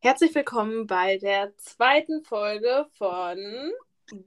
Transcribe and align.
Herzlich 0.00 0.32
willkommen 0.32 0.86
bei 0.86 1.18
der 1.18 1.56
zweiten 1.56 2.22
Folge 2.22 2.86
von 2.92 3.36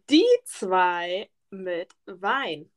Die 0.09 0.25
zwei 0.43 1.29
mit 1.49 1.95
Wein. 2.05 2.69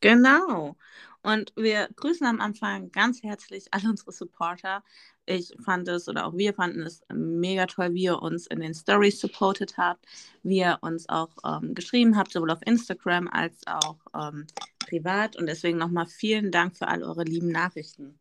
Genau. 0.00 0.74
Und 1.22 1.52
wir 1.54 1.90
grüßen 1.96 2.26
am 2.26 2.40
Anfang 2.40 2.92
ganz 2.92 3.22
herzlich 3.22 3.66
alle 3.72 3.90
unsere 3.90 4.12
Supporter. 4.12 4.82
Ich 5.26 5.54
fand 5.62 5.86
es 5.88 6.08
oder 6.08 6.24
auch 6.24 6.34
wir 6.34 6.54
fanden 6.54 6.80
es 6.80 7.02
mega 7.12 7.66
toll, 7.66 7.92
wie 7.92 8.04
ihr 8.04 8.22
uns 8.22 8.46
in 8.46 8.60
den 8.60 8.72
Stories 8.72 9.20
supportet 9.20 9.76
habt, 9.76 10.06
wie 10.42 10.60
ihr 10.60 10.78
uns 10.80 11.10
auch 11.10 11.36
ähm, 11.44 11.74
geschrieben 11.74 12.16
habt, 12.16 12.32
sowohl 12.32 12.52
auf 12.52 12.66
Instagram 12.66 13.28
als 13.28 13.66
auch 13.66 13.98
ähm, 14.14 14.46
privat. 14.78 15.36
Und 15.36 15.44
deswegen 15.46 15.76
nochmal 15.76 16.06
vielen 16.06 16.50
Dank 16.50 16.74
für 16.74 16.88
all 16.88 17.02
eure 17.02 17.24
lieben 17.24 17.52
Nachrichten. 17.52 18.19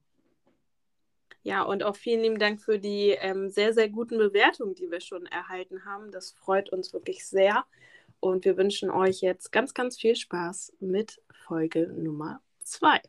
Ja, 1.43 1.63
und 1.63 1.83
auch 1.83 1.95
vielen 1.95 2.21
lieben 2.21 2.39
Dank 2.39 2.61
für 2.61 2.79
die 2.79 3.11
ähm, 3.11 3.49
sehr, 3.49 3.73
sehr 3.73 3.89
guten 3.89 4.17
Bewertungen, 4.17 4.75
die 4.75 4.91
wir 4.91 4.99
schon 4.99 5.25
erhalten 5.25 5.85
haben. 5.85 6.11
Das 6.11 6.31
freut 6.31 6.70
uns 6.70 6.91
wirklich 6.91 7.25
sehr. 7.25 7.66
Und 8.20 8.43
wir 8.43 8.57
wünschen 8.57 8.89
euch 8.89 9.21
jetzt 9.21 9.52
ganz, 9.53 9.73
ganz 9.73 9.97
viel 9.97 10.17
Spaß 10.17 10.73
mit 10.81 11.21
Folge 11.31 11.88
Nummer 11.88 12.41
2. 12.63 12.99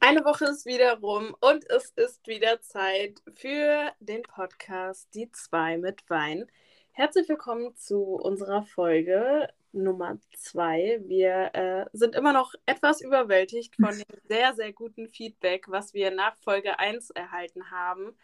Eine 0.00 0.24
Woche 0.24 0.46
ist 0.46 0.66
wieder 0.66 0.98
rum 0.98 1.36
und 1.40 1.68
es 1.70 1.90
ist 1.94 2.26
wieder 2.26 2.60
Zeit 2.60 3.22
für 3.34 3.92
den 4.00 4.22
Podcast 4.22 5.14
Die 5.14 5.30
zwei 5.30 5.78
mit 5.78 6.08
Wein. 6.10 6.50
Herzlich 6.90 7.28
willkommen 7.28 7.76
zu 7.76 8.02
unserer 8.02 8.64
Folge 8.64 9.48
Nummer 9.82 10.18
zwei. 10.36 11.00
Wir 11.04 11.50
äh, 11.54 11.86
sind 11.92 12.14
immer 12.14 12.32
noch 12.32 12.54
etwas 12.66 13.00
überwältigt 13.00 13.76
von 13.76 13.90
dem 13.96 14.20
sehr, 14.28 14.54
sehr 14.54 14.72
guten 14.72 15.08
Feedback, 15.08 15.66
was 15.68 15.94
wir 15.94 16.10
nach 16.10 16.36
Folge 16.38 16.78
1 16.78 17.10
erhalten 17.10 17.70
haben 17.70 18.14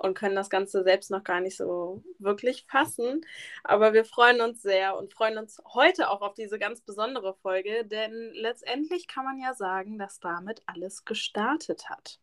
und 0.00 0.14
können 0.14 0.34
das 0.34 0.50
Ganze 0.50 0.82
selbst 0.82 1.10
noch 1.10 1.24
gar 1.24 1.40
nicht 1.40 1.56
so 1.56 2.02
wirklich 2.18 2.64
fassen. 2.66 3.20
Aber 3.64 3.92
wir 3.92 4.04
freuen 4.04 4.40
uns 4.40 4.62
sehr 4.62 4.96
und 4.96 5.12
freuen 5.12 5.38
uns 5.38 5.60
heute 5.74 6.10
auch 6.10 6.22
auf 6.22 6.34
diese 6.34 6.58
ganz 6.58 6.80
besondere 6.80 7.34
Folge, 7.34 7.84
denn 7.84 8.30
letztendlich 8.32 9.06
kann 9.06 9.24
man 9.24 9.38
ja 9.38 9.54
sagen, 9.54 9.98
dass 9.98 10.18
damit 10.20 10.62
alles 10.66 11.04
gestartet 11.04 11.90
hat. 11.90 12.18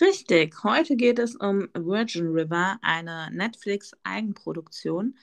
Richtig, 0.00 0.64
heute 0.64 0.96
geht 0.96 1.18
es 1.18 1.36
um 1.36 1.68
Virgin 1.74 2.28
River, 2.28 2.78
eine 2.80 3.28
Netflix-Eigenproduktion. 3.30 5.16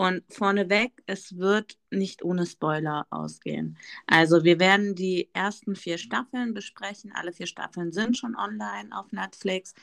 Und 0.00 0.24
vorneweg, 0.30 1.02
es 1.04 1.36
wird 1.36 1.76
nicht 1.90 2.24
ohne 2.24 2.46
Spoiler 2.46 3.06
ausgehen. 3.10 3.76
Also 4.06 4.44
wir 4.44 4.58
werden 4.58 4.94
die 4.94 5.28
ersten 5.34 5.76
vier 5.76 5.98
Staffeln 5.98 6.54
besprechen. 6.54 7.12
Alle 7.14 7.34
vier 7.34 7.46
Staffeln 7.46 7.92
sind 7.92 8.16
schon 8.16 8.34
online 8.34 8.96
auf 8.98 9.12
Netflix. 9.12 9.74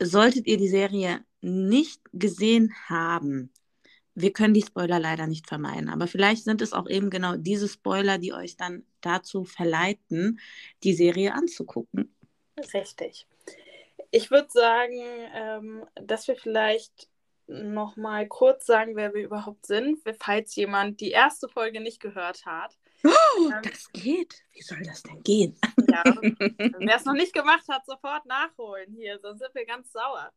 Solltet 0.00 0.46
ihr 0.46 0.58
die 0.58 0.68
Serie 0.68 1.24
nicht 1.40 2.00
gesehen 2.12 2.72
haben, 2.88 3.50
wir 4.14 4.32
können 4.32 4.54
die 4.54 4.62
Spoiler 4.62 5.00
leider 5.00 5.26
nicht 5.26 5.48
vermeiden, 5.48 5.88
aber 5.88 6.06
vielleicht 6.06 6.44
sind 6.44 6.62
es 6.62 6.72
auch 6.72 6.88
eben 6.88 7.10
genau 7.10 7.34
diese 7.34 7.68
Spoiler, 7.68 8.18
die 8.18 8.32
euch 8.32 8.56
dann 8.56 8.84
dazu 9.00 9.44
verleiten, 9.44 10.38
die 10.84 10.92
Serie 10.92 11.34
anzugucken. 11.34 12.14
Richtig 12.74 13.26
ich 14.10 14.30
würde 14.30 14.48
sagen, 14.50 15.00
ähm, 15.34 15.84
dass 15.94 16.28
wir 16.28 16.36
vielleicht 16.36 17.08
noch 17.48 17.96
mal 17.96 18.26
kurz 18.28 18.66
sagen, 18.66 18.94
wer 18.94 19.14
wir 19.14 19.22
überhaupt 19.22 19.66
sind, 19.66 19.98
falls 20.20 20.54
jemand 20.56 21.00
die 21.00 21.10
erste 21.10 21.48
Folge 21.48 21.80
nicht 21.80 22.00
gehört 22.00 22.44
hat. 22.46 22.76
Oh, 23.04 23.50
ähm, 23.50 23.62
das 23.62 23.90
geht. 23.92 24.42
Wie 24.52 24.62
soll 24.62 24.82
das 24.82 25.02
denn 25.02 25.22
gehen? 25.22 25.58
Ja, 25.88 26.02
wer 26.78 26.96
es 26.96 27.04
noch 27.04 27.14
nicht 27.14 27.32
gemacht 27.32 27.64
hat, 27.68 27.86
sofort 27.86 28.26
nachholen 28.26 28.92
hier, 28.92 29.18
sonst 29.18 29.40
sind 29.40 29.54
wir 29.54 29.66
ganz 29.66 29.92
sauer. 29.92 30.32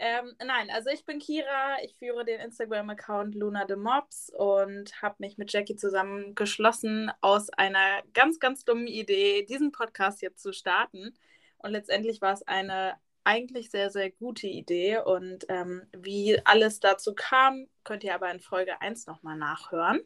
Ähm, 0.00 0.32
nein, 0.44 0.70
also 0.70 0.90
ich 0.90 1.04
bin 1.04 1.18
Kira, 1.18 1.82
ich 1.82 1.96
führe 1.96 2.24
den 2.24 2.40
Instagram-Account 2.40 3.34
Luna 3.34 3.66
the 3.66 3.74
Mobs 3.74 4.30
und 4.30 5.02
habe 5.02 5.16
mich 5.18 5.38
mit 5.38 5.52
Jackie 5.52 5.74
zusammengeschlossen 5.74 7.10
aus 7.20 7.50
einer 7.50 8.02
ganz, 8.14 8.38
ganz 8.38 8.64
dummen 8.64 8.86
Idee, 8.86 9.44
diesen 9.44 9.72
Podcast 9.72 10.22
jetzt 10.22 10.40
zu 10.40 10.52
starten. 10.52 11.14
Und 11.58 11.72
letztendlich 11.72 12.20
war 12.20 12.32
es 12.32 12.46
eine 12.46 12.94
eigentlich 13.28 13.70
sehr, 13.70 13.90
sehr 13.90 14.10
gute 14.10 14.46
Idee. 14.46 14.98
Und 14.98 15.44
ähm, 15.50 15.82
wie 15.92 16.40
alles 16.46 16.80
dazu 16.80 17.14
kam, 17.14 17.66
könnt 17.84 18.02
ihr 18.02 18.14
aber 18.14 18.30
in 18.30 18.40
Folge 18.40 18.80
1 18.80 19.06
nochmal 19.06 19.36
nachhören. 19.36 20.00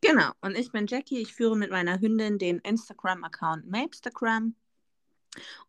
Genau, 0.00 0.30
und 0.40 0.56
ich 0.56 0.70
bin 0.70 0.86
Jackie. 0.86 1.20
Ich 1.20 1.34
führe 1.34 1.56
mit 1.56 1.70
meiner 1.70 2.00
Hündin 2.00 2.38
den 2.38 2.60
Instagram-Account 2.60 3.66
Mapstagram. 3.68 4.54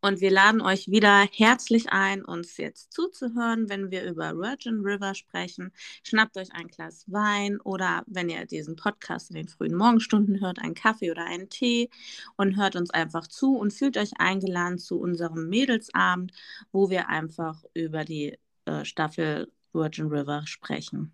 Und 0.02 0.22
wir 0.22 0.32
laden 0.32 0.62
euch 0.62 0.88
wieder 0.90 1.28
herzlich 1.32 1.92
ein, 1.92 2.24
uns 2.24 2.58
jetzt 2.58 2.94
zuzuhören, 2.94 3.70
wenn 3.70 3.92
wir 3.92 4.04
über 4.04 4.36
Virgin 4.38 4.82
River 4.82 5.16
sprechen. 5.16 5.72
Schnappt 6.04 6.38
euch 6.38 6.52
ein 6.54 6.68
Glas 6.68 7.06
Wein 7.08 7.60
oder 7.62 8.04
wenn 8.08 8.30
ihr 8.30 8.46
diesen 8.46 8.76
Podcast 8.76 9.30
in 9.30 9.36
den 9.36 9.48
frühen 9.48 9.76
Morgenstunden 9.76 10.42
hört, 10.42 10.60
einen 10.60 10.76
Kaffee 10.76 11.12
oder 11.12 11.26
einen 11.26 11.50
Tee 11.50 11.90
und 12.36 12.58
hört 12.58 12.76
uns 12.76 12.90
einfach 12.92 13.28
zu 13.28 13.58
und 13.58 13.74
fühlt 13.74 13.98
euch 13.98 14.12
eingeladen 14.20 14.78
zu 14.78 15.00
unserem 15.00 15.50
Mädelsabend, 15.50 16.32
wo 16.72 16.90
wir 16.90 17.10
einfach 17.10 17.64
über 17.74 18.06
die 18.06 18.38
äh, 18.66 18.86
Staffel 18.86 19.52
Virgin 19.74 20.08
River 20.08 20.44
sprechen. 20.46 21.14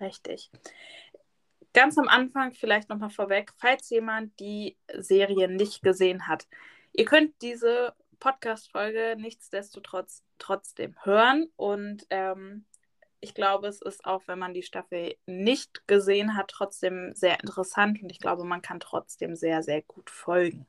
Richtig. 0.00 0.50
Ganz 1.72 1.98
am 1.98 2.08
Anfang 2.08 2.52
vielleicht 2.52 2.88
nochmal 2.88 3.10
vorweg, 3.10 3.52
falls 3.58 3.90
jemand 3.90 4.38
die 4.40 4.76
Serie 4.98 5.48
nicht 5.48 5.82
gesehen 5.82 6.26
hat 6.26 6.46
Ihr 6.98 7.04
könnt 7.04 7.34
diese 7.42 7.92
Podcast-Folge 8.20 9.16
nichtsdestotrotz 9.18 10.22
trotzdem 10.38 10.94
hören 11.02 11.46
und 11.56 12.06
ähm, 12.08 12.64
ich 13.20 13.34
glaube, 13.34 13.66
es 13.68 13.82
ist 13.82 14.06
auch, 14.06 14.22
wenn 14.26 14.38
man 14.38 14.54
die 14.54 14.62
Staffel 14.62 15.14
nicht 15.26 15.86
gesehen 15.86 16.36
hat, 16.36 16.48
trotzdem 16.48 17.12
sehr 17.14 17.38
interessant 17.40 18.02
und 18.02 18.10
ich 18.10 18.18
glaube, 18.18 18.44
man 18.44 18.62
kann 18.62 18.80
trotzdem 18.80 19.36
sehr, 19.36 19.62
sehr 19.62 19.82
gut 19.82 20.08
folgen. 20.08 20.66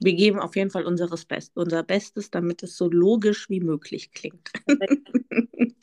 Wir 0.00 0.12
geben 0.12 0.38
auf 0.38 0.54
jeden 0.54 0.70
Fall 0.70 0.84
unseres 0.84 1.24
Best 1.24 1.56
unser 1.56 1.82
Bestes, 1.82 2.30
damit 2.30 2.62
es 2.62 2.76
so 2.76 2.90
logisch 2.90 3.48
wie 3.48 3.60
möglich 3.60 4.12
klingt. 4.12 4.52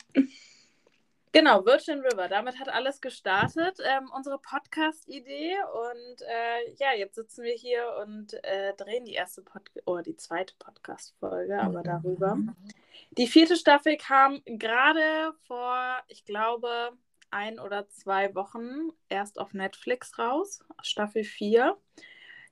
Genau, 1.34 1.66
Virgin 1.66 1.98
River. 1.98 2.28
Damit 2.28 2.60
hat 2.60 2.68
alles 2.68 3.00
gestartet. 3.00 3.80
Ähm, 3.84 4.08
unsere 4.14 4.38
Podcast-Idee. 4.38 5.56
Und 5.72 6.22
äh, 6.22 6.74
ja, 6.76 6.92
jetzt 6.96 7.16
sitzen 7.16 7.42
wir 7.42 7.54
hier 7.54 7.82
und 8.00 8.34
äh, 8.44 8.72
drehen 8.76 9.04
die 9.04 9.14
erste 9.14 9.42
Pod 9.42 9.62
oder 9.84 10.04
die 10.04 10.16
zweite 10.16 10.54
Podcast-Folge, 10.60 11.60
aber 11.60 11.82
darüber. 11.82 12.38
Die 13.10 13.26
vierte 13.26 13.56
Staffel 13.56 13.96
kam 13.96 14.42
gerade 14.44 15.34
vor, 15.48 15.98
ich 16.06 16.24
glaube, 16.24 16.92
ein 17.32 17.58
oder 17.58 17.88
zwei 17.88 18.32
Wochen 18.36 18.90
erst 19.08 19.40
auf 19.40 19.54
Netflix 19.54 20.16
raus. 20.16 20.64
Staffel 20.82 21.24
4. 21.24 21.76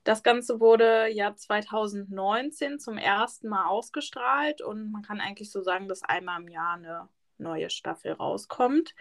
Das 0.03 0.23
Ganze 0.23 0.59
wurde 0.59 1.07
ja 1.07 1.33
2019 1.33 2.79
zum 2.79 2.97
ersten 2.97 3.47
Mal 3.47 3.65
ausgestrahlt 3.65 4.61
und 4.61 4.91
man 4.91 5.03
kann 5.03 5.21
eigentlich 5.21 5.51
so 5.51 5.61
sagen, 5.61 5.87
dass 5.87 6.03
einmal 6.03 6.41
im 6.41 6.49
Jahr 6.49 6.73
eine 6.73 7.07
neue 7.43 7.69
Staffel 7.69 8.13
rauskommt. 8.13 8.95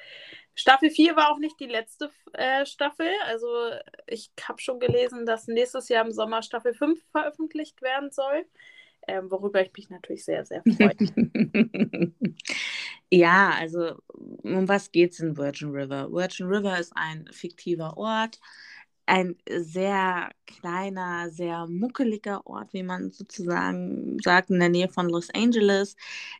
Staffel 0.54 0.90
4 0.90 1.16
war 1.16 1.30
auch 1.30 1.38
nicht 1.38 1.58
die 1.60 1.66
letzte 1.66 2.10
äh, 2.34 2.66
Staffel. 2.66 3.08
Also 3.26 3.46
ich 4.06 4.30
habe 4.46 4.60
schon 4.60 4.80
gelesen, 4.80 5.24
dass 5.24 5.46
nächstes 5.46 5.88
Jahr 5.88 6.04
im 6.04 6.12
Sommer 6.12 6.42
Staffel 6.42 6.74
5 6.74 7.02
veröffentlicht 7.10 7.80
werden 7.80 8.10
soll. 8.10 8.44
Ähm, 9.08 9.30
worüber 9.30 9.60
ich 9.62 9.72
mich 9.72 9.90
natürlich 9.90 10.24
sehr, 10.24 10.44
sehr 10.44 10.62
freue. 10.62 10.94
ja, 13.10 13.50
also 13.58 13.96
um 14.12 14.68
was 14.68 14.92
geht 14.92 15.12
es 15.12 15.20
in 15.20 15.36
Virgin 15.36 15.70
River? 15.70 16.12
Virgin 16.12 16.46
River 16.46 16.78
ist 16.78 16.92
ein 16.94 17.28
fiktiver 17.32 17.96
Ort, 17.96 18.38
ein 19.06 19.36
sehr 19.48 20.30
kleiner, 20.46 21.30
sehr 21.30 21.66
muckeliger 21.66 22.46
Ort, 22.46 22.72
wie 22.72 22.82
man 22.82 23.10
sozusagen 23.10 24.18
sagt, 24.22 24.50
in 24.50 24.60
der 24.60 24.68
Nähe 24.68 24.88
von 24.88 25.08
Los 25.08 25.28
Angeles. 25.34 25.96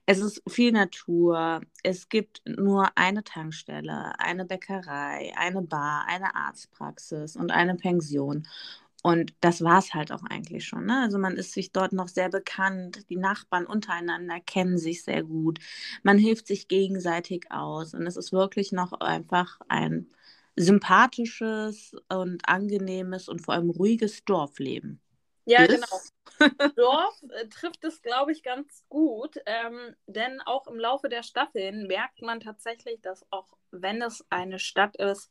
Es 0.07 0.21
ist 0.21 0.43
viel 0.49 0.73
Natur. 0.73 1.61
Es 1.83 2.09
gibt 2.09 2.43
nur 2.47 2.91
eine 2.97 3.25
Tankstelle, 3.25 4.19
eine 4.19 4.45
Bäckerei, 4.45 5.33
eine 5.37 5.63
Bar, 5.63 6.07
eine 6.09 6.35
Arztpraxis 6.35 7.37
und 7.37 7.51
eine 7.51 7.75
Pension. 7.77 8.47
Und 9.03 9.35
das 9.41 9.63
war 9.63 9.79
es 9.81 9.95
halt 9.95 10.13
auch 10.13 10.23
eigentlich 10.31 10.65
schon. 10.65 10.87
Ne? 10.87 11.01
Also 11.03 11.19
man 11.19 11.37
ist 11.37 11.53
sich 11.53 11.73
dort 11.73 11.93
noch 11.93 12.09
sehr 12.09 12.29
bekannt. 12.29 13.09
Die 13.11 13.17
Nachbarn 13.17 13.67
untereinander 13.67 14.39
kennen 14.41 14.79
sich 14.79 15.03
sehr 15.03 15.25
gut. 15.25 15.59
Man 16.05 16.19
hilft 16.19 16.47
sich 16.47 16.69
gegenseitig 16.69 17.51
aus. 17.51 17.95
Und 17.95 18.07
es 18.07 18.17
ist 18.17 18.33
wirklich 18.33 18.71
noch 18.73 18.93
einfach 18.93 19.59
ein 19.69 20.07
sympathisches 20.57 21.95
und 22.09 22.47
angenehmes 22.49 23.29
und 23.29 23.41
vor 23.41 23.55
allem 23.55 23.71
ruhiges 23.71 24.25
Dorfleben. 24.25 25.01
Ja, 25.45 25.65
ist. 25.65 25.75
genau. 26.39 26.41
Dorf 26.77 27.23
äh, 27.31 27.49
trifft 27.49 27.85
es, 27.85 28.03
glaube 28.03 28.33
ich, 28.33 28.43
ganz 28.43 28.85
gut, 28.89 29.37
ähm, 29.47 29.95
denn 30.07 30.41
auch 30.41 30.67
im 30.67 30.79
Laufe 30.79 31.09
der 31.09 31.23
Staffeln 31.23 31.87
merkt 31.87 32.23
man 32.23 32.41
tatsächlich, 32.41 33.01
dass 33.01 33.27
auch 33.31 33.57
wenn 33.71 34.03
es 34.03 34.25
eine 34.31 34.59
Stadt 34.59 34.97
ist, 34.97 35.31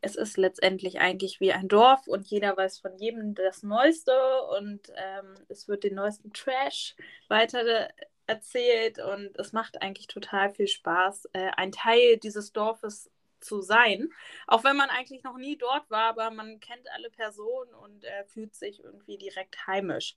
es 0.00 0.16
ist 0.16 0.36
letztendlich 0.36 1.00
eigentlich 1.00 1.40
wie 1.40 1.52
ein 1.52 1.68
Dorf 1.68 2.06
und 2.06 2.26
jeder 2.26 2.56
weiß 2.56 2.78
von 2.78 2.96
jedem 2.98 3.34
das 3.34 3.62
Neueste 3.62 4.12
und 4.58 4.92
ähm, 4.96 5.34
es 5.48 5.66
wird 5.66 5.84
den 5.84 5.94
neuesten 5.94 6.32
Trash 6.32 6.94
weiter 7.28 7.88
erzählt 8.26 8.98
und 8.98 9.38
es 9.38 9.52
macht 9.52 9.80
eigentlich 9.82 10.06
total 10.06 10.52
viel 10.52 10.68
Spaß, 10.68 11.28
äh, 11.32 11.50
ein 11.56 11.72
Teil 11.72 12.18
dieses 12.18 12.52
Dorfes 12.52 13.10
zu 13.44 13.60
sein. 13.60 14.10
Auch 14.46 14.64
wenn 14.64 14.76
man 14.76 14.90
eigentlich 14.90 15.22
noch 15.22 15.36
nie 15.36 15.56
dort 15.56 15.90
war, 15.90 16.04
aber 16.04 16.30
man 16.30 16.60
kennt 16.60 16.90
alle 16.92 17.10
Personen 17.10 17.72
und 17.74 18.04
äh, 18.04 18.24
fühlt 18.24 18.54
sich 18.54 18.82
irgendwie 18.82 19.18
direkt 19.18 19.66
heimisch. 19.66 20.16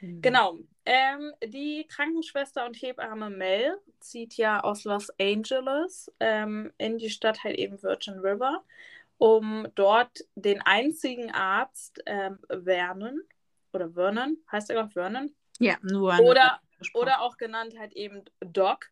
Mhm. 0.00 0.22
Genau. 0.22 0.58
Ähm, 0.84 1.32
die 1.44 1.86
Krankenschwester 1.88 2.66
und 2.66 2.74
Hebamme 2.74 3.30
Mel 3.30 3.78
zieht 4.00 4.36
ja 4.36 4.60
aus 4.60 4.84
Los 4.84 5.08
Angeles 5.20 6.12
ähm, 6.20 6.72
in 6.78 6.98
die 6.98 7.10
Stadt 7.10 7.44
halt 7.44 7.56
eben 7.56 7.82
Virgin 7.82 8.18
River, 8.18 8.64
um 9.18 9.68
dort 9.74 10.20
den 10.34 10.60
einzigen 10.62 11.30
Arzt 11.30 12.02
ähm, 12.06 12.38
Vernon 12.48 13.22
oder 13.72 13.90
Vernon, 13.90 14.38
heißt 14.50 14.70
er 14.70 14.84
auch 14.84 14.92
Vernon? 14.92 15.34
Ja, 15.58 15.76
nur. 15.82 16.18
Oder, 16.20 16.60
oder 16.94 17.20
auch 17.22 17.36
genannt 17.36 17.74
halt 17.78 17.92
eben 17.94 18.24
Doc, 18.40 18.90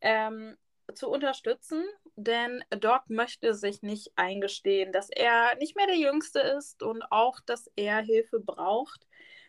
ähm, 0.00 0.56
zu 0.94 1.08
unterstützen, 1.08 1.84
denn 2.24 2.62
Doc 2.70 3.08
möchte 3.08 3.54
sich 3.54 3.82
nicht 3.82 4.12
eingestehen, 4.16 4.92
dass 4.92 5.10
er 5.10 5.56
nicht 5.58 5.76
mehr 5.76 5.86
der 5.86 5.98
Jüngste 5.98 6.40
ist 6.40 6.82
und 6.82 7.02
auch, 7.10 7.40
dass 7.40 7.70
er 7.76 7.98
Hilfe 7.98 8.40
braucht. 8.40 9.06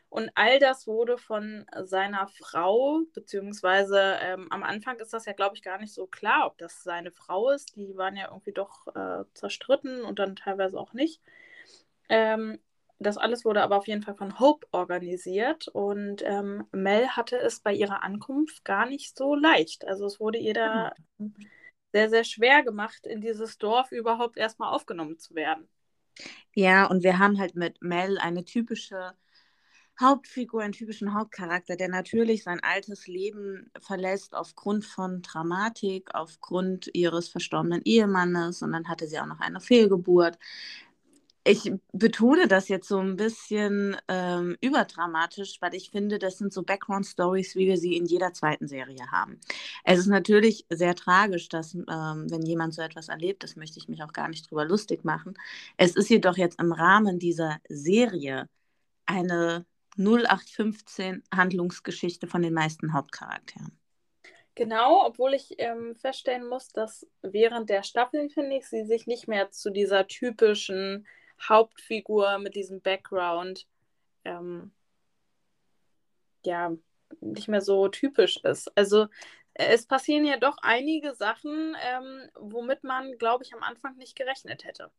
Und 0.10 0.30
all 0.36 0.60
das 0.60 0.88
wurde 0.88 1.18
von 1.18 1.66
seiner 1.84 2.28
Frau, 2.28 3.00
beziehungsweise 3.14 4.18
ähm, 4.22 4.48
am 4.52 4.62
Anfang 4.64 5.00
ist 5.00 5.14
das 5.14 5.26
ja, 5.26 5.32
glaube 5.32 5.56
ich, 5.56 5.62
gar 5.62 5.78
nicht 5.78 5.94
so 5.94 6.06
klar, 6.06 6.48
ob 6.48 6.58
das 6.58 6.84
seine 6.84 7.12
Frau 7.12 7.50
ist. 7.50 7.76
Die 7.78 7.96
waren 7.96 8.18
ja 8.18 8.30
irgendwie 8.30 8.52
doch 8.52 8.88
äh, 8.94 9.24
zerstritten 9.34 10.04
und 10.04 10.20
dann 10.20 10.36
teilweise 10.36 10.78
auch 10.78 10.92
nicht. 10.92 11.22
Ähm, 12.10 12.60
das 13.00 13.18
alles 13.18 13.46
wurde 13.46 13.64
aber 13.64 13.78
auf 13.78 13.88
jeden 13.88 14.04
Fall 14.04 14.16
von 14.16 14.38
Hope 14.40 14.68
organisiert 14.72 15.68
und 15.70 16.22
ähm, 16.24 16.68
Mel 16.72 17.08
hatte 17.08 17.38
es 17.38 17.62
bei 17.62 17.74
ihrer 17.74 18.04
Ankunft 18.04 18.64
gar 18.64 18.86
nicht 18.86 19.18
so 19.18 19.34
leicht. 19.34 19.88
Also 19.88 20.06
es 20.06 20.20
wurde 20.20 20.38
ihr 20.38 20.54
da 20.54 20.94
mhm. 21.18 21.34
Sehr, 21.92 22.10
sehr 22.10 22.24
schwer 22.24 22.64
gemacht, 22.64 23.06
in 23.06 23.22
dieses 23.22 23.58
Dorf 23.58 23.92
überhaupt 23.92 24.38
erstmal 24.38 24.74
aufgenommen 24.74 25.18
zu 25.20 25.36
werden. 25.36 25.68
Ja, 26.54 26.86
und 26.86 27.04
wir 27.04 27.20
haben 27.20 27.40
halt 27.40 27.56
mit 27.56 27.82
Mel 27.82 28.18
eine 28.18 28.44
typische 28.46 29.14
Hauptfigur, 30.00 30.64
einen 30.64 30.74
typischen 30.74 31.14
Hauptcharakter, 31.14 31.76
der 31.76 31.90
natürlich 31.90 32.44
sein 32.44 32.60
altes 32.64 33.08
Leben 33.08 33.72
verlässt 33.80 34.36
aufgrund 34.36 34.86
von 34.86 35.22
Dramatik, 35.22 36.10
aufgrund 36.14 36.90
ihres 36.94 37.30
verstorbenen 37.30 37.82
Ehemannes 37.84 38.62
und 38.62 38.72
dann 38.72 38.88
hatte 38.88 39.08
sie 39.08 39.20
auch 39.20 39.28
noch 39.28 39.40
eine 39.40 39.60
Fehlgeburt. 39.60 40.40
Ich 41.44 41.72
betone 41.92 42.48
das 42.48 42.68
jetzt 42.68 42.88
so 42.88 43.00
ein 43.00 43.16
bisschen 43.16 43.98
ähm, 44.08 44.58
überdramatisch, 44.62 45.58
weil 45.60 45.74
ich 45.74 45.90
finde, 45.90 46.20
das 46.20 46.38
sind 46.38 46.54
so 46.54 46.62
Background-Stories, 46.62 47.56
wie 47.56 47.66
wir 47.66 47.78
sie 47.78 47.98
in 47.98 48.06
jeder 48.06 48.32
zweiten 48.34 48.68
Serie 48.68 49.12
haben. 49.12 49.40
Es 49.84 49.98
ist 49.98 50.06
natürlich 50.08 50.68
sehr 50.70 50.94
tragisch, 50.94 51.50
dass, 51.50 51.74
ähm, 51.74 52.28
wenn 52.30 52.44
jemand 52.44 52.76
so 52.76 52.84
etwas 52.84 53.10
erlebt, 53.10 53.44
das 53.44 53.56
möchte 53.56 53.80
ich 53.80 53.88
mich 53.88 54.04
auch 54.04 54.14
gar 54.14 54.30
nicht 54.30 54.52
drüber 54.52 54.66
lustig 54.66 55.04
machen. 55.04 55.34
Es 55.78 55.96
ist 55.96 56.10
jedoch 56.10 56.38
jetzt 56.38 56.60
im 56.60 56.72
Rahmen 56.72 57.18
dieser 57.18 57.58
Serie 57.68 58.48
eine 59.08 59.66
0815 59.98 61.24
Handlungsgeschichte 61.34 62.28
von 62.28 62.44
den 62.44 62.54
meisten 62.54 62.94
Hauptcharakteren. 62.94 63.78
Genau, 64.56 65.06
obwohl 65.06 65.34
ich 65.34 65.56
ähm, 65.58 65.96
feststellen 65.96 66.48
muss, 66.48 66.70
dass 66.70 67.08
während 67.22 67.70
der 67.70 67.84
Staffeln, 67.84 68.30
finde 68.30 68.58
ich, 68.58 68.68
sie 68.68 68.84
sich 68.84 69.08
nicht 69.08 69.28
mehr 69.28 69.50
zu 69.50 69.72
dieser 69.72 70.08
typischen 70.08 71.08
Hauptfigur 71.48 72.38
mit 72.40 72.56
diesem 72.56 72.82
Background 72.82 73.68
ähm, 74.26 74.72
ja 76.46 76.72
nicht 77.20 77.48
mehr 77.48 77.62
so 77.62 77.88
typisch 77.88 78.38
ist. 78.44 78.76
Also 78.78 79.08
es 79.54 79.86
passieren 79.86 80.26
ja 80.26 80.38
doch 80.38 80.58
einige 80.62 81.14
Sachen, 81.14 81.76
ähm, 81.84 82.30
womit 82.40 82.84
man, 82.84 83.18
glaube 83.18 83.44
ich, 83.44 83.54
am 83.54 83.64
Anfang 83.64 83.98
nicht 83.98 84.16
gerechnet 84.16 84.64
hätte. 84.64 84.92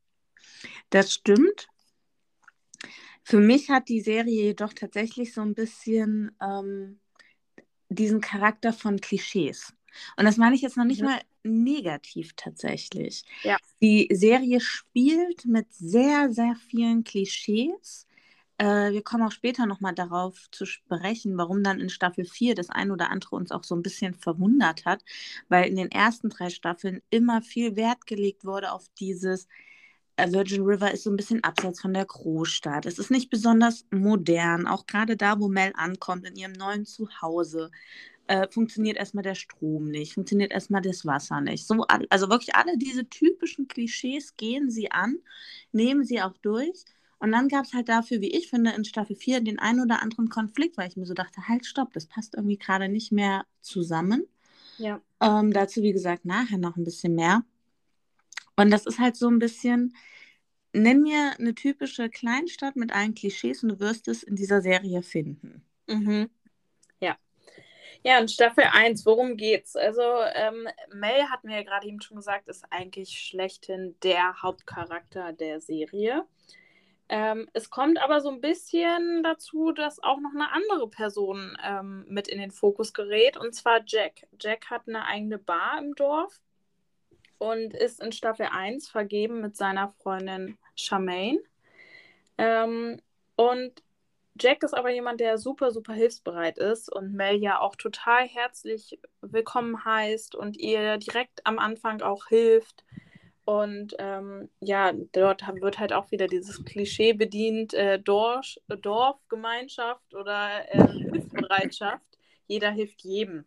Das 0.91 1.13
stimmt. 1.13 1.69
Für 3.23 3.39
mich 3.39 3.71
hat 3.71 3.89
die 3.89 4.01
Serie 4.01 4.43
jedoch 4.43 4.73
tatsächlich 4.73 5.33
so 5.33 5.41
ein 5.41 5.55
bisschen 5.55 6.37
ähm, 6.41 7.01
diesen 7.89 8.21
Charakter 8.21 8.73
von 8.73 9.01
Klischees. 9.01 9.73
Und 10.17 10.25
das 10.25 10.37
meine 10.37 10.55
ich 10.55 10.63
jetzt 10.63 10.77
noch 10.77 10.85
nicht 10.85 11.01
mhm. 11.01 11.09
mal 11.09 11.21
negativ 11.43 12.33
tatsächlich. 12.37 13.25
Ja. 13.43 13.57
Die 13.81 14.09
Serie 14.13 14.61
spielt 14.61 15.45
mit 15.45 15.73
sehr, 15.73 16.33
sehr 16.33 16.57
vielen 16.69 17.05
Klischees. 17.05 18.07
Äh, 18.59 18.93
wir 18.93 19.03
kommen 19.03 19.25
auch 19.25 19.33
später 19.33 19.67
nochmal 19.67 19.95
darauf 19.95 20.51
zu 20.51 20.67
sprechen, 20.67 21.37
warum 21.37 21.63
dann 21.63 21.81
in 21.81 21.89
Staffel 21.89 22.25
4 22.25 22.55
das 22.55 22.71
ein 22.71 22.91
oder 22.91 23.11
andere 23.11 23.37
uns 23.37 23.51
auch 23.51 23.65
so 23.65 23.75
ein 23.75 23.83
bisschen 23.83 24.15
verwundert 24.15 24.85
hat, 24.85 25.05
weil 25.49 25.69
in 25.69 25.77
den 25.77 25.91
ersten 25.91 26.29
drei 26.29 26.51
Staffeln 26.51 27.03
immer 27.11 27.43
viel 27.43 27.77
Wert 27.77 28.07
gelegt 28.07 28.45
wurde 28.45 28.73
auf 28.73 28.89
dieses, 28.99 29.49
äh, 30.17 30.31
Virgin 30.31 30.63
River 30.63 30.93
ist 30.93 31.05
so 31.05 31.11
ein 31.11 31.17
bisschen 31.17 31.43
abseits 31.45 31.81
von 31.81 31.95
der 31.95 32.05
Großstadt. 32.05 32.87
Es 32.87 32.99
ist 32.99 33.11
nicht 33.11 33.31
besonders 33.31 33.87
modern, 33.91 34.67
auch 34.67 34.87
gerade 34.87 35.17
da, 35.17 35.41
wo 35.41 35.49
Mel 35.49 35.73
ankommt, 35.75 36.27
in 36.27 36.37
ihrem 36.37 36.53
neuen 36.53 36.85
Zuhause. 36.85 37.71
Äh, 38.29 38.49
funktioniert 38.49 38.97
erstmal 38.97 39.25
der 39.25 39.35
Strom 39.35 39.89
nicht, 39.89 40.15
funktioniert 40.15 40.53
erstmal 40.53 40.81
das 40.81 41.05
Wasser 41.05 41.41
nicht. 41.41 41.67
So, 41.67 41.85
also 41.89 42.31
wirklich 42.31 42.55
alle 42.55 42.79
diese 42.79 43.09
typischen 43.09 43.67
Klischees 43.67 44.37
gehen 44.37 44.71
sie 44.71 44.93
an, 44.93 45.19
nehmen 45.73 46.05
sie 46.05 46.23
auch 46.23 46.37
durch. 46.39 46.85
Und 47.19 47.33
dann 47.33 47.49
gab 47.49 47.65
es 47.65 47.73
halt 47.73 47.89
dafür, 47.89 48.21
wie 48.21 48.33
ich 48.33 48.49
finde, 48.49 48.73
in 48.73 48.85
Staffel 48.85 49.15
4 49.17 49.41
den 49.41 49.59
einen 49.59 49.81
oder 49.81 50.03
anderen 50.03 50.29
Konflikt, 50.29 50.77
weil 50.77 50.89
ich 50.89 50.97
mir 50.97 51.07
so 51.07 51.15
dachte, 51.15 51.47
halt, 51.47 51.67
stopp, 51.67 51.93
das 51.93 52.07
passt 52.07 52.35
irgendwie 52.35 52.59
gerade 52.59 52.89
nicht 52.89 53.13
mehr 53.13 53.45
zusammen. 53.61 54.27
Ja. 54.79 55.01
Ähm, 55.21 55.53
dazu, 55.53 55.83
wie 55.83 55.93
gesagt, 55.93 56.25
nachher 56.25 56.59
noch 56.59 56.77
ein 56.77 56.85
bisschen 56.85 57.15
mehr. 57.15 57.45
Und 58.57 58.71
das 58.71 58.87
ist 58.87 58.99
halt 58.99 59.17
so 59.17 59.29
ein 59.29 59.39
bisschen, 59.39 59.95
nenn 60.73 61.03
mir 61.03 61.39
eine 61.39 61.55
typische 61.55 62.09
Kleinstadt 62.09 62.77
mit 62.77 62.93
allen 62.93 63.15
Klischees 63.15 63.63
und 63.63 63.69
du 63.69 63.81
wirst 63.81 64.09
es 64.09 64.23
in 64.23 64.37
dieser 64.37 64.61
Serie 64.61 65.03
finden. 65.03 65.63
Mhm. 65.89 66.29
Ja. 68.05 68.19
In 68.19 68.29
Staffel 68.29 68.65
1, 68.65 69.07
worum 69.07 69.37
geht's? 69.37 69.77
Also, 69.77 70.03
ähm, 70.35 70.69
Mel 70.93 71.29
hat 71.31 71.45
mir 71.45 71.57
ja 71.57 71.63
gerade 71.63 71.87
eben 71.87 72.01
schon 72.01 72.17
gesagt, 72.17 72.49
ist 72.49 72.65
eigentlich 72.71 73.11
schlechthin 73.11 73.97
der 74.03 74.43
Hauptcharakter 74.43 75.33
der 75.33 75.61
Serie. 75.61 76.27
Ähm, 77.09 77.49
es 77.53 77.69
kommt 77.71 78.03
aber 78.03 78.21
so 78.21 78.31
ein 78.31 78.41
bisschen 78.41 79.23
dazu, 79.23 79.73
dass 79.73 80.03
auch 80.03 80.19
noch 80.19 80.33
eine 80.35 80.51
andere 80.51 80.89
Person 80.89 81.57
ähm, 81.63 82.07
mit 82.09 82.27
in 82.27 82.39
den 82.39 82.51
Fokus 82.51 82.95
gerät, 82.95 83.37
und 83.37 83.55
zwar 83.55 83.83
Jack. 83.85 84.27
Jack 84.41 84.71
hat 84.71 84.89
eine 84.89 85.05
eigene 85.05 85.39
Bar 85.39 85.79
im 85.79 85.95
Dorf 85.95 86.41
und 87.39 87.75
ist 87.75 88.01
in 88.03 88.13
Staffel 88.13 88.47
1 88.51 88.89
vergeben 88.89 89.41
mit 89.43 89.57
seiner 89.57 89.89
Freundin 89.89 90.57
Charmaine. 90.75 91.41
Ähm, 92.39 93.01
und 93.37 93.83
Jack 94.41 94.63
ist 94.63 94.75
aber 94.75 94.91
jemand, 94.91 95.21
der 95.21 95.37
super, 95.37 95.71
super 95.71 95.93
hilfsbereit 95.93 96.59
ist 96.59 96.91
und 96.91 97.13
Mel 97.13 97.37
ja 97.37 97.61
auch 97.61 97.77
total 97.77 98.27
herzlich 98.27 98.99
willkommen 99.21 99.85
heißt 99.85 100.35
und 100.35 100.57
ihr 100.57 100.97
direkt 100.97 101.47
am 101.47 101.59
Anfang 101.59 102.01
auch 102.01 102.27
hilft. 102.29 102.85
Und 103.45 103.95
ähm, 103.99 104.49
ja, 104.61 104.93
dort 105.13 105.43
wird 105.61 105.79
halt 105.79 105.93
auch 105.93 106.11
wieder 106.13 106.29
dieses 106.29 106.65
Klischee 106.65 107.13
bedient, 107.13 107.75
äh, 107.75 107.99
Dorf, 107.99 108.55
Dorfgemeinschaft 108.69 110.15
oder 110.15 110.73
äh, 110.73 110.87
Hilfsbereitschaft. 111.11 112.07
Jeder 112.47 112.71
hilft 112.71 113.03
jedem. 113.03 113.45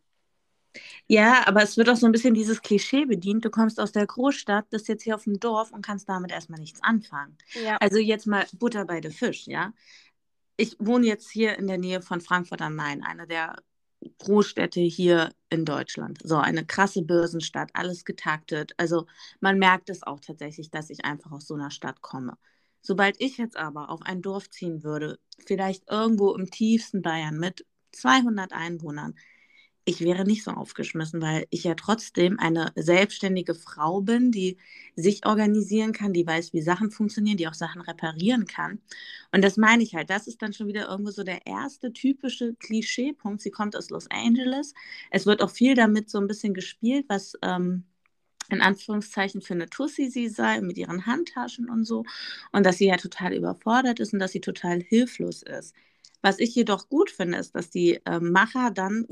Ja, 1.07 1.47
aber 1.47 1.63
es 1.63 1.77
wird 1.77 1.89
auch 1.89 1.95
so 1.95 2.05
ein 2.05 2.11
bisschen 2.11 2.33
dieses 2.33 2.61
Klischee 2.61 3.05
bedient. 3.05 3.45
Du 3.45 3.49
kommst 3.49 3.79
aus 3.79 3.93
der 3.93 4.05
Großstadt, 4.05 4.69
bist 4.69 4.87
jetzt 4.87 5.03
hier 5.03 5.15
auf 5.15 5.23
dem 5.23 5.39
Dorf 5.39 5.71
und 5.71 5.85
kannst 5.85 6.09
damit 6.09 6.31
erstmal 6.31 6.59
nichts 6.59 6.83
anfangen. 6.83 7.37
Ja. 7.63 7.77
Also 7.77 7.97
jetzt 7.97 8.27
mal 8.27 8.45
Butter 8.53 8.85
bei 8.85 8.99
der 8.99 9.11
Fisch, 9.11 9.47
ja. 9.47 9.73
Ich 10.57 10.75
wohne 10.79 11.05
jetzt 11.05 11.29
hier 11.29 11.57
in 11.57 11.67
der 11.67 11.77
Nähe 11.77 12.01
von 12.01 12.21
Frankfurt 12.21 12.61
am 12.61 12.75
Main, 12.75 13.03
eine 13.03 13.27
der 13.27 13.57
Großstädte 14.19 14.79
hier 14.79 15.31
in 15.49 15.65
Deutschland. 15.65 16.19
So 16.23 16.37
eine 16.37 16.65
krasse 16.65 17.01
Börsenstadt, 17.01 17.71
alles 17.73 18.05
getaktet. 18.05 18.73
Also 18.77 19.07
man 19.39 19.59
merkt 19.59 19.89
es 19.89 20.03
auch 20.03 20.19
tatsächlich, 20.19 20.71
dass 20.71 20.89
ich 20.89 21.03
einfach 21.03 21.31
aus 21.31 21.47
so 21.47 21.55
einer 21.55 21.71
Stadt 21.71 22.01
komme. 22.01 22.37
Sobald 22.81 23.19
ich 23.19 23.37
jetzt 23.37 23.57
aber 23.57 23.89
auf 23.89 24.01
ein 24.03 24.21
Dorf 24.21 24.49
ziehen 24.49 24.83
würde, 24.83 25.19
vielleicht 25.45 25.89
irgendwo 25.89 26.33
im 26.35 26.49
tiefsten 26.51 27.01
Bayern 27.01 27.37
mit 27.37 27.65
200 27.93 28.53
Einwohnern, 28.53 29.15
ich 29.85 30.01
wäre 30.01 30.25
nicht 30.25 30.43
so 30.43 30.51
aufgeschmissen, 30.51 31.21
weil 31.21 31.45
ich 31.51 31.63
ja 31.63 31.75
trotzdem 31.75 32.39
eine 32.39 32.71
selbstständige 32.75 33.53
Frau 33.53 34.01
bin, 34.01 34.31
die 34.31 34.57
sich 34.95 35.25
organisieren 35.25 35.93
kann, 35.93 36.11
die 36.11 36.25
weiß, 36.25 36.53
wie 36.53 36.61
Sachen 36.61 36.89
funktionieren, 36.91 37.37
die 37.37 37.47
auch 37.47 37.53
Sachen 37.53 37.81
reparieren 37.81 38.45
kann. 38.47 38.79
Und 39.31 39.43
das 39.43 39.57
meine 39.57 39.83
ich 39.83 39.95
halt. 39.95 40.09
Das 40.09 40.27
ist 40.27 40.41
dann 40.41 40.53
schon 40.53 40.67
wieder 40.67 40.89
irgendwo 40.89 41.11
so 41.11 41.23
der 41.23 41.45
erste 41.45 41.93
typische 41.93 42.55
Klischeepunkt. 42.55 43.41
Sie 43.41 43.51
kommt 43.51 43.75
aus 43.75 43.91
Los 43.91 44.07
Angeles. 44.09 44.73
Es 45.11 45.27
wird 45.27 45.41
auch 45.43 45.51
viel 45.51 45.75
damit 45.75 46.09
so 46.09 46.19
ein 46.19 46.27
bisschen 46.27 46.55
gespielt, 46.55 47.05
was 47.07 47.33
ähm, 47.43 47.85
in 48.49 48.61
Anführungszeichen 48.61 49.41
für 49.41 49.53
eine 49.53 49.69
Tussi 49.69 50.09
sie 50.09 50.29
sei 50.29 50.61
mit 50.61 50.77
ihren 50.77 51.05
Handtaschen 51.05 51.69
und 51.69 51.85
so 51.85 52.05
und 52.51 52.65
dass 52.65 52.77
sie 52.77 52.87
ja 52.87 52.97
total 52.97 53.33
überfordert 53.33 53.99
ist 53.99 54.13
und 54.13 54.19
dass 54.19 54.31
sie 54.31 54.41
total 54.41 54.81
hilflos 54.81 55.43
ist. 55.43 55.75
Was 56.21 56.39
ich 56.39 56.55
jedoch 56.55 56.89
gut 56.89 57.11
finde, 57.11 57.37
ist, 57.37 57.55
dass 57.55 57.69
die 57.69 57.99
äh, 58.05 58.19
Macher 58.19 58.71
dann 58.71 59.05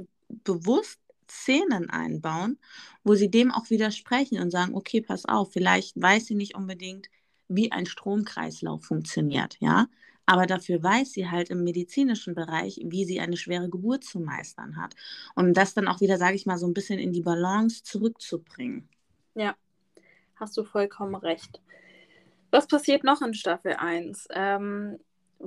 bewusst 0.43 0.99
Szenen 1.29 1.89
einbauen, 1.89 2.59
wo 3.03 3.15
sie 3.15 3.31
dem 3.31 3.51
auch 3.51 3.69
widersprechen 3.69 4.39
und 4.39 4.51
sagen, 4.51 4.75
okay, 4.75 5.01
pass 5.01 5.25
auf, 5.25 5.53
vielleicht 5.53 5.99
weiß 5.99 6.27
sie 6.27 6.35
nicht 6.35 6.55
unbedingt, 6.55 7.09
wie 7.47 7.71
ein 7.71 7.85
Stromkreislauf 7.85 8.83
funktioniert, 8.83 9.57
ja, 9.59 9.87
aber 10.25 10.45
dafür 10.45 10.81
weiß 10.81 11.11
sie 11.11 11.29
halt 11.29 11.49
im 11.49 11.63
medizinischen 11.63 12.33
Bereich, 12.33 12.79
wie 12.85 13.05
sie 13.05 13.19
eine 13.19 13.37
schwere 13.37 13.69
Geburt 13.69 14.03
zu 14.03 14.19
meistern 14.19 14.77
hat. 14.77 14.95
Um 15.35 15.53
das 15.53 15.73
dann 15.73 15.87
auch 15.87 15.99
wieder, 15.99 16.17
sage 16.17 16.35
ich 16.35 16.45
mal, 16.45 16.57
so 16.57 16.65
ein 16.65 16.73
bisschen 16.73 16.99
in 16.99 17.11
die 17.11 17.21
Balance 17.21 17.83
zurückzubringen. 17.83 18.87
Ja, 19.35 19.55
hast 20.35 20.55
du 20.55 20.63
vollkommen 20.63 21.15
recht. 21.15 21.61
Was 22.51 22.67
passiert 22.67 23.03
noch 23.03 23.21
in 23.21 23.33
Staffel 23.33 23.73
1? 23.73 24.27
Ähm, 24.31 24.99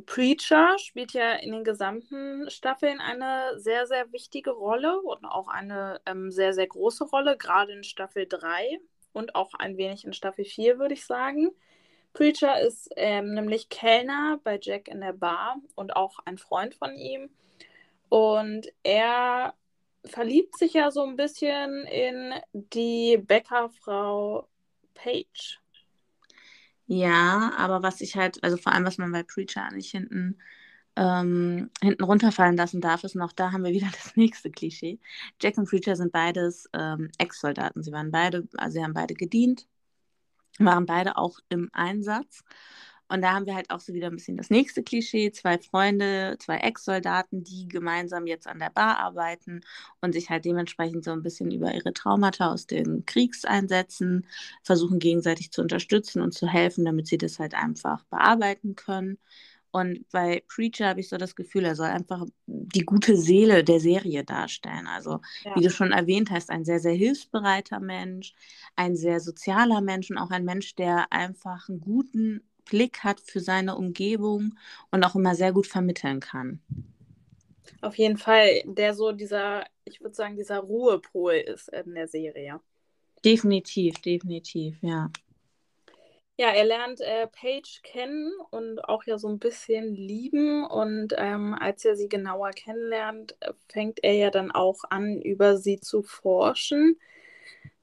Preacher 0.04 0.78
spielt 0.78 1.12
ja 1.12 1.34
in 1.34 1.52
den 1.52 1.64
gesamten 1.64 2.50
Staffeln 2.50 3.00
eine 3.00 3.58
sehr, 3.58 3.86
sehr 3.86 4.12
wichtige 4.12 4.50
Rolle 4.50 5.00
und 5.00 5.24
auch 5.24 5.48
eine 5.48 6.00
ähm, 6.06 6.30
sehr, 6.30 6.52
sehr 6.52 6.66
große 6.66 7.04
Rolle, 7.04 7.36
gerade 7.38 7.72
in 7.72 7.84
Staffel 7.84 8.26
3 8.26 8.78
und 9.12 9.34
auch 9.34 9.54
ein 9.54 9.78
wenig 9.78 10.04
in 10.04 10.12
Staffel 10.12 10.44
4, 10.44 10.78
würde 10.78 10.94
ich 10.94 11.06
sagen. 11.06 11.50
Preacher 12.12 12.60
ist 12.60 12.90
ähm, 12.96 13.34
nämlich 13.34 13.68
Kellner 13.68 14.38
bei 14.42 14.58
Jack 14.60 14.88
in 14.88 15.00
der 15.00 15.12
Bar 15.12 15.56
und 15.74 15.96
auch 15.96 16.18
ein 16.24 16.38
Freund 16.38 16.74
von 16.74 16.94
ihm. 16.96 17.30
Und 18.08 18.72
er 18.82 19.54
verliebt 20.04 20.56
sich 20.58 20.74
ja 20.74 20.90
so 20.90 21.02
ein 21.02 21.16
bisschen 21.16 21.84
in 21.86 22.34
die 22.52 23.18
Bäckerfrau 23.18 24.48
Paige. 24.94 25.58
Ja, 26.86 27.52
aber 27.56 27.82
was 27.82 28.00
ich 28.00 28.16
halt, 28.16 28.42
also 28.44 28.56
vor 28.56 28.72
allem, 28.72 28.84
was 28.84 28.98
man 28.98 29.10
bei 29.12 29.22
Preacher 29.24 29.70
nicht 29.72 29.90
hinten, 29.90 30.38
ähm, 30.96 31.70
hinten 31.82 32.04
runterfallen 32.04 32.56
lassen 32.56 32.80
darf, 32.80 33.04
ist 33.04 33.16
noch, 33.16 33.32
da 33.32 33.52
haben 33.52 33.64
wir 33.64 33.72
wieder 33.72 33.88
das 33.92 34.16
nächste 34.16 34.50
Klischee. 34.50 35.00
Jack 35.42 35.58
und 35.58 35.68
Preacher 35.68 35.96
sind 35.96 36.12
beides 36.12 36.68
ähm, 36.74 37.10
Ex-Soldaten. 37.18 37.82
Sie 37.82 37.92
waren 37.92 38.10
beide, 38.12 38.48
also 38.56 38.74
sie 38.78 38.84
haben 38.84 38.94
beide 38.94 39.14
gedient, 39.14 39.66
waren 40.58 40.86
beide 40.86 41.16
auch 41.18 41.38
im 41.48 41.70
Einsatz. 41.72 42.44
Und 43.08 43.22
da 43.22 43.34
haben 43.34 43.46
wir 43.46 43.54
halt 43.54 43.70
auch 43.70 43.80
so 43.80 43.92
wieder 43.94 44.08
ein 44.08 44.16
bisschen 44.16 44.36
das 44.36 44.50
nächste 44.50 44.82
Klischee. 44.82 45.30
Zwei 45.30 45.58
Freunde, 45.58 46.36
zwei 46.40 46.58
Ex-Soldaten, 46.58 47.44
die 47.44 47.68
gemeinsam 47.68 48.26
jetzt 48.26 48.46
an 48.46 48.58
der 48.58 48.70
Bar 48.70 48.98
arbeiten 48.98 49.60
und 50.00 50.12
sich 50.12 50.30
halt 50.30 50.44
dementsprechend 50.44 51.04
so 51.04 51.12
ein 51.12 51.22
bisschen 51.22 51.50
über 51.50 51.72
ihre 51.74 51.92
Traumata 51.92 52.52
aus 52.52 52.66
den 52.66 53.06
Kriegseinsätzen 53.06 54.26
versuchen 54.62 54.98
gegenseitig 54.98 55.52
zu 55.52 55.62
unterstützen 55.62 56.20
und 56.20 56.32
zu 56.32 56.48
helfen, 56.48 56.84
damit 56.84 57.06
sie 57.06 57.18
das 57.18 57.38
halt 57.38 57.54
einfach 57.54 58.04
bearbeiten 58.04 58.74
können. 58.74 59.18
Und 59.76 60.08
bei 60.10 60.42
Preacher 60.48 60.88
habe 60.88 61.00
ich 61.00 61.08
so 61.10 61.18
das 61.18 61.36
Gefühl, 61.36 61.66
er 61.66 61.76
soll 61.76 61.88
einfach 61.88 62.24
die 62.46 62.86
gute 62.86 63.14
Seele 63.14 63.62
der 63.62 63.78
Serie 63.78 64.24
darstellen. 64.24 64.86
Also, 64.86 65.20
ja. 65.44 65.54
wie 65.54 65.60
du 65.60 65.70
schon 65.70 65.92
erwähnt 65.92 66.30
hast, 66.30 66.50
ein 66.50 66.64
sehr, 66.64 66.80
sehr 66.80 66.94
hilfsbereiter 66.94 67.78
Mensch, 67.78 68.34
ein 68.74 68.96
sehr 68.96 69.20
sozialer 69.20 69.82
Mensch 69.82 70.10
und 70.10 70.16
auch 70.16 70.30
ein 70.30 70.46
Mensch, 70.46 70.76
der 70.76 71.12
einfach 71.12 71.68
einen 71.68 71.80
guten 71.80 72.40
Blick 72.66 73.04
hat 73.04 73.20
für 73.20 73.40
seine 73.40 73.76
Umgebung 73.76 74.54
und 74.90 75.04
auch 75.04 75.14
immer 75.14 75.34
sehr 75.34 75.52
gut 75.52 75.66
vermitteln 75.66 76.20
kann. 76.20 76.60
Auf 77.80 77.96
jeden 77.96 78.16
Fall, 78.18 78.62
der 78.64 78.94
so 78.94 79.12
dieser, 79.12 79.64
ich 79.84 80.00
würde 80.00 80.14
sagen, 80.14 80.36
dieser 80.36 80.58
Ruhepol 80.58 81.34
ist 81.34 81.68
in 81.68 81.94
der 81.94 82.08
Serie. 82.08 82.60
Definitiv, 83.24 84.00
definitiv, 84.02 84.78
ja. 84.82 85.10
Ja, 86.38 86.50
er 86.50 86.64
lernt 86.64 87.00
äh, 87.00 87.26
Paige 87.28 87.80
kennen 87.82 88.30
und 88.50 88.84
auch 88.84 89.04
ja 89.04 89.16
so 89.18 89.28
ein 89.28 89.38
bisschen 89.38 89.94
lieben. 89.94 90.66
Und 90.66 91.14
ähm, 91.16 91.54
als 91.58 91.84
er 91.84 91.96
sie 91.96 92.08
genauer 92.08 92.50
kennenlernt, 92.50 93.36
fängt 93.68 94.04
er 94.04 94.12
ja 94.14 94.30
dann 94.30 94.50
auch 94.50 94.84
an, 94.90 95.20
über 95.22 95.56
sie 95.56 95.80
zu 95.80 96.02
forschen, 96.02 97.00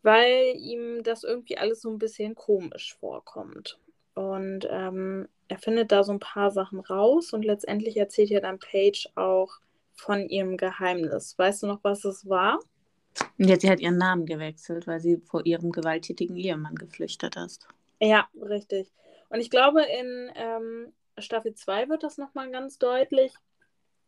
weil 0.04 0.56
ihm 0.58 1.04
das 1.04 1.24
irgendwie 1.24 1.58
alles 1.58 1.82
so 1.82 1.90
ein 1.92 2.00
bisschen 2.00 2.36
komisch 2.36 2.96
vorkommt. 3.00 3.80
Und 4.16 4.68
ähm, 4.70 5.28
er 5.48 5.58
findet 5.58 5.92
da 5.92 6.04
so 6.04 6.12
ein 6.12 6.20
paar 6.20 6.52
Sachen 6.52 6.80
raus 6.80 7.34
und 7.34 7.44
letztendlich 7.44 7.98
erzählt 7.98 8.30
ja 8.30 8.40
dann 8.40 8.60
Paige 8.60 9.10
auch 9.16 9.60
von 9.94 10.28
ihrem 10.28 10.58
Geheimnis. 10.58 11.38
Weißt 11.38 11.64
du 11.64 11.68
noch, 11.68 11.80
was 11.84 12.06
es 12.06 12.28
war? 12.28 12.60
Ja, 13.38 13.60
sie 13.60 13.70
hat 13.70 13.80
ihren 13.80 13.98
Namen 13.98 14.26
gewechselt, 14.26 14.88
weil 14.88 15.00
sie 15.00 15.18
vor 15.18 15.46
ihrem 15.46 15.72
gewalttätigen 15.72 16.36
Ehemann 16.36 16.76
geflüchtet 16.76 17.36
ist. 17.36 17.68
Ja, 18.00 18.28
richtig. 18.42 18.92
Und 19.30 19.40
ich 19.40 19.50
glaube, 19.50 19.84
in 19.84 20.32
ähm, 20.36 20.94
Staffel 21.18 21.54
2 21.54 21.90
wird 21.90 22.04
das 22.04 22.18
nochmal 22.18 22.52
ganz 22.52 22.78
deutlich. 22.78 23.34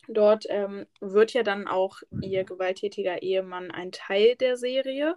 Dort 0.08 0.46
ähm, 0.50 0.86
wird 1.00 1.34
ja 1.34 1.44
dann 1.44 1.68
auch 1.68 2.02
ihr 2.22 2.44
gewalttätiger 2.44 3.22
Ehemann 3.22 3.72
ein 3.72 3.92
Teil 3.92 4.36
der 4.36 4.58
Serie. 4.58 5.16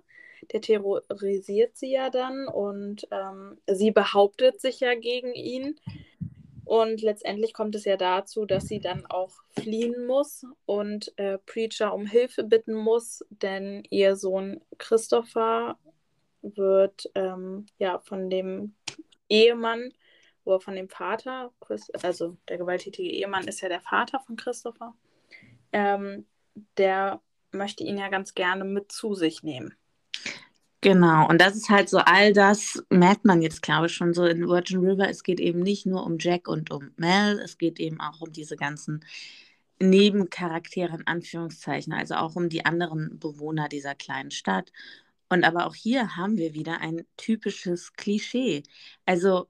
Der 0.52 0.60
terrorisiert 0.60 1.76
sie 1.76 1.90
ja 1.92 2.10
dann 2.10 2.46
und 2.46 3.06
ähm, 3.10 3.58
sie 3.66 3.90
behauptet 3.90 4.60
sich 4.60 4.80
ja 4.80 4.94
gegen 4.94 5.34
ihn. 5.34 5.78
Und 6.64 7.00
letztendlich 7.00 7.54
kommt 7.54 7.74
es 7.74 7.86
ja 7.86 7.96
dazu, 7.96 8.44
dass 8.44 8.68
sie 8.68 8.78
dann 8.78 9.06
auch 9.06 9.32
fliehen 9.58 10.06
muss 10.06 10.44
und 10.66 11.12
äh, 11.16 11.38
Preacher 11.38 11.94
um 11.94 12.04
Hilfe 12.04 12.44
bitten 12.44 12.74
muss, 12.74 13.24
denn 13.30 13.84
ihr 13.88 14.16
Sohn 14.16 14.60
Christopher 14.76 15.78
wird 16.42 17.10
ähm, 17.14 17.64
ja 17.78 17.98
von 18.00 18.28
dem 18.28 18.74
Ehemann 19.30 19.92
oder 20.48 20.60
von 20.60 20.74
dem 20.74 20.88
Vater, 20.88 21.52
also 22.02 22.36
der 22.48 22.56
gewalttätige 22.58 23.10
Ehemann 23.10 23.46
ist 23.46 23.60
ja 23.60 23.68
der 23.68 23.82
Vater 23.82 24.18
von 24.20 24.36
Christopher, 24.36 24.94
ähm, 25.72 26.26
der 26.78 27.20
möchte 27.52 27.84
ihn 27.84 27.98
ja 27.98 28.08
ganz 28.08 28.34
gerne 28.34 28.64
mit 28.64 28.90
zu 28.90 29.14
sich 29.14 29.42
nehmen. 29.42 29.74
Genau, 30.80 31.28
und 31.28 31.40
das 31.40 31.56
ist 31.56 31.68
halt 31.68 31.88
so, 31.88 31.98
all 31.98 32.32
das 32.32 32.82
merkt 32.88 33.24
man 33.24 33.42
jetzt, 33.42 33.62
glaube 33.62 33.86
ich, 33.86 33.94
schon 33.94 34.14
so 34.14 34.24
in 34.24 34.48
Virgin 34.48 34.78
River. 34.78 35.08
Es 35.08 35.24
geht 35.24 35.40
eben 35.40 35.60
nicht 35.60 35.86
nur 35.86 36.06
um 36.06 36.18
Jack 36.18 36.48
und 36.48 36.70
um 36.70 36.92
Mel, 36.96 37.40
es 37.40 37.58
geht 37.58 37.80
eben 37.80 38.00
auch 38.00 38.20
um 38.20 38.32
diese 38.32 38.56
ganzen 38.56 39.04
Nebencharaktere 39.80 40.96
in 40.96 41.06
Anführungszeichen, 41.06 41.92
also 41.92 42.14
auch 42.14 42.36
um 42.36 42.48
die 42.48 42.64
anderen 42.64 43.18
Bewohner 43.18 43.68
dieser 43.68 43.94
kleinen 43.94 44.30
Stadt. 44.30 44.72
Und 45.28 45.44
aber 45.44 45.66
auch 45.66 45.74
hier 45.74 46.16
haben 46.16 46.38
wir 46.38 46.54
wieder 46.54 46.80
ein 46.80 47.04
typisches 47.16 47.92
Klischee. 47.94 48.62
Also 49.04 49.48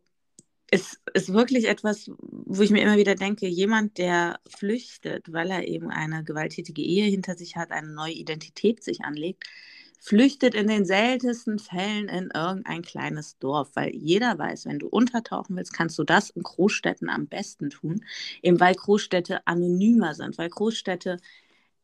es 0.71 1.01
ist 1.15 1.33
wirklich 1.33 1.67
etwas, 1.67 2.11
wo 2.19 2.63
ich 2.63 2.71
mir 2.71 2.83
immer 2.83 2.99
wieder 2.99 3.15
denke, 3.15 3.47
jemand, 3.49 3.99
der 3.99 4.39
flüchtet, 4.47 5.33
weil 5.33 5.51
er 5.51 5.67
eben 5.67 5.91
eine 5.91 6.25
gewalttätige 6.25 6.83
Ehe 6.83 7.07
hinter 7.07 7.37
sich 7.37 7.57
hat, 7.57 7.71
eine 7.71 7.89
neue 7.89 8.13
Identität 8.13 8.85
sich 8.85 9.01
anlegt, 9.03 9.45
flüchtet 9.99 10.55
in 10.55 10.69
den 10.69 10.85
seltensten 10.85 11.59
Fällen 11.59 12.09
in 12.09 12.31
irgendein 12.35 12.83
kleines 12.83 13.39
Dorf, 13.39 13.71
weil 13.75 13.95
jeder 13.95 14.39
weiß, 14.39 14.67
wenn 14.67 14.79
du 14.79 14.89
untertauchen 14.89 15.57
willst, 15.57 15.73
kannst 15.73 15.99
du 15.99 16.05
das 16.05 16.31
in 16.31 16.43
Großstädten 16.43 17.09
am 17.09 17.27
besten 17.27 17.71
tun, 17.71 18.05
eben 18.43 18.61
weil 18.61 18.75
Großstädte 18.75 19.47
anonymer 19.47 20.15
sind, 20.15 20.39
weil 20.39 20.51
Großstädte 20.51 21.19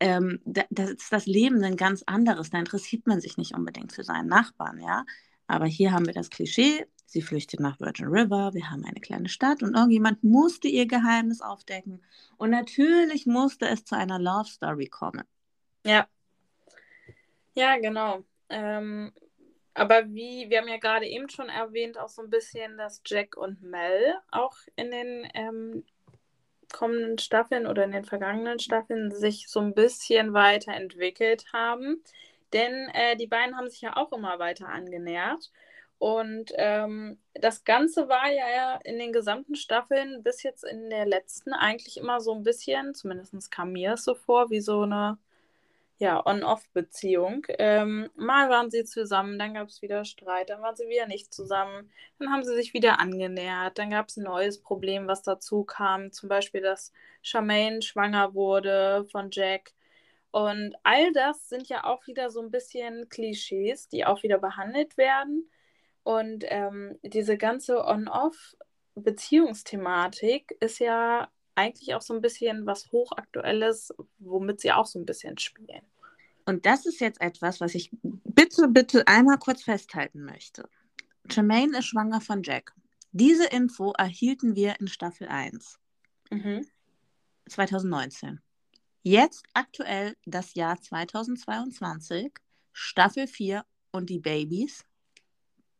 ähm, 0.01 0.41
da, 0.45 0.65
das 0.71 0.91
ist 0.91 1.13
das 1.13 1.27
Leben 1.27 1.63
ein 1.65 1.77
ganz 1.77 2.03
anderes. 2.07 2.51
Da 2.51 2.59
interessiert 2.59 3.07
man 3.07 3.21
sich 3.21 3.37
nicht 3.39 3.55
unbedingt 3.55 3.93
für 3.93 4.05
seinen 4.05 4.29
Nachbarn, 4.29 4.81
ja. 4.81 5.05
Aber 5.47 5.67
hier 5.67 5.93
haben 5.93 6.07
wir 6.07 6.15
das 6.15 6.31
Klischee, 6.31 6.87
sie 7.15 7.23
flüchtet 7.23 7.61
nach 7.61 7.81
Virgin 7.81 8.09
River, 8.09 8.53
wir 8.53 8.71
haben 8.71 8.85
eine 8.85 9.01
kleine 9.01 9.31
Stadt 9.31 9.63
und 9.63 9.75
irgendjemand 9.75 10.23
musste 10.23 10.69
ihr 10.69 10.87
Geheimnis 10.87 11.41
aufdecken. 11.41 12.03
Und 12.37 12.51
natürlich 12.51 13.25
musste 13.25 13.67
es 13.67 13.85
zu 13.85 13.97
einer 13.97 14.19
Love 14.19 14.49
Story 14.49 14.89
kommen. 14.89 15.25
Ja, 15.87 16.07
ja, 17.55 17.79
genau. 17.79 18.25
Ähm, 18.49 19.13
aber 19.75 20.13
wie, 20.13 20.51
wir 20.51 20.59
haben 20.59 20.69
ja 20.69 20.79
gerade 20.79 21.07
eben 21.07 21.29
schon 21.29 21.49
erwähnt, 21.49 21.99
auch 21.99 22.09
so 22.09 22.23
ein 22.23 22.31
bisschen, 22.31 22.77
dass 22.77 23.01
Jack 23.07 23.37
und 23.37 23.63
Mel 23.63 24.17
auch 24.31 24.57
in 24.77 24.91
den 24.91 25.29
ähm, 25.35 25.85
kommenden 26.73 27.19
Staffeln 27.19 27.67
oder 27.67 27.85
in 27.85 27.93
den 27.93 28.05
vergangenen 28.05 28.59
Staffeln 28.59 29.11
sich 29.13 29.49
so 29.49 29.61
ein 29.61 29.75
bisschen 29.75 30.33
weiterentwickelt 30.33 31.47
haben. 31.53 32.03
Denn 32.53 32.89
äh, 32.93 33.17
die 33.17 33.27
beiden 33.27 33.57
haben 33.57 33.69
sich 33.69 33.81
ja 33.81 33.97
auch 33.97 34.13
immer 34.13 34.39
weiter 34.39 34.69
angenähert. 34.69 35.51
Und 36.05 36.53
ähm, 36.57 37.19
das 37.33 37.65
Ganze 37.65 38.11
war 38.11 38.31
ja 38.31 38.77
in 38.85 38.99
den 38.99 39.11
gesamten 39.11 39.55
Staffeln 39.57 40.23
bis 40.23 40.43
jetzt 40.43 40.63
in 40.63 40.91
der 40.91 41.07
letzten 41.07 41.55
eigentlich 41.55 41.97
immer 41.97 42.21
so 42.21 42.35
ein 42.35 42.43
bisschen, 42.43 42.95
zumindest 42.95 43.51
kam 43.51 43.73
mir 43.73 43.95
es 43.95 44.05
so 44.05 44.15
vor, 44.15 44.51
wie 44.51 44.61
so 44.61 44.83
eine 44.83 45.17
ja, 45.99 46.21
On-Off-Beziehung. 46.27 47.47
Ähm, 47.59 48.11
mal 48.17 48.51
waren 48.51 48.71
sie 48.71 48.85
zusammen, 48.85 49.39
dann 49.39 49.55
gab 49.55 49.69
es 49.69 49.81
wieder 49.81 50.05
Streit, 50.05 50.51
dann 50.51 50.61
waren 50.61 50.77
sie 50.77 50.89
wieder 50.91 51.07
nicht 51.07 51.33
zusammen, 51.33 51.91
dann 52.19 52.31
haben 52.31 52.45
sie 52.45 52.55
sich 52.55 52.75
wieder 52.75 53.01
angenähert, 53.01 53.79
dann 53.79 53.89
gab 53.89 54.09
es 54.09 54.19
ein 54.19 54.25
neues 54.25 54.61
Problem, 54.61 55.07
was 55.09 55.23
dazu 55.23 55.65
kam, 55.65 56.13
zum 56.13 56.29
Beispiel, 56.29 56.61
dass 56.61 56.93
Charmaine 57.23 57.81
schwanger 57.81 58.35
wurde 58.35 59.07
von 59.11 59.31
Jack 59.33 59.73
Und 60.33 60.75
all 60.83 61.13
das 61.15 61.49
sind 61.49 61.69
ja 61.71 61.85
auch 61.85 62.07
wieder 62.07 62.29
so 62.31 62.43
ein 62.43 62.51
bisschen 62.51 63.09
Klischees, 63.09 63.89
die 63.89 64.05
auch 64.05 64.23
wieder 64.23 64.37
behandelt 64.39 64.99
werden. 64.99 65.49
Und 66.05 66.45
ähm, 66.49 66.99
diese 67.03 67.37
ganze 67.37 67.85
On-Off-Beziehungsthematik 67.85 70.57
ist 70.61 70.79
ja 70.79 71.29
eigentlich 71.55 71.95
auch 71.95 72.03
so 72.03 72.15
ein 72.15 72.21
bisschen 72.21 72.67
was 72.67 72.91
Hochaktuelles, 72.93 73.95
womit 74.19 74.61
sie 74.61 74.73
auch 74.73 74.87
so 74.87 74.99
ein 74.99 75.07
bisschen 75.07 75.39
spielen. 75.39 75.83
Und 76.47 76.67
das 76.67 76.85
ist 76.87 77.01
jetzt 77.01 77.21
etwas, 77.21 77.61
was 77.61 77.75
ich 77.75 77.91
bitte, 78.03 78.69
bitte 78.69 79.07
einmal 79.09 79.39
kurz 79.39 79.63
festhalten 79.63 80.25
möchte. 80.25 80.69
Jermaine 81.31 81.79
ist 81.79 81.87
schwanger 81.87 82.21
von 82.21 82.43
Jack. 82.43 82.75
Diese 83.13 83.47
Info 83.47 83.93
erhielten 83.93 84.55
wir 84.55 84.79
in 84.81 84.89
Staffel 84.89 85.29
1. 85.29 85.79
Mhm. 86.31 86.67
2019. 87.49 88.41
Jetzt 89.03 89.45
aktuell 89.55 90.17
das 90.27 90.55
Jahr 90.55 90.81
2022, 90.81 92.33
Staffel 92.73 93.27
4 93.27 93.65
und 93.93 94.11
die 94.11 94.19
Babys 94.19 94.85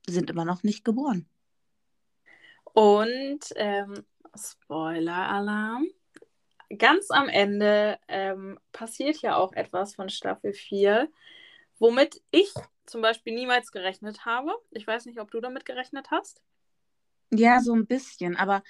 sind 0.07 0.31
immer 0.31 0.45
noch 0.45 0.63
nicht 0.63 0.85
geboren. 0.85 1.27
Und 2.65 3.41
ähm, 3.57 4.05
Spoiler-Alarm. 4.37 5.87
Ganz 6.79 7.11
am 7.11 7.29
Ende 7.29 7.99
ähm, 8.09 8.59
passiert 8.73 9.19
ja 9.23 9.37
auch 9.37 9.53
etwas 9.53 9.95
von 9.95 10.09
Staffel 10.09 10.53
4, 10.53 11.09
womit 11.79 12.21
ich 12.31 12.53
zum 12.87 13.01
Beispiel 13.01 13.35
niemals 13.35 13.71
gerechnet 13.71 14.25
habe. 14.25 14.53
Ich 14.71 14.87
weiß 14.87 15.07
nicht, 15.07 15.21
ob 15.21 15.31
du 15.31 15.41
damit 15.41 15.65
gerechnet 15.65 16.11
hast. 16.11 16.43
Ja, 17.33 17.61
so 17.61 17.75
ein 17.75 17.87
bisschen, 17.87 18.37
aber 18.37 18.63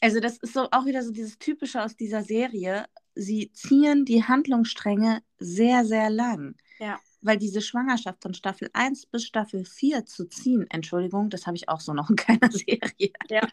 also 0.00 0.18
das 0.18 0.36
ist 0.38 0.54
so 0.54 0.68
auch 0.70 0.84
wieder 0.84 1.02
so 1.02 1.12
dieses 1.12 1.38
Typische 1.38 1.82
aus 1.82 1.96
dieser 1.96 2.22
Serie. 2.22 2.86
Sie 3.14 3.52
ziehen 3.52 4.04
die 4.04 4.24
Handlungsstränge 4.24 5.22
sehr, 5.38 5.84
sehr 5.84 6.10
lang. 6.10 6.56
Ja. 6.78 6.98
Weil 7.22 7.38
diese 7.38 7.60
Schwangerschaft 7.60 8.20
von 8.20 8.34
Staffel 8.34 8.68
1 8.72 9.06
bis 9.06 9.24
Staffel 9.24 9.64
4 9.64 10.04
zu 10.06 10.26
ziehen, 10.26 10.66
Entschuldigung, 10.70 11.30
das 11.30 11.46
habe 11.46 11.56
ich 11.56 11.68
auch 11.68 11.80
so 11.80 11.94
noch 11.94 12.10
in 12.10 12.16
keiner 12.16 12.50
Serie. 12.50 13.12
Ja. 13.30 13.48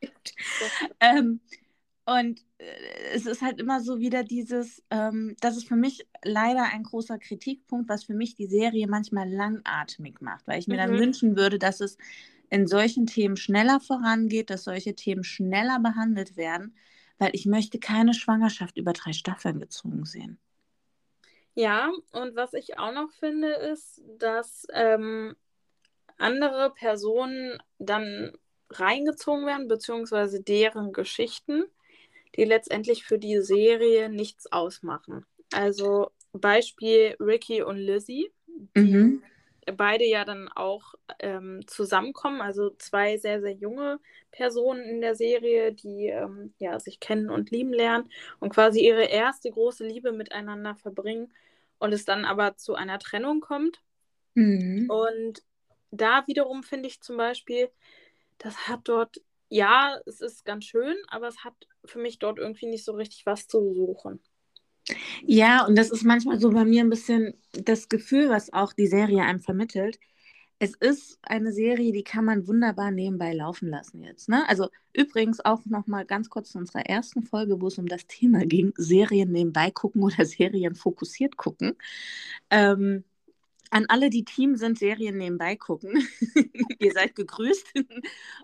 ähm, 1.00 1.40
und 2.06 2.44
äh, 2.58 2.66
es 3.14 3.28
ist 3.28 3.44
halt 3.44 3.60
immer 3.60 3.82
so 3.82 4.00
wieder 4.00 4.24
dieses, 4.24 4.82
ähm, 4.90 5.36
das 5.42 5.58
ist 5.58 5.68
für 5.68 5.76
mich 5.76 6.08
leider 6.24 6.64
ein 6.64 6.82
großer 6.82 7.20
Kritikpunkt, 7.20 7.88
was 7.88 8.04
für 8.04 8.16
mich 8.16 8.34
die 8.34 8.48
Serie 8.48 8.88
manchmal 8.88 9.30
langatmig 9.30 10.20
macht, 10.20 10.48
weil 10.48 10.60
ich 10.60 10.68
mir 10.68 10.76
mhm. 10.76 10.92
dann 10.92 11.00
wünschen 11.00 11.38
würde, 11.38 11.60
dass 11.60 11.82
es 11.82 11.98
in 12.50 12.66
solchen 12.66 13.06
Themen 13.06 13.38
schneller 13.38 13.80
vorangeht, 13.80 14.50
dass 14.50 14.64
solche 14.64 14.96
Themen 14.96 15.24
schneller 15.24 15.80
behandelt 15.80 16.36
werden, 16.36 16.76
weil 17.20 17.30
ich 17.34 17.46
möchte 17.46 17.78
keine 17.78 18.16
Schwangerschaft 18.16 18.78
über 18.78 18.94
drei 18.94 19.14
Staffeln 19.14 19.60
gezogen 19.60 20.06
sehen. 20.06 20.40
Ja, 21.60 21.92
und 22.14 22.38
was 22.38 22.54
ich 22.54 22.80
auch 22.80 22.94
noch 22.94 23.12
finde, 23.12 23.50
ist, 23.50 24.02
dass 24.18 24.66
ähm, 24.72 25.36
andere 26.18 26.74
Personen 26.74 27.62
dann 27.80 28.32
reingezogen 28.70 29.46
werden, 29.46 29.68
beziehungsweise 29.68 30.42
deren 30.42 30.94
Geschichten, 30.94 31.66
die 32.38 32.46
letztendlich 32.46 33.04
für 33.04 33.20
die 33.20 33.42
Serie 33.42 34.08
nichts 34.08 34.50
ausmachen. 34.50 35.26
Also 35.52 36.12
Beispiel 36.32 37.18
Ricky 37.20 37.62
und 37.62 37.76
Lizzie, 37.76 38.32
die 38.78 38.80
mhm 38.80 39.24
beide 39.72 40.06
ja 40.06 40.26
dann 40.26 40.50
auch 40.50 40.94
ähm, 41.20 41.62
zusammenkommen, 41.68 42.42
also 42.42 42.72
zwei 42.78 43.18
sehr, 43.18 43.42
sehr 43.42 43.54
junge 43.54 44.00
Personen 44.32 44.84
in 44.84 45.02
der 45.02 45.16
Serie, 45.16 45.74
die 45.74 46.08
ähm, 46.08 46.54
ja, 46.60 46.80
sich 46.80 47.00
kennen 47.00 47.30
und 47.30 47.52
lieben 47.52 47.74
lernen 47.74 48.10
und 48.40 48.50
quasi 48.50 48.82
ihre 48.82 49.06
erste 49.06 49.52
große 49.52 49.86
Liebe 49.86 50.12
miteinander 50.12 50.76
verbringen 50.76 51.32
und 51.80 51.94
es 51.94 52.06
dann 52.06 52.26
aber 52.26 52.56
zu 52.58 52.76
einer 52.76 53.00
Trennung 53.00 53.40
kommt. 53.42 53.82
Mhm. 54.36 54.90
Und 54.90 55.44
da 55.92 56.26
wiederum 56.28 56.64
finde 56.64 56.88
ich 56.88 57.02
zum 57.02 57.18
Beispiel, 57.18 57.70
das 58.38 58.68
hat 58.68 58.82
dort, 58.84 59.22
ja, 59.50 60.00
es 60.06 60.22
ist 60.22 60.46
ganz 60.46 60.66
schön, 60.66 60.96
aber 61.08 61.28
es 61.28 61.44
hat 61.44 61.56
für 61.86 62.00
mich 62.00 62.20
dort 62.20 62.38
irgendwie 62.38 62.68
nicht 62.68 62.86
so 62.86 62.94
richtig 62.94 63.26
was 63.26 63.48
zu 63.48 63.74
suchen. 63.74 64.20
Ja, 65.26 65.66
und 65.66 65.76
das 65.76 65.92
ist 65.92 66.04
manchmal 66.04 66.40
so 66.40 66.52
bei 66.52 66.66
mir 66.66 66.82
ein 66.84 66.90
bisschen 66.90 67.34
das 67.52 67.90
Gefühl, 67.90 68.30
was 68.30 68.54
auch 68.54 68.74
die 68.74 68.88
Serie 68.88 69.24
einem 69.24 69.40
vermittelt. 69.40 70.00
Es 70.62 70.76
ist 70.76 71.20
eine 71.22 71.54
Serie, 71.54 71.94
die 71.94 72.04
kann 72.04 72.26
man 72.26 72.46
wunderbar 72.48 72.92
nebenbei 72.92 73.34
laufen 73.34 73.70
lassen 73.70 74.04
jetzt. 74.04 74.28
Ne? 74.28 74.48
Also 74.50 74.70
übrigens 74.94 75.40
auch 75.44 75.66
noch 75.66 75.88
mal 75.88 76.06
ganz 76.06 76.30
kurz 76.30 76.52
zu 76.52 76.58
unserer 76.58 76.86
ersten 76.86 77.24
Folge, 77.24 77.62
wo 77.62 77.68
es 77.68 77.78
um 77.78 77.88
das 77.88 78.08
Thema 78.08 78.46
ging, 78.46 78.74
Serien 78.76 79.32
nebenbei 79.32 79.72
gucken 79.72 80.04
oder 80.04 80.26
Serien 80.26 80.76
fokussiert 80.76 81.38
gucken. 81.38 81.78
Ähm, 82.50 83.06
an 83.72 83.86
alle, 83.88 84.10
die 84.10 84.26
Team 84.26 84.56
sind, 84.56 84.80
Serien 84.80 85.18
nebenbei 85.18 85.56
gucken. 85.56 86.08
Ihr 86.80 86.92
seid 86.92 87.16
gegrüßt. 87.16 87.74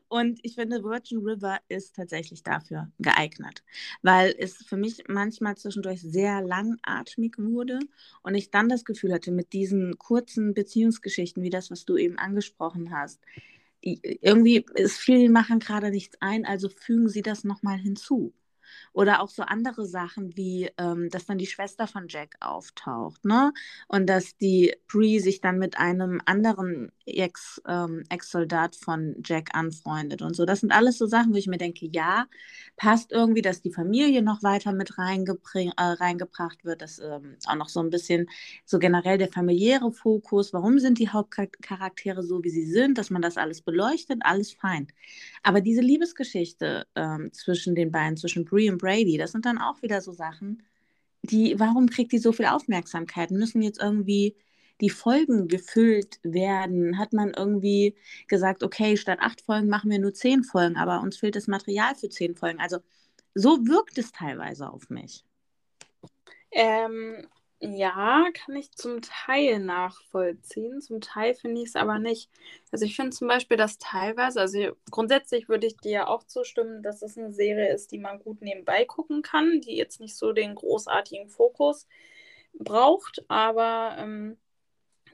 Und 0.07 0.39
ich 0.43 0.55
finde, 0.55 0.83
Virgin 0.83 1.19
River 1.19 1.59
ist 1.67 1.95
tatsächlich 1.95 2.43
dafür 2.43 2.91
geeignet, 2.99 3.63
weil 4.01 4.35
es 4.37 4.57
für 4.57 4.77
mich 4.77 5.03
manchmal 5.07 5.57
zwischendurch 5.57 6.01
sehr 6.01 6.41
langatmig 6.41 7.35
wurde 7.37 7.79
und 8.21 8.35
ich 8.35 8.51
dann 8.51 8.69
das 8.69 8.85
Gefühl 8.85 9.13
hatte, 9.13 9.31
mit 9.31 9.53
diesen 9.53 9.97
kurzen 9.97 10.53
Beziehungsgeschichten, 10.53 11.43
wie 11.43 11.49
das, 11.49 11.71
was 11.71 11.85
du 11.85 11.97
eben 11.97 12.17
angesprochen 12.17 12.91
hast, 12.91 13.21
irgendwie 13.81 14.65
ist 14.75 14.97
vielen 14.97 15.31
machen 15.31 15.59
gerade 15.59 15.91
nichts 15.91 16.17
ein, 16.19 16.45
also 16.45 16.69
fügen 16.69 17.07
sie 17.09 17.21
das 17.21 17.43
nochmal 17.43 17.77
hinzu. 17.77 18.33
Oder 18.93 19.21
auch 19.21 19.29
so 19.29 19.43
andere 19.43 19.85
Sachen 19.85 20.35
wie, 20.37 20.69
ähm, 20.77 21.09
dass 21.09 21.25
dann 21.25 21.37
die 21.37 21.47
Schwester 21.47 21.87
von 21.87 22.07
Jack 22.07 22.35
auftaucht, 22.39 23.23
ne? 23.25 23.53
Und 23.87 24.07
dass 24.07 24.37
die 24.37 24.75
Bree 24.87 25.19
sich 25.19 25.41
dann 25.41 25.57
mit 25.59 25.77
einem 25.77 26.21
anderen 26.25 26.91
Ex, 27.05 27.61
ähm, 27.67 28.03
Ex-Soldat 28.09 28.75
von 28.75 29.15
Jack 29.23 29.49
anfreundet 29.53 30.21
und 30.21 30.35
so. 30.35 30.45
Das 30.45 30.61
sind 30.61 30.71
alles 30.71 30.97
so 30.97 31.05
Sachen, 31.05 31.33
wo 31.33 31.37
ich 31.37 31.47
mir 31.47 31.57
denke, 31.57 31.87
ja, 31.91 32.25
passt 32.77 33.11
irgendwie, 33.11 33.41
dass 33.41 33.61
die 33.61 33.71
Familie 33.71 34.21
noch 34.21 34.43
weiter 34.43 34.73
mit 34.73 34.91
äh, 34.97 35.81
reingebracht 35.81 36.65
wird, 36.65 36.81
dass 36.81 36.99
ähm, 36.99 37.37
auch 37.45 37.55
noch 37.55 37.69
so 37.69 37.79
ein 37.79 37.89
bisschen 37.89 38.27
so 38.65 38.79
generell 38.79 39.17
der 39.17 39.29
familiäre 39.29 39.91
Fokus, 39.91 40.53
warum 40.53 40.79
sind 40.79 40.99
die 40.99 41.09
Hauptcharaktere 41.09 42.23
so, 42.23 42.43
wie 42.43 42.49
sie 42.49 42.65
sind, 42.65 42.97
dass 42.97 43.09
man 43.09 43.21
das 43.21 43.37
alles 43.37 43.61
beleuchtet, 43.61 44.19
alles 44.23 44.53
fein. 44.53 44.87
Aber 45.43 45.61
diese 45.61 45.81
Liebesgeschichte 45.81 46.87
ähm, 46.95 47.31
zwischen 47.33 47.75
den 47.75 47.91
beiden, 47.91 48.17
zwischen 48.17 48.45
Bree 48.45 48.69
und 48.69 48.79
Brady, 48.79 49.17
das 49.17 49.31
sind 49.31 49.45
dann 49.45 49.59
auch 49.59 49.81
wieder 49.81 50.01
so 50.01 50.11
Sachen, 50.11 50.63
die, 51.23 51.59
warum 51.59 51.89
kriegt 51.89 52.11
die 52.11 52.19
so 52.19 52.31
viel 52.31 52.45
Aufmerksamkeit? 52.45 53.31
Müssen 53.31 53.61
jetzt 53.61 53.81
irgendwie 53.81 54.35
die 54.81 54.89
Folgen 54.89 55.47
gefüllt 55.47 56.19
werden? 56.23 56.97
Hat 56.97 57.13
man 57.13 57.33
irgendwie 57.33 57.95
gesagt, 58.27 58.63
okay, 58.63 58.97
statt 58.97 59.19
acht 59.21 59.41
Folgen 59.41 59.69
machen 59.69 59.91
wir 59.91 59.99
nur 59.99 60.13
zehn 60.13 60.43
Folgen, 60.43 60.77
aber 60.77 61.01
uns 61.01 61.17
fehlt 61.17 61.35
das 61.35 61.47
Material 61.47 61.95
für 61.95 62.09
zehn 62.09 62.35
Folgen? 62.35 62.59
Also 62.59 62.79
so 63.33 63.67
wirkt 63.67 63.97
es 63.97 64.11
teilweise 64.11 64.71
auf 64.71 64.89
mich. 64.89 65.23
Ähm, 66.51 67.27
ja, 67.59 68.25
kann 68.33 68.55
ich 68.55 68.71
zum 68.71 69.01
Teil 69.01 69.59
nachvollziehen. 69.59 70.81
Zum 70.81 71.01
Teil 71.01 71.33
finde 71.35 71.61
ich 71.61 71.69
es 71.69 71.75
aber 71.75 71.99
nicht. 71.99 72.29
Also 72.71 72.85
ich 72.85 72.95
finde 72.95 73.11
zum 73.11 73.27
Beispiel, 73.27 73.57
dass 73.57 73.77
teilweise, 73.77 74.41
also 74.41 74.59
grundsätzlich 74.91 75.49
würde 75.49 75.67
ich 75.67 75.77
dir 75.77 76.09
auch 76.09 76.23
zustimmen, 76.23 76.83
dass 76.83 77.01
es 77.01 77.17
eine 77.17 77.33
Serie 77.33 77.73
ist, 77.73 77.91
die 77.91 77.97
man 77.97 78.19
gut 78.19 78.41
nebenbei 78.41 78.85
gucken 78.85 79.21
kann, 79.21 79.61
die 79.61 79.75
jetzt 79.75 79.99
nicht 79.99 80.15
so 80.15 80.31
den 80.31 80.55
großartigen 80.55 81.29
Fokus 81.29 81.87
braucht. 82.53 83.25
Aber 83.29 83.95
ähm, 83.99 84.37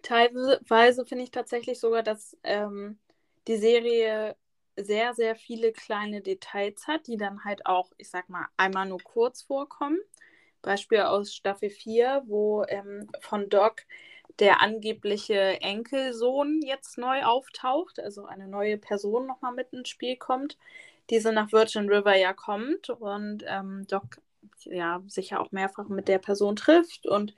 teilweise 0.02 1.06
finde 1.06 1.24
ich 1.24 1.32
tatsächlich 1.32 1.80
sogar, 1.80 2.04
dass 2.04 2.38
ähm, 2.44 3.00
die 3.48 3.58
Serie 3.58 4.36
sehr, 4.78 5.14
sehr 5.14 5.36
viele 5.36 5.72
kleine 5.72 6.22
Details 6.22 6.88
hat, 6.88 7.08
die 7.08 7.18
dann 7.18 7.44
halt 7.44 7.66
auch, 7.66 7.92
ich 7.98 8.10
sag 8.10 8.30
mal, 8.30 8.48
einmal 8.58 8.88
nur 8.88 9.00
kurz 9.04 9.42
vorkommen. 9.42 10.00
Beispiel 10.62 11.02
aus 11.02 11.34
Staffel 11.34 11.70
4, 11.70 12.24
wo 12.26 12.64
ähm, 12.68 13.10
von 13.20 13.50
Doc 13.50 13.86
der 14.40 14.62
angebliche 14.62 15.62
Enkelsohn 15.62 16.62
jetzt 16.62 16.98
neu 16.98 17.24
auftaucht, 17.24 18.00
also 18.00 18.26
eine 18.26 18.48
neue 18.48 18.78
Person 18.78 19.28
nochmal 19.28 19.54
mit 19.54 19.74
ins 19.74 19.90
Spiel 19.90 20.16
kommt, 20.18 20.58
diese 21.10 21.34
nach 21.34 21.52
Virgin 21.52 21.90
River 21.90 22.16
ja 22.16 22.34
kommt 22.34 22.90
und 22.90 23.44
ähm, 23.48 23.86
Doc 23.88 24.22
ja 24.64 25.02
sich 25.08 25.32
ja 25.32 25.40
auch 25.40 25.52
mehrfach 25.52 25.90
mit 25.90 26.08
der 26.08 26.20
Person 26.20 26.56
trifft 26.56 27.06
und 27.08 27.36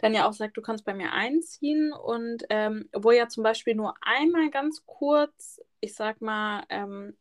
dann 0.00 0.14
ja 0.14 0.26
auch 0.26 0.32
sagt, 0.32 0.56
du 0.56 0.62
kannst 0.62 0.84
bei 0.84 0.94
mir 0.94 1.12
einziehen 1.12 1.92
und 1.92 2.44
ähm, 2.48 2.88
wo 2.92 3.10
ja 3.10 3.28
zum 3.28 3.42
Beispiel 3.42 3.74
nur 3.74 3.94
einmal 4.00 4.50
ganz 4.50 4.84
kurz, 4.86 5.60
ich 5.80 5.94
sag 5.94 6.22
mal, 6.22 6.64
ähm, 6.70 7.16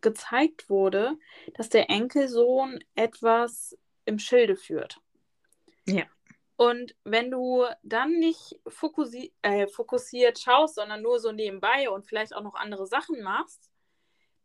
gezeigt 0.00 0.68
wurde, 0.68 1.16
dass 1.54 1.68
der 1.68 1.88
Enkelsohn 1.90 2.82
etwas 2.96 3.78
im 4.04 4.18
Schilde 4.18 4.56
führt. 4.56 5.00
Ja. 5.86 6.04
Und 6.56 6.94
wenn 7.04 7.30
du 7.30 7.64
dann 7.82 8.18
nicht 8.18 8.58
fokussi 8.66 9.32
äh, 9.42 9.68
fokussiert 9.68 10.38
schaust, 10.38 10.74
sondern 10.74 11.02
nur 11.02 11.20
so 11.20 11.32
nebenbei 11.32 11.88
und 11.88 12.04
vielleicht 12.04 12.34
auch 12.34 12.42
noch 12.42 12.54
andere 12.54 12.86
Sachen 12.86 13.22
machst, 13.22 13.71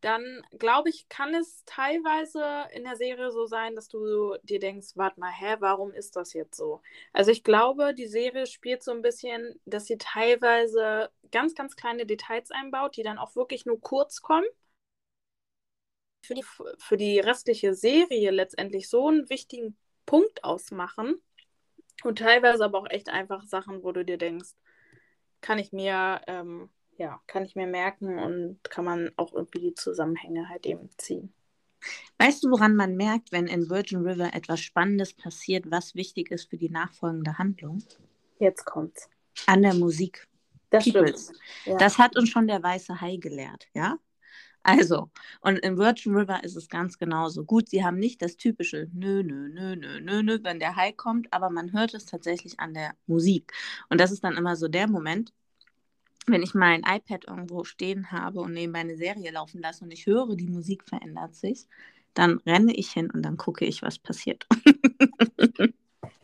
dann 0.01 0.43
glaube 0.59 0.89
ich, 0.89 1.09
kann 1.09 1.33
es 1.33 1.63
teilweise 1.65 2.67
in 2.73 2.83
der 2.83 2.95
Serie 2.95 3.31
so 3.31 3.45
sein, 3.45 3.75
dass 3.75 3.87
du 3.87 4.35
dir 4.43 4.59
denkst, 4.59 4.89
warte 4.95 5.19
mal, 5.19 5.31
hä, 5.31 5.55
warum 5.59 5.91
ist 5.91 6.15
das 6.15 6.33
jetzt 6.33 6.55
so? 6.55 6.81
Also 7.13 7.31
ich 7.31 7.43
glaube, 7.43 7.93
die 7.93 8.07
Serie 8.07 8.45
spielt 8.45 8.83
so 8.83 8.91
ein 8.91 9.01
bisschen, 9.01 9.59
dass 9.65 9.85
sie 9.85 9.97
teilweise 9.97 11.09
ganz, 11.31 11.55
ganz 11.55 11.75
kleine 11.75 12.05
Details 12.05 12.51
einbaut, 12.51 12.95
die 12.95 13.03
dann 13.03 13.17
auch 13.17 13.35
wirklich 13.35 13.65
nur 13.65 13.81
kurz 13.81 14.21
kommen. 14.21 14.45
Für 16.23 16.35
die, 16.35 16.45
für 16.77 16.97
die 16.97 17.19
restliche 17.19 17.73
Serie 17.73 18.31
letztendlich 18.31 18.89
so 18.89 19.07
einen 19.07 19.29
wichtigen 19.29 19.77
Punkt 20.05 20.43
ausmachen. 20.43 21.21
Und 22.03 22.19
teilweise 22.19 22.65
aber 22.65 22.79
auch 22.79 22.89
echt 22.89 23.09
einfach 23.09 23.43
Sachen, 23.45 23.83
wo 23.83 23.91
du 23.91 24.05
dir 24.05 24.17
denkst, 24.17 24.49
kann 25.41 25.59
ich 25.59 25.71
mir 25.71 26.21
ähm, 26.27 26.69
ja, 26.97 27.21
kann 27.27 27.45
ich 27.45 27.55
mir 27.55 27.67
merken 27.67 28.19
und 28.19 28.59
kann 28.63 28.85
man 28.85 29.11
auch 29.17 29.33
irgendwie 29.33 29.59
die 29.59 29.73
Zusammenhänge 29.73 30.49
halt 30.49 30.65
eben 30.65 30.89
ziehen. 30.97 31.33
Weißt 32.17 32.43
du, 32.43 32.49
woran 32.49 32.75
man 32.75 32.95
merkt, 32.95 33.31
wenn 33.31 33.47
in 33.47 33.69
Virgin 33.69 33.99
River 33.99 34.33
etwas 34.33 34.59
Spannendes 34.59 35.13
passiert, 35.13 35.69
was 35.69 35.95
wichtig 35.95 36.31
ist 36.31 36.49
für 36.49 36.57
die 36.57 36.69
nachfolgende 36.69 37.37
Handlung? 37.37 37.83
Jetzt 38.39 38.65
kommt's. 38.65 39.09
An 39.45 39.61
der 39.61 39.75
Musik. 39.75 40.27
Das 40.69 40.83
Peoples. 40.83 41.31
Ja. 41.65 41.77
Das 41.77 41.97
hat 41.97 42.17
uns 42.17 42.29
schon 42.29 42.47
der 42.47 42.61
weiße 42.61 42.99
Hai 42.99 43.17
gelehrt, 43.17 43.67
ja? 43.73 43.97
Also, 44.63 45.09
und 45.39 45.59
in 45.59 45.77
Virgin 45.77 46.13
River 46.13 46.43
ist 46.43 46.57
es 46.57 46.67
ganz 46.67 46.97
genauso. 46.97 47.45
Gut, 47.45 47.69
sie 47.69 47.85
haben 47.85 47.99
nicht 47.99 48.21
das 48.21 48.35
typische 48.35 48.89
nö, 48.91 49.23
nö, 49.23 49.47
nö, 49.47 49.75
nö, 49.77 50.01
nö, 50.01 50.23
nö, 50.23 50.39
wenn 50.43 50.59
der 50.59 50.75
Hai 50.75 50.91
kommt, 50.91 51.31
aber 51.31 51.49
man 51.49 51.71
hört 51.71 51.93
es 51.93 52.05
tatsächlich 52.05 52.59
an 52.59 52.73
der 52.73 52.93
Musik. 53.05 53.53
Und 53.87 54.01
das 54.01 54.11
ist 54.11 54.25
dann 54.25 54.35
immer 54.35 54.57
so 54.57 54.67
der 54.67 54.89
Moment, 54.89 55.31
wenn 56.27 56.43
ich 56.43 56.53
mein 56.53 56.83
iPad 56.83 57.25
irgendwo 57.25 57.63
stehen 57.63 58.11
habe 58.11 58.41
und 58.41 58.53
nebenbei 58.53 58.79
eine 58.79 58.97
Serie 58.97 59.31
laufen 59.31 59.61
lasse 59.61 59.83
und 59.83 59.91
ich 59.91 60.05
höre, 60.05 60.35
die 60.35 60.47
Musik 60.47 60.83
verändert 60.83 61.35
sich, 61.35 61.67
dann 62.13 62.39
renne 62.45 62.75
ich 62.75 62.91
hin 62.91 63.09
und 63.09 63.23
dann 63.23 63.37
gucke 63.37 63.65
ich, 63.65 63.81
was 63.81 63.97
passiert. 63.97 64.45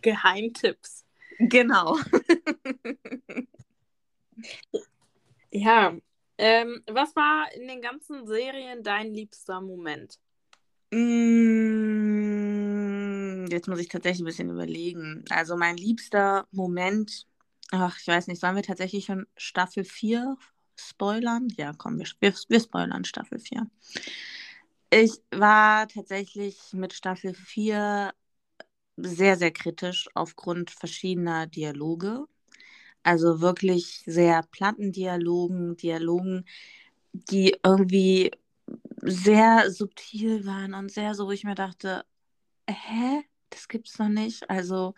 Geheimtipps. 0.02 1.06
Genau. 1.40 1.98
ja, 5.52 5.96
ähm, 6.38 6.84
was 6.88 7.16
war 7.16 7.52
in 7.56 7.68
den 7.68 7.82
ganzen 7.82 8.28
Serien 8.28 8.84
dein 8.84 9.14
liebster 9.14 9.62
Moment? 9.62 10.20
Mm, 10.92 11.26
jetzt 13.50 13.68
muss 13.68 13.80
ich 13.80 13.88
tatsächlich 13.88 14.22
ein 14.22 14.26
bisschen 14.26 14.50
überlegen. 14.50 15.24
Also 15.30 15.56
mein 15.56 15.78
liebster 15.78 16.46
Moment 16.52 17.26
Ach, 17.76 17.98
ich 18.00 18.06
weiß 18.08 18.28
nicht, 18.28 18.40
sollen 18.40 18.56
wir 18.56 18.62
tatsächlich 18.62 19.06
schon 19.06 19.26
Staffel 19.36 19.84
4 19.84 20.38
spoilern? 20.76 21.48
Ja, 21.58 21.72
komm, 21.76 21.98
wir, 21.98 22.06
wir, 22.20 22.32
wir 22.48 22.60
spoilern 22.60 23.04
Staffel 23.04 23.40
4. 23.40 23.68
Ich 24.92 25.14
war 25.32 25.88
tatsächlich 25.88 26.60
mit 26.74 26.94
Staffel 26.94 27.34
4 27.34 28.14
sehr, 28.98 29.38
sehr 29.38 29.52
kritisch 29.52 30.08
aufgrund 30.16 30.72
verschiedener 30.72 31.48
Dialoge. 31.48 32.26
Also 33.04 33.42
wirklich 33.42 34.04
sehr 34.06 34.44
platten 34.52 34.92
Dialogen, 34.92 35.78
Dialogen, 35.78 36.46
die 37.14 37.56
irgendwie 37.66 38.32
sehr 39.04 39.72
subtil 39.72 40.46
waren 40.46 40.74
und 40.76 40.92
sehr 40.92 41.16
so, 41.16 41.28
wo 41.28 41.32
ich 41.32 41.44
mir 41.44 41.56
dachte, 41.56 42.06
hä, 42.70 43.24
das 43.52 43.68
gibt's 43.68 44.00
noch 44.00 44.10
nicht. 44.10 44.50
Also 44.50 44.96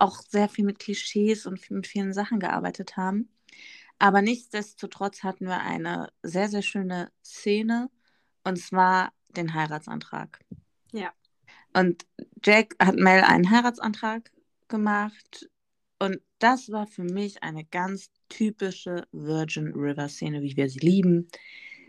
auch 0.00 0.20
sehr 0.20 0.48
viel 0.48 0.64
mit 0.64 0.78
Klischees 0.78 1.46
und 1.46 1.70
mit 1.70 1.86
vielen 1.86 2.12
Sachen 2.12 2.40
gearbeitet 2.40 2.96
haben. 2.96 3.28
Aber 3.98 4.22
nichtsdestotrotz 4.22 5.22
hatten 5.22 5.46
wir 5.46 5.60
eine 5.60 6.08
sehr, 6.22 6.48
sehr 6.48 6.62
schöne 6.62 7.10
Szene 7.24 7.90
und 8.44 8.58
zwar 8.58 9.12
den 9.28 9.54
Heiratsantrag. 9.54 10.40
Ja. 10.92 11.12
Und 11.74 12.06
Jack 12.44 12.74
hat 12.80 12.96
Mel 12.96 13.22
einen 13.22 13.50
Heiratsantrag 13.50 14.30
gemacht 14.68 15.48
und 15.98 16.20
das 16.38 16.70
war 16.70 16.86
für 16.86 17.02
mich 17.02 17.42
eine 17.42 17.64
ganz 17.64 18.10
typische 18.28 19.06
Virgin 19.12 19.72
River 19.74 20.08
Szene, 20.08 20.42
wie 20.42 20.56
wir 20.56 20.68
sie 20.68 20.78
lieben. 20.78 21.28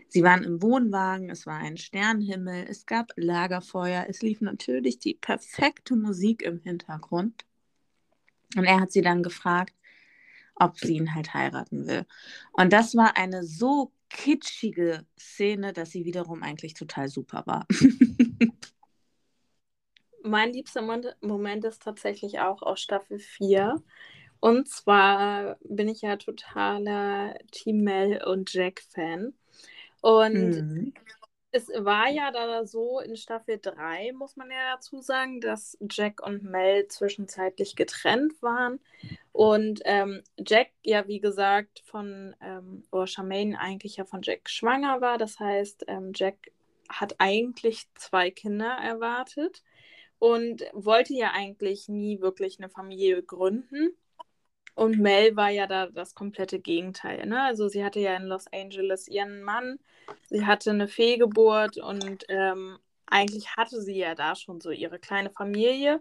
Sie 0.08 0.24
waren 0.24 0.42
im 0.42 0.60
Wohnwagen, 0.60 1.30
es 1.30 1.46
war 1.46 1.58
ein 1.58 1.76
Sternenhimmel, 1.76 2.66
es 2.68 2.84
gab 2.84 3.12
Lagerfeuer, 3.14 4.06
es 4.08 4.22
lief 4.22 4.40
natürlich 4.40 4.98
die 4.98 5.14
perfekte 5.14 5.94
Musik 5.94 6.42
im 6.42 6.58
Hintergrund. 6.58 7.44
Und 8.56 8.64
er 8.64 8.80
hat 8.80 8.92
sie 8.92 9.02
dann 9.02 9.22
gefragt, 9.22 9.74
ob 10.54 10.78
sie 10.78 10.96
ihn 10.96 11.14
halt 11.14 11.32
heiraten 11.34 11.86
will. 11.86 12.06
Und 12.52 12.72
das 12.72 12.94
war 12.94 13.16
eine 13.16 13.44
so 13.44 13.92
kitschige 14.08 15.06
Szene, 15.18 15.72
dass 15.72 15.90
sie 15.90 16.04
wiederum 16.04 16.42
eigentlich 16.42 16.74
total 16.74 17.08
super 17.08 17.44
war. 17.46 17.66
mein 20.22 20.52
liebster 20.52 20.82
Moment 21.20 21.64
ist 21.64 21.82
tatsächlich 21.82 22.40
auch 22.40 22.62
aus 22.62 22.80
Staffel 22.80 23.18
4. 23.18 23.82
Und 24.40 24.68
zwar 24.68 25.56
bin 25.64 25.88
ich 25.88 26.02
ja 26.02 26.16
totaler 26.16 27.34
Team 27.50 27.82
Mel 27.82 28.22
und 28.24 28.52
Jack 28.52 28.82
Fan. 28.88 29.34
Und 30.00 30.34
mhm. 30.34 30.94
Es 31.52 31.68
war 31.68 32.08
ja 32.08 32.30
da 32.30 32.64
so 32.64 33.00
in 33.00 33.16
Staffel 33.16 33.58
3, 33.60 34.12
muss 34.12 34.36
man 34.36 34.50
ja 34.50 34.74
dazu 34.74 35.00
sagen, 35.00 35.40
dass 35.40 35.76
Jack 35.90 36.24
und 36.24 36.44
Mel 36.44 36.86
zwischenzeitlich 36.86 37.74
getrennt 37.74 38.40
waren. 38.40 38.78
Und 39.32 39.80
ähm, 39.84 40.22
Jack 40.38 40.70
ja, 40.82 41.08
wie 41.08 41.20
gesagt, 41.20 41.82
von, 41.84 42.36
ähm, 42.40 42.84
oder 42.92 43.06
Charmaine 43.08 43.58
eigentlich 43.58 43.96
ja 43.96 44.04
von 44.04 44.22
Jack 44.22 44.48
schwanger 44.48 45.00
war. 45.00 45.18
Das 45.18 45.40
heißt, 45.40 45.84
ähm, 45.88 46.12
Jack 46.14 46.52
hat 46.88 47.16
eigentlich 47.18 47.86
zwei 47.94 48.30
Kinder 48.30 48.70
erwartet 48.70 49.64
und 50.20 50.64
wollte 50.72 51.14
ja 51.14 51.32
eigentlich 51.32 51.88
nie 51.88 52.20
wirklich 52.20 52.58
eine 52.58 52.68
Familie 52.68 53.22
gründen. 53.22 53.96
Und 54.74 54.98
Mel 54.98 55.36
war 55.36 55.50
ja 55.50 55.66
da 55.66 55.86
das 55.86 56.14
komplette 56.14 56.58
Gegenteil. 56.58 57.26
Ne? 57.26 57.42
Also 57.42 57.68
sie 57.68 57.84
hatte 57.84 58.00
ja 58.00 58.14
in 58.16 58.24
Los 58.24 58.46
Angeles 58.52 59.08
ihren 59.08 59.42
Mann, 59.42 59.78
sie 60.28 60.46
hatte 60.46 60.70
eine 60.70 60.88
Fehlgeburt 60.88 61.78
und 61.78 62.24
ähm, 62.28 62.78
eigentlich 63.06 63.56
hatte 63.56 63.80
sie 63.82 63.96
ja 63.98 64.14
da 64.14 64.34
schon 64.36 64.60
so 64.60 64.70
ihre 64.70 64.98
kleine 64.98 65.30
Familie. 65.30 66.00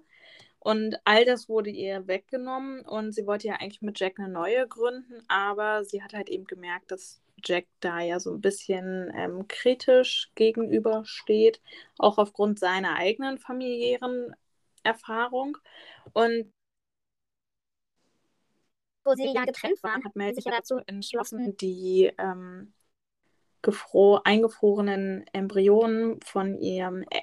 Und 0.59 0.97
all 1.05 1.25
das 1.25 1.47
wurde 1.47 1.69
ihr 1.69 2.07
weggenommen 2.07 2.81
und 2.81 3.13
sie 3.13 3.25
wollte 3.25 3.47
ja 3.47 3.55
eigentlich 3.55 3.81
mit 3.81 3.99
Jack 3.99 4.19
eine 4.19 4.27
neue 4.27 4.67
gründen, 4.67 5.23
aber 5.29 5.85
sie 5.85 6.03
hat 6.03 6.13
halt 6.13 6.29
eben 6.29 6.45
gemerkt, 6.45 6.91
dass 6.91 7.21
Jack 7.43 7.65
da 7.79 8.01
ja 8.01 8.19
so 8.19 8.33
ein 8.33 8.41
bisschen 8.41 9.11
ähm, 9.15 9.47
kritisch 9.47 10.31
gegenübersteht, 10.35 11.61
auch 11.97 12.17
aufgrund 12.17 12.59
seiner 12.59 12.95
eigenen 12.95 13.37
familiären 13.37 14.35
Erfahrung. 14.83 15.57
Und 16.13 16.51
wo 19.09 19.15
sie 19.15 19.33
ja 19.33 19.45
getrennt 19.45 19.81
waren, 19.83 20.03
hat 20.03 20.15
Mel 20.15 20.33
sich 20.35 20.45
ja 20.45 20.51
dazu 20.51 20.77
entschlossen, 20.85 21.57
die 21.57 22.11
ähm, 22.17 22.73
eingefrorenen 24.23 25.25
Embryonen 25.33 26.21
von 26.21 26.55
ihrem 26.55 27.03
äh, 27.09 27.21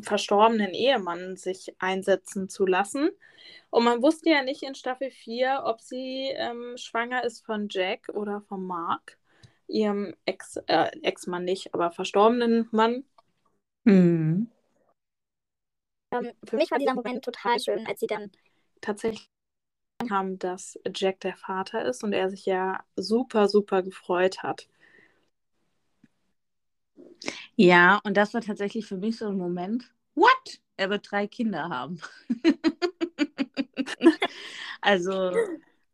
verstorbenen 0.00 0.72
Ehemann 0.72 1.36
sich 1.36 1.74
einsetzen 1.78 2.48
zu 2.48 2.66
lassen. 2.66 3.10
Und 3.70 3.84
man 3.84 4.02
wusste 4.02 4.30
ja 4.30 4.42
nicht 4.42 4.62
in 4.62 4.74
Staffel 4.74 5.10
4, 5.10 5.62
ob 5.64 5.80
sie 5.80 6.30
ähm, 6.34 6.76
schwanger 6.76 7.24
ist 7.24 7.44
von 7.44 7.68
Jack 7.68 8.08
oder 8.14 8.40
von 8.42 8.64
Mark, 8.64 9.18
ihrem 9.66 10.14
Ex, 10.24 10.56
äh, 10.68 10.90
Ex-Mann 11.02 11.44
nicht, 11.44 11.74
aber 11.74 11.90
verstorbenen 11.90 12.68
Mann. 12.70 13.04
Mhm. 13.84 14.48
Ähm, 16.12 16.32
für 16.44 16.56
mich 16.56 16.70
war 16.70 16.78
dieser 16.78 16.94
Moment 16.94 17.24
total 17.24 17.58
schön, 17.58 17.86
als 17.86 18.00
sie 18.00 18.06
dann 18.06 18.30
tatsächlich 18.80 19.28
haben, 20.10 20.38
dass 20.38 20.78
Jack 20.94 21.20
der 21.20 21.36
Vater 21.36 21.84
ist 21.84 22.04
und 22.04 22.12
er 22.12 22.30
sich 22.30 22.46
ja 22.46 22.84
super, 22.96 23.48
super 23.48 23.82
gefreut 23.82 24.42
hat. 24.42 24.68
Ja, 27.56 28.00
und 28.04 28.16
das 28.16 28.34
war 28.34 28.40
tatsächlich 28.40 28.86
für 28.86 28.96
mich 28.96 29.16
so 29.18 29.28
ein 29.28 29.36
Moment, 29.36 29.92
what? 30.14 30.60
Er 30.76 30.90
wird 30.90 31.10
drei 31.10 31.26
Kinder 31.26 31.68
haben. 31.68 32.00
also, 34.80 35.30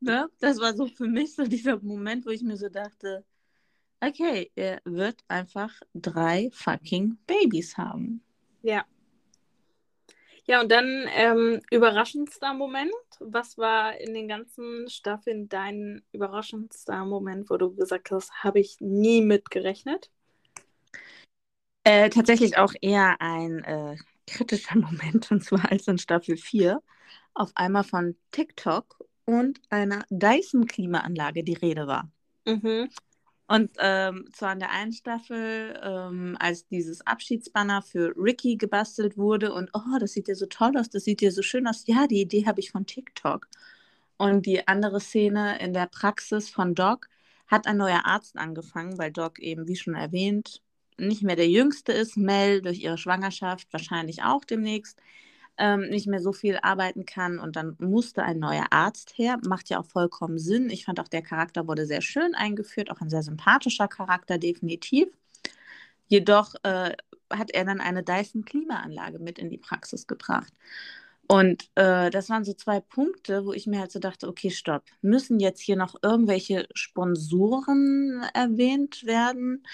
ne, 0.00 0.28
das 0.40 0.58
war 0.58 0.74
so 0.74 0.86
für 0.86 1.06
mich 1.06 1.34
so 1.34 1.44
dieser 1.44 1.80
Moment, 1.82 2.24
wo 2.24 2.30
ich 2.30 2.42
mir 2.42 2.56
so 2.56 2.68
dachte, 2.68 3.24
okay, 4.00 4.50
er 4.54 4.80
wird 4.84 5.22
einfach 5.28 5.72
drei 5.94 6.48
fucking 6.52 7.18
Babys 7.26 7.76
haben. 7.76 8.22
Ja, 8.62 8.84
ja, 10.50 10.60
und 10.60 10.72
dann 10.72 11.06
ähm, 11.14 11.60
überraschendster 11.70 12.54
Moment. 12.54 12.90
Was 13.20 13.56
war 13.56 13.96
in 14.00 14.14
den 14.14 14.26
ganzen 14.26 14.88
Staffeln 14.88 15.48
dein 15.48 16.02
überraschendster 16.10 17.04
Moment, 17.04 17.48
wo 17.50 17.56
du 17.56 17.72
gesagt 17.72 18.10
hast, 18.10 18.32
habe 18.42 18.58
ich 18.58 18.78
nie 18.80 19.22
mitgerechnet? 19.22 20.10
Äh, 21.84 22.10
tatsächlich 22.10 22.58
auch 22.58 22.72
eher 22.80 23.20
ein 23.20 23.62
äh, 23.62 23.96
kritischer 24.26 24.74
Moment, 24.76 25.30
und 25.30 25.44
zwar 25.44 25.70
als 25.70 25.86
in 25.86 25.98
Staffel 25.98 26.36
4 26.36 26.82
auf 27.34 27.52
einmal 27.54 27.84
von 27.84 28.16
TikTok 28.32 29.04
und 29.26 29.60
einer 29.70 30.04
Dyson-Klimaanlage 30.10 31.44
die 31.44 31.54
Rede 31.54 31.86
war. 31.86 32.10
Mhm. 32.44 32.90
Und 33.50 33.72
ähm, 33.78 34.26
zwar 34.32 34.52
in 34.52 34.60
der 34.60 34.70
einen 34.70 34.92
Staffel, 34.92 35.76
ähm, 35.82 36.36
als 36.38 36.68
dieses 36.68 37.04
Abschiedsbanner 37.04 37.82
für 37.82 38.14
Ricky 38.16 38.54
gebastelt 38.56 39.16
wurde 39.16 39.52
und 39.52 39.70
oh, 39.74 39.98
das 39.98 40.12
sieht 40.12 40.28
ja 40.28 40.36
so 40.36 40.46
toll 40.46 40.76
aus, 40.78 40.88
das 40.88 41.02
sieht 41.02 41.20
ja 41.20 41.32
so 41.32 41.42
schön 41.42 41.66
aus. 41.66 41.82
Ja, 41.88 42.06
die 42.06 42.20
Idee 42.20 42.46
habe 42.46 42.60
ich 42.60 42.70
von 42.70 42.86
TikTok. 42.86 43.48
Und 44.18 44.46
die 44.46 44.68
andere 44.68 45.00
Szene 45.00 45.58
in 45.58 45.72
der 45.72 45.86
Praxis 45.86 46.48
von 46.48 46.76
Doc 46.76 47.08
hat 47.48 47.66
ein 47.66 47.76
neuer 47.78 48.02
Arzt 48.04 48.36
angefangen, 48.38 48.98
weil 48.98 49.10
Doc 49.10 49.40
eben, 49.40 49.66
wie 49.66 49.74
schon 49.74 49.94
erwähnt, 49.96 50.62
nicht 50.96 51.22
mehr 51.24 51.34
der 51.34 51.48
Jüngste 51.48 51.92
ist. 51.92 52.16
Mel 52.16 52.62
durch 52.62 52.78
ihre 52.78 52.98
Schwangerschaft 52.98 53.66
wahrscheinlich 53.72 54.22
auch 54.22 54.44
demnächst 54.44 55.00
ähm, 55.58 55.88
nicht 55.90 56.06
mehr 56.06 56.20
so 56.20 56.32
viel 56.32 56.58
arbeiten 56.62 57.04
kann 57.06 57.38
und 57.38 57.56
dann 57.56 57.76
musste 57.78 58.22
ein 58.22 58.38
neuer 58.38 58.66
Arzt 58.70 59.12
her. 59.16 59.38
Macht 59.46 59.68
ja 59.70 59.78
auch 59.80 59.86
vollkommen 59.86 60.38
Sinn. 60.38 60.70
Ich 60.70 60.84
fand 60.84 61.00
auch, 61.00 61.08
der 61.08 61.22
Charakter 61.22 61.68
wurde 61.68 61.86
sehr 61.86 62.00
schön 62.00 62.34
eingeführt, 62.34 62.90
auch 62.90 63.00
ein 63.00 63.10
sehr 63.10 63.22
sympathischer 63.22 63.88
Charakter, 63.88 64.38
definitiv. 64.38 65.08
Jedoch 66.08 66.54
äh, 66.64 66.92
hat 67.30 67.50
er 67.52 67.64
dann 67.64 67.80
eine 67.80 68.02
Dyson-Klimaanlage 68.02 69.18
mit 69.18 69.38
in 69.38 69.50
die 69.50 69.58
Praxis 69.58 70.06
gebracht. 70.06 70.52
Und 71.30 71.70
äh, 71.76 72.10
das 72.10 72.28
waren 72.28 72.42
so 72.42 72.54
zwei 72.54 72.80
Punkte, 72.80 73.46
wo 73.46 73.52
ich 73.52 73.68
mir 73.68 73.78
halt 73.78 73.92
so 73.92 74.00
dachte, 74.00 74.26
okay, 74.26 74.50
stopp, 74.50 74.82
müssen 75.00 75.38
jetzt 75.38 75.60
hier 75.60 75.76
noch 75.76 75.94
irgendwelche 76.02 76.66
Sponsoren 76.74 78.24
erwähnt 78.34 79.06
werden? 79.06 79.64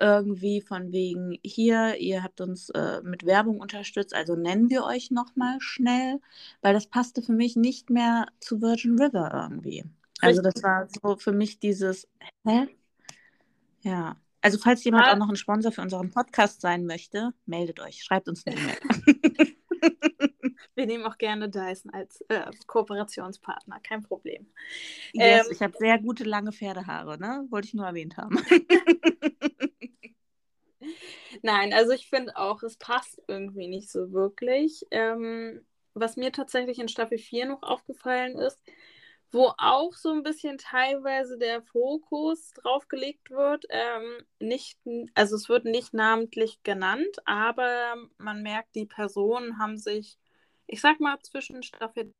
Irgendwie 0.00 0.62
von 0.62 0.90
wegen, 0.90 1.38
hier, 1.44 1.98
ihr 1.98 2.22
habt 2.22 2.40
uns 2.40 2.70
äh, 2.70 3.02
mit 3.02 3.26
Werbung 3.26 3.60
unterstützt, 3.60 4.14
also 4.14 4.36
nennen 4.36 4.70
wir 4.70 4.84
euch 4.84 5.10
nochmal 5.10 5.58
schnell, 5.60 6.18
weil 6.62 6.72
das 6.72 6.86
passte 6.86 7.20
für 7.20 7.34
mich 7.34 7.56
nicht 7.56 7.90
mehr 7.90 8.28
zu 8.40 8.62
Virgin 8.62 8.98
River 8.98 9.32
irgendwie. 9.34 9.84
Also 10.22 10.40
das 10.40 10.62
war 10.62 10.88
so 10.88 11.16
für 11.16 11.32
mich 11.32 11.58
dieses, 11.58 12.08
hä? 12.46 12.68
Ja. 13.82 14.16
Also 14.40 14.56
falls 14.56 14.82
jemand 14.82 15.04
ja. 15.04 15.12
auch 15.12 15.18
noch 15.18 15.28
ein 15.28 15.36
Sponsor 15.36 15.72
für 15.72 15.82
unseren 15.82 16.10
Podcast 16.10 16.62
sein 16.62 16.86
möchte, 16.86 17.34
meldet 17.44 17.80
euch, 17.80 18.02
schreibt 18.02 18.30
uns 18.30 18.46
eine 18.46 18.56
E-Mail. 18.56 19.56
Wir 20.82 20.88
nehmen 20.88 21.06
auch 21.06 21.16
gerne 21.16 21.48
Dyson 21.48 21.94
als 21.94 22.22
äh, 22.22 22.50
Kooperationspartner, 22.66 23.78
kein 23.84 24.02
Problem. 24.02 24.48
Yes, 25.12 25.46
ähm, 25.46 25.52
ich 25.52 25.62
habe 25.62 25.76
sehr 25.78 25.96
gute 26.00 26.24
lange 26.24 26.50
Pferdehaare, 26.50 27.20
ne? 27.20 27.46
Wollte 27.50 27.68
ich 27.68 27.74
nur 27.74 27.86
erwähnt 27.86 28.16
haben. 28.16 28.40
Nein, 31.42 31.72
also 31.72 31.92
ich 31.92 32.08
finde 32.08 32.36
auch, 32.36 32.64
es 32.64 32.78
passt 32.78 33.22
irgendwie 33.28 33.68
nicht 33.68 33.92
so 33.92 34.10
wirklich. 34.10 34.84
Ähm, 34.90 35.64
was 35.94 36.16
mir 36.16 36.32
tatsächlich 36.32 36.80
in 36.80 36.88
Staffel 36.88 37.18
4 37.18 37.46
noch 37.46 37.62
aufgefallen 37.62 38.36
ist, 38.36 38.60
wo 39.30 39.52
auch 39.58 39.92
so 39.92 40.10
ein 40.10 40.24
bisschen 40.24 40.58
teilweise 40.58 41.38
der 41.38 41.62
Fokus 41.62 42.50
drauf 42.54 42.88
gelegt 42.88 43.30
wird. 43.30 43.66
Ähm, 43.70 44.16
nicht, 44.40 44.80
also 45.14 45.36
es 45.36 45.48
wird 45.48 45.64
nicht 45.64 45.94
namentlich 45.94 46.60
genannt, 46.64 47.18
aber 47.24 47.94
man 48.18 48.42
merkt, 48.42 48.74
die 48.74 48.86
Personen 48.86 49.60
haben 49.60 49.78
sich, 49.78 50.18
ich 50.66 50.80
sag 50.80 51.00
mal, 51.00 51.18
zwischen 51.22 51.62
Staffel 51.62 52.12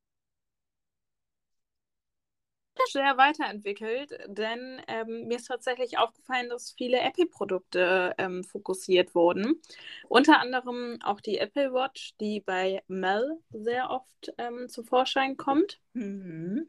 sehr 2.91 3.17
weiterentwickelt, 3.17 4.19
denn 4.27 4.81
ähm, 4.89 5.27
mir 5.29 5.37
ist 5.37 5.47
tatsächlich 5.47 5.99
aufgefallen, 5.99 6.49
dass 6.49 6.73
viele 6.73 7.01
Apple-Produkte 7.01 8.15
ähm, 8.19 8.45
fokussiert 8.45 9.15
wurden. 9.15 9.61
Unter 10.09 10.41
anderem 10.41 10.99
auch 11.03 11.21
die 11.21 11.39
Apple 11.39 11.73
Watch, 11.73 12.15
die 12.21 12.41
bei 12.41 12.83
Mel 12.89 13.39
sehr 13.51 13.91
oft 13.91 14.33
ähm, 14.39 14.69
zu 14.69 14.83
Vorschein 14.83 15.37
kommt. 15.37 15.81
Mhm. 15.95 16.69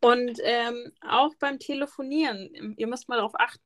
Und 0.00 0.38
ähm, 0.42 0.92
auch 1.00 1.34
beim 1.36 1.58
Telefonieren, 1.58 2.74
ihr 2.76 2.86
müsst 2.86 3.08
mal 3.08 3.16
darauf 3.16 3.34
achten, 3.38 3.62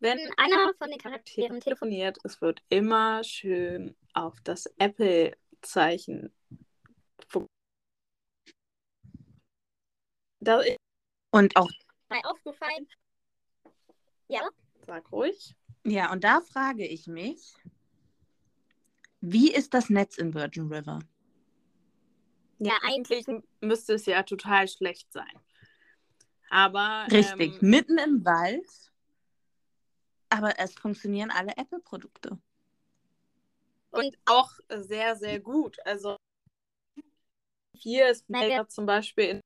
wenn 0.00 0.18
einer 0.36 0.72
von 0.78 0.90
den 0.90 0.98
Charakteren 0.98 1.60
telefoniert, 1.60 2.18
es 2.24 2.40
wird 2.40 2.62
immer 2.68 3.22
schön 3.24 3.96
auf 4.12 4.40
das 4.42 4.66
Apple-Zeichen 4.78 6.32
da 10.40 10.62
Und 11.30 11.54
auch 11.56 11.70
aufgefallen. 12.24 12.88
Ja. 14.28 14.48
Sag 14.86 15.12
ruhig. 15.12 15.54
Ja, 15.84 16.10
und 16.12 16.24
da 16.24 16.40
frage 16.40 16.86
ich 16.86 17.06
mich, 17.06 17.54
wie 19.20 19.52
ist 19.52 19.74
das 19.74 19.90
Netz 19.90 20.18
in 20.18 20.34
Virgin 20.34 20.72
River? 20.72 21.00
Ja, 22.58 22.72
eigentlich 22.82 23.26
müsste 23.60 23.94
es 23.94 24.06
ja 24.06 24.22
total 24.22 24.68
schlecht 24.68 25.12
sein. 25.12 25.40
Aber. 26.50 27.06
Richtig, 27.10 27.62
ähm, 27.62 27.70
mitten 27.70 27.98
im 27.98 28.24
Wald. 28.24 28.89
Aber 30.30 30.58
es 30.58 30.74
funktionieren 30.74 31.30
alle 31.30 31.52
Apple-Produkte. 31.56 32.38
Und 33.90 34.16
auch 34.24 34.52
sehr, 34.68 35.16
sehr 35.16 35.40
gut. 35.40 35.78
Also 35.84 36.16
hier 37.74 38.08
ist 38.08 38.28
Mega 38.30 38.68
zum 38.68 38.86
Beispiel 38.86 39.24
in 39.24 39.40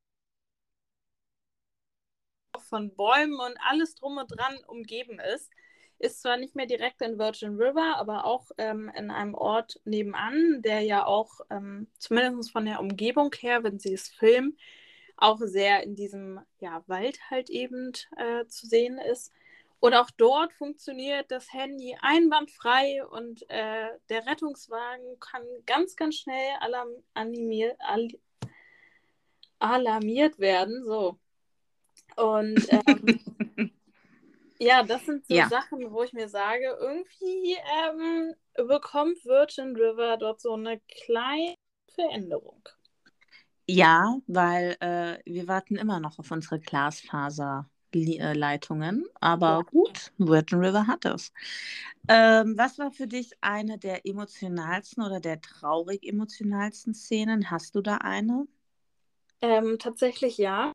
von 2.64 2.94
Bäumen 2.94 3.38
und 3.38 3.56
alles 3.68 3.94
drum 3.94 4.18
und 4.18 4.28
dran 4.28 4.56
umgeben 4.66 5.20
ist. 5.34 5.50
Ist 5.98 6.22
zwar 6.22 6.36
nicht 6.36 6.56
mehr 6.56 6.66
direkt 6.66 7.00
in 7.02 7.18
Virgin 7.18 7.56
River, 7.56 7.96
aber 7.96 8.24
auch 8.24 8.50
ähm, 8.58 8.90
in 8.96 9.10
einem 9.10 9.34
Ort 9.34 9.80
nebenan, 9.84 10.60
der 10.62 10.80
ja 10.80 11.06
auch 11.06 11.40
ähm, 11.50 11.86
zumindest 11.98 12.50
von 12.50 12.64
der 12.64 12.80
Umgebung 12.80 13.32
her, 13.38 13.62
wenn 13.62 13.78
sie 13.78 13.94
es 13.94 14.08
filmen, 14.08 14.58
auch 15.16 15.38
sehr 15.38 15.84
in 15.84 15.94
diesem 15.94 16.40
ja, 16.58 16.82
Wald 16.88 17.18
halt 17.30 17.48
eben 17.48 17.92
äh, 18.16 18.44
zu 18.46 18.66
sehen 18.66 18.98
ist. 18.98 19.32
Und 19.84 19.92
auch 19.92 20.10
dort 20.16 20.54
funktioniert 20.54 21.30
das 21.30 21.52
Handy 21.52 21.94
einwandfrei 22.00 23.04
und 23.04 23.42
äh, 23.50 23.88
der 24.08 24.24
Rettungswagen 24.24 25.20
kann 25.20 25.42
ganz, 25.66 25.94
ganz 25.94 26.14
schnell 26.14 26.56
alarm 26.60 26.88
animier 27.12 27.76
al 27.80 28.08
alarmiert 29.58 30.38
werden. 30.38 30.82
So. 30.84 31.18
Und 32.16 32.66
ähm, 32.70 33.72
ja, 34.58 34.82
das 34.84 35.04
sind 35.04 35.26
so 35.26 35.34
ja. 35.34 35.50
Sachen, 35.50 35.92
wo 35.92 36.02
ich 36.02 36.14
mir 36.14 36.30
sage, 36.30 36.78
irgendwie 36.80 37.58
ähm, 37.86 38.34
bekommt 38.66 39.22
Virgin 39.26 39.76
River 39.76 40.16
dort 40.16 40.40
so 40.40 40.54
eine 40.54 40.80
kleine 41.04 41.56
Veränderung. 41.94 42.66
Ja, 43.66 44.16
weil 44.28 44.78
äh, 44.80 45.18
wir 45.26 45.46
warten 45.46 45.76
immer 45.76 46.00
noch 46.00 46.18
auf 46.18 46.30
unsere 46.30 46.58
Glasfaserleitungen. 47.94 49.06
Aber 49.20 49.46
ja. 49.46 49.62
gut, 49.62 50.12
Virgin 50.18 50.58
River 50.58 50.86
hat 50.86 51.04
es. 51.04 51.32
Ähm, 52.08 52.58
was 52.58 52.78
war 52.78 52.90
für 52.90 53.06
dich 53.06 53.32
eine 53.40 53.78
der 53.78 54.06
emotionalsten 54.06 55.02
oder 55.02 55.20
der 55.20 55.40
traurig 55.40 56.06
emotionalsten 56.06 56.94
Szenen? 56.94 57.50
Hast 57.50 57.74
du 57.74 57.80
da 57.80 57.98
eine? 57.98 58.46
Ähm, 59.40 59.78
tatsächlich 59.78 60.38
ja. 60.38 60.72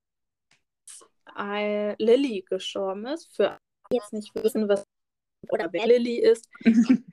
Lilly 1.36 2.44
gestorben 2.50 3.06
ist. 3.06 3.34
Für 3.36 3.58
jetzt 3.92 4.14
nicht 4.14 4.34
wissen, 4.36 4.68
was 4.68 4.84
oder 5.50 5.72
wer 5.72 5.88
Lilly 5.88 6.18
ist. 6.20 6.50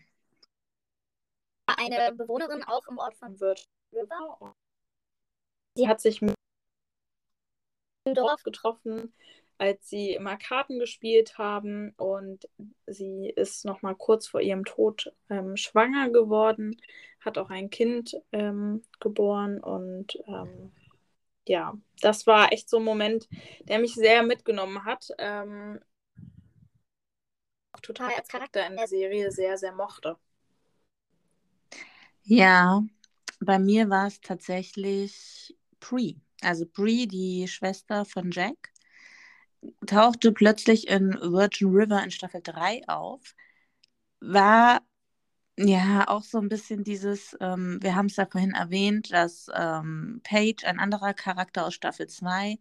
Eine 1.68 2.12
Bewohnerin 2.14 2.62
auch 2.64 2.86
im 2.88 2.98
Ort 2.98 3.16
von 3.16 3.38
Virgin 3.38 3.66
River. 3.92 4.54
Sie 5.76 5.86
hat 5.86 6.00
sich 6.00 6.22
mit 6.22 6.34
dem 8.06 8.14
Dorf 8.14 8.42
getroffen, 8.42 9.12
als 9.58 9.88
sie 9.88 10.12
immer 10.12 10.36
Karten 10.36 10.78
gespielt 10.78 11.38
haben 11.38 11.92
und 11.96 12.48
sie 12.86 13.32
ist 13.34 13.64
noch 13.64 13.82
mal 13.82 13.94
kurz 13.94 14.26
vor 14.28 14.40
ihrem 14.40 14.64
Tod 14.64 15.12
ähm, 15.30 15.56
schwanger 15.56 16.10
geworden, 16.10 16.80
hat 17.20 17.38
auch 17.38 17.50
ein 17.50 17.70
Kind 17.70 18.16
ähm, 18.32 18.82
geboren 19.00 19.60
und 19.60 20.18
ähm, 20.26 20.72
ja, 21.46 21.74
das 22.00 22.26
war 22.26 22.52
echt 22.52 22.68
so 22.68 22.78
ein 22.78 22.84
Moment, 22.84 23.28
der 23.64 23.78
mich 23.78 23.94
sehr 23.94 24.22
mitgenommen 24.22 24.84
hat. 24.84 25.08
Ähm, 25.18 25.80
auch 27.72 27.80
total 27.80 28.12
als 28.14 28.28
Charakter 28.28 28.66
in 28.66 28.76
der 28.76 28.88
Serie 28.88 29.30
sehr, 29.30 29.56
sehr 29.56 29.72
mochte. 29.72 30.16
Ja, 32.24 32.82
bei 33.40 33.58
mir 33.58 33.88
war 33.88 34.08
es 34.08 34.20
tatsächlich 34.20 35.56
Brie. 35.78 36.20
Also 36.40 36.66
Brie, 36.66 37.06
die 37.06 37.46
Schwester 37.46 38.04
von 38.04 38.30
Jack, 38.32 38.72
tauchte 39.86 40.32
plötzlich 40.32 40.88
in 40.88 41.12
Virgin 41.14 41.68
River 41.68 42.02
in 42.02 42.10
Staffel 42.10 42.40
3 42.42 42.82
auf. 42.88 43.34
War 44.20 44.80
ja, 45.58 46.06
auch 46.08 46.22
so 46.22 46.38
ein 46.38 46.48
bisschen 46.48 46.84
dieses, 46.84 47.36
ähm, 47.40 47.78
wir 47.82 47.94
haben 47.94 48.06
es 48.06 48.16
ja 48.16 48.26
vorhin 48.26 48.52
erwähnt, 48.52 49.10
dass 49.12 49.48
ähm, 49.54 50.20
Paige, 50.22 50.66
ein 50.66 50.78
anderer 50.78 51.14
Charakter 51.14 51.66
aus 51.66 51.74
Staffel 51.74 52.08
2, 52.08 52.58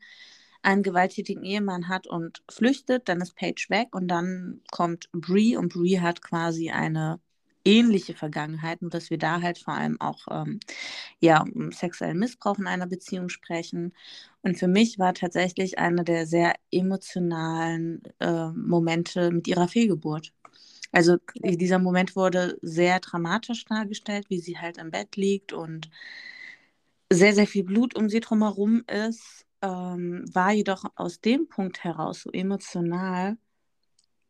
einen 0.62 0.84
gewalttätigen 0.84 1.44
Ehemann 1.44 1.90
hat 1.90 2.08
und 2.08 2.44
flüchtet, 2.50 3.10
dann 3.10 3.22
ist 3.22 3.36
Paige 3.36 3.68
weg 3.70 3.96
und 3.96 4.08
dann 4.08 4.62
kommt 4.72 5.10
Brie 5.12 5.58
und 5.58 5.74
Brie 5.74 6.00
hat 6.00 6.22
quasi 6.22 6.72
eine 6.72 7.20
ähnliche 7.66 8.14
Vergangenheiten, 8.14 8.90
dass 8.90 9.10
wir 9.10 9.18
da 9.18 9.42
halt 9.42 9.58
vor 9.58 9.74
allem 9.74 10.00
auch 10.00 10.26
ähm, 10.32 10.60
ja, 11.20 11.42
um 11.44 11.72
sexuellen 11.72 12.20
Missbrauch 12.20 12.60
in 12.60 12.68
einer 12.68 12.88
Beziehung 12.88 13.30
sprechen. 13.30 13.94
Und 14.42 14.58
für 14.60 14.68
mich 14.68 15.00
war 15.00 15.14
tatsächlich 15.14 15.80
einer 15.80 16.04
der 16.04 16.28
sehr 16.28 16.56
emotionalen 16.72 18.04
äh, 18.20 18.50
Momente 18.52 19.32
mit 19.32 19.48
ihrer 19.48 19.68
Fehlgeburt. 19.68 20.34
Also 20.92 21.18
dieser 21.44 21.80
Moment 21.80 22.16
wurde 22.16 22.58
sehr 22.62 23.00
dramatisch 23.02 23.66
dargestellt, 23.66 24.28
wie 24.30 24.40
sie 24.40 24.58
halt 24.58 24.78
im 24.78 24.92
Bett 24.92 25.18
liegt 25.18 25.52
und 25.54 25.90
sehr, 27.12 27.34
sehr 27.34 27.48
viel 27.48 27.64
Blut 27.64 27.96
um 27.96 28.10
sie 28.10 28.20
drumherum 28.20 28.84
ist, 28.88 29.46
ähm, 29.62 30.26
war 30.34 30.52
jedoch 30.54 30.86
aus 30.96 31.22
dem 31.22 31.48
Punkt 31.48 31.84
heraus 31.84 32.22
so 32.24 32.32
emotional, 32.32 33.38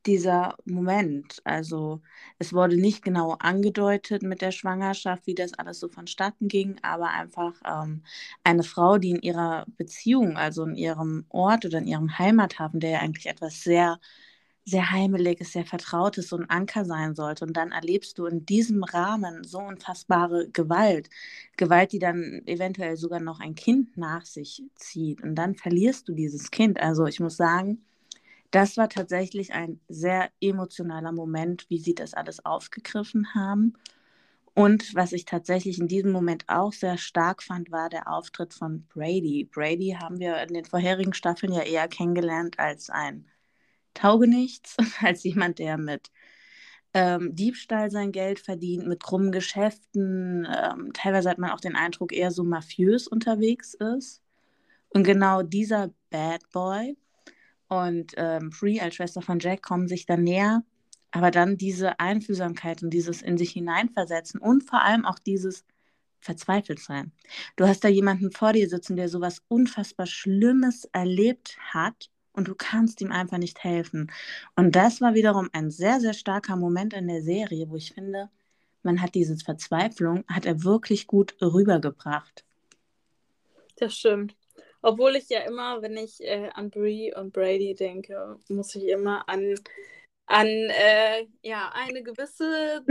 dieser 0.05 0.55
Moment. 0.65 1.41
Also 1.43 2.01
es 2.39 2.53
wurde 2.53 2.77
nicht 2.77 3.03
genau 3.03 3.33
angedeutet 3.39 4.23
mit 4.23 4.41
der 4.41 4.51
Schwangerschaft, 4.51 5.27
wie 5.27 5.35
das 5.35 5.53
alles 5.53 5.79
so 5.79 5.89
vonstatten 5.89 6.47
ging, 6.47 6.77
aber 6.83 7.09
einfach 7.09 7.53
ähm, 7.65 8.03
eine 8.43 8.63
Frau, 8.63 8.97
die 8.97 9.11
in 9.11 9.21
ihrer 9.21 9.65
Beziehung, 9.77 10.37
also 10.37 10.63
in 10.65 10.75
ihrem 10.75 11.25
Ort 11.29 11.65
oder 11.65 11.79
in 11.79 11.87
ihrem 11.87 12.17
Heimathafen, 12.17 12.79
der 12.79 12.91
ja 12.91 12.99
eigentlich 12.99 13.27
etwas 13.27 13.61
sehr, 13.63 13.99
sehr 14.65 14.91
Heimeliges, 14.91 15.51
sehr 15.53 15.65
Vertrautes, 15.65 16.29
so 16.29 16.37
ein 16.37 16.49
Anker 16.49 16.85
sein 16.85 17.15
sollte. 17.15 17.45
Und 17.45 17.53
dann 17.57 17.71
erlebst 17.71 18.17
du 18.17 18.25
in 18.25 18.45
diesem 18.45 18.83
Rahmen 18.83 19.43
so 19.43 19.59
unfassbare 19.59 20.49
Gewalt. 20.51 21.09
Gewalt, 21.57 21.91
die 21.91 21.99
dann 21.99 22.41
eventuell 22.47 22.97
sogar 22.97 23.19
noch 23.19 23.39
ein 23.39 23.55
Kind 23.55 23.97
nach 23.97 24.25
sich 24.25 24.63
zieht. 24.75 25.21
Und 25.23 25.35
dann 25.35 25.55
verlierst 25.55 26.07
du 26.09 26.13
dieses 26.13 26.51
Kind. 26.51 26.79
Also 26.79 27.05
ich 27.05 27.19
muss 27.19 27.37
sagen, 27.37 27.85
das 28.51 28.77
war 28.77 28.89
tatsächlich 28.89 29.53
ein 29.53 29.79
sehr 29.87 30.29
emotionaler 30.41 31.11
Moment, 31.11 31.69
wie 31.69 31.79
sie 31.79 31.95
das 31.95 32.13
alles 32.13 32.45
aufgegriffen 32.45 33.33
haben. 33.33 33.73
Und 34.53 34.95
was 34.95 35.11
ich 35.11 35.25
tatsächlich 35.25 35.79
in 35.79 35.89
diesem 35.89 36.11
Moment 36.11 36.45
auch 36.47 36.71
sehr 36.71 36.97
stark 36.97 37.43
fand, 37.43 37.71
war 37.71 37.89
der 37.89 38.09
Auftritt 38.09 38.53
von 38.53 38.85
Brady. 38.87 39.49
Brady 39.51 39.97
haben 39.99 40.19
wir 40.19 40.41
in 40.41 40.53
den 40.53 40.63
vorherigen 40.63 41.13
Staffeln 41.13 41.51
ja 41.51 41.61
eher 41.61 41.89
kennengelernt 41.89 42.57
als 42.57 42.89
ein 42.89 43.25
Taugenichts, 43.93 44.77
als 45.01 45.23
jemand, 45.23 45.59
der 45.59 45.77
mit 45.77 46.09
ähm, 46.93 47.35
Diebstahl 47.35 47.91
sein 47.91 48.13
Geld 48.13 48.39
verdient, 48.39 48.87
mit 48.87 49.03
krummen 49.03 49.33
Geschäften. 49.33 50.47
Ähm, 50.49 50.93
teilweise 50.93 51.29
hat 51.29 51.37
man 51.37 51.51
auch 51.51 51.59
den 51.59 51.75
Eindruck, 51.75 52.13
eher 52.13 52.31
so 52.31 52.45
mafiös 52.45 53.07
unterwegs 53.07 53.73
ist. 53.73 54.21
Und 54.87 55.03
genau 55.03 55.41
dieser 55.41 55.91
Bad 56.09 56.49
Boy 56.51 56.95
und 57.67 58.13
ähm, 58.17 58.51
Free 58.51 58.79
als 58.79 58.95
Schwester 58.95 59.21
von 59.21 59.39
Jack 59.39 59.61
kommen 59.61 59.87
sich 59.87 60.05
dann 60.05 60.23
näher. 60.23 60.63
Aber 61.11 61.31
dann 61.31 61.57
diese 61.57 61.99
Einfühlsamkeit 61.99 62.83
und 62.83 62.89
dieses 62.89 63.21
in 63.21 63.37
sich 63.37 63.51
hineinversetzen 63.51 64.39
und 64.41 64.63
vor 64.63 64.81
allem 64.81 65.05
auch 65.05 65.17
dieses 65.17 65.63
verzweifelt 66.19 66.79
sein. 66.79 67.13
Du 67.55 67.65
hast 67.67 67.83
da 67.83 67.87
jemanden 67.87 68.31
vor 68.31 68.51
dir 68.51 68.67
sitzen, 68.67 68.97
der 68.97 69.07
sowas 69.07 69.41
unfassbar 69.47 70.07
Schlimmes 70.07 70.85
erlebt 70.91 71.57
hat 71.73 72.09
und 72.33 72.47
du 72.47 72.55
kannst 72.55 72.99
ihm 73.01 73.11
einfach 73.11 73.37
nicht 73.37 73.63
helfen. 73.63 74.11
Und 74.55 74.75
das 74.75 74.99
war 74.99 75.13
wiederum 75.13 75.49
ein 75.53 75.71
sehr, 75.71 76.01
sehr 76.01 76.13
starker 76.13 76.57
Moment 76.57 76.93
in 76.93 77.07
der 77.07 77.21
Serie, 77.21 77.69
wo 77.69 77.77
ich 77.77 77.93
finde, 77.93 78.29
man 78.83 79.01
hat 79.01 79.15
diese 79.15 79.37
Verzweiflung, 79.37 80.25
hat 80.27 80.45
er 80.45 80.63
wirklich 80.63 81.07
gut 81.07 81.35
rübergebracht. 81.41 82.43
Das 83.77 83.95
stimmt. 83.95 84.35
Obwohl 84.85 85.15
ich 85.15 85.29
ja 85.29 85.39
immer, 85.39 85.81
wenn 85.81 85.97
ich 85.97 86.21
äh, 86.23 86.47
an 86.53 86.69
Brie 86.69 87.11
und 87.11 87.33
Brady 87.33 87.73
denke, 87.73 88.37
muss 88.49 88.75
ich 88.75 88.87
immer 88.87 89.27
an, 89.27 89.55
an 90.27 90.45
äh, 90.45 91.25
ja, 91.41 91.71
eine 91.73 92.03
gewisse 92.03 92.85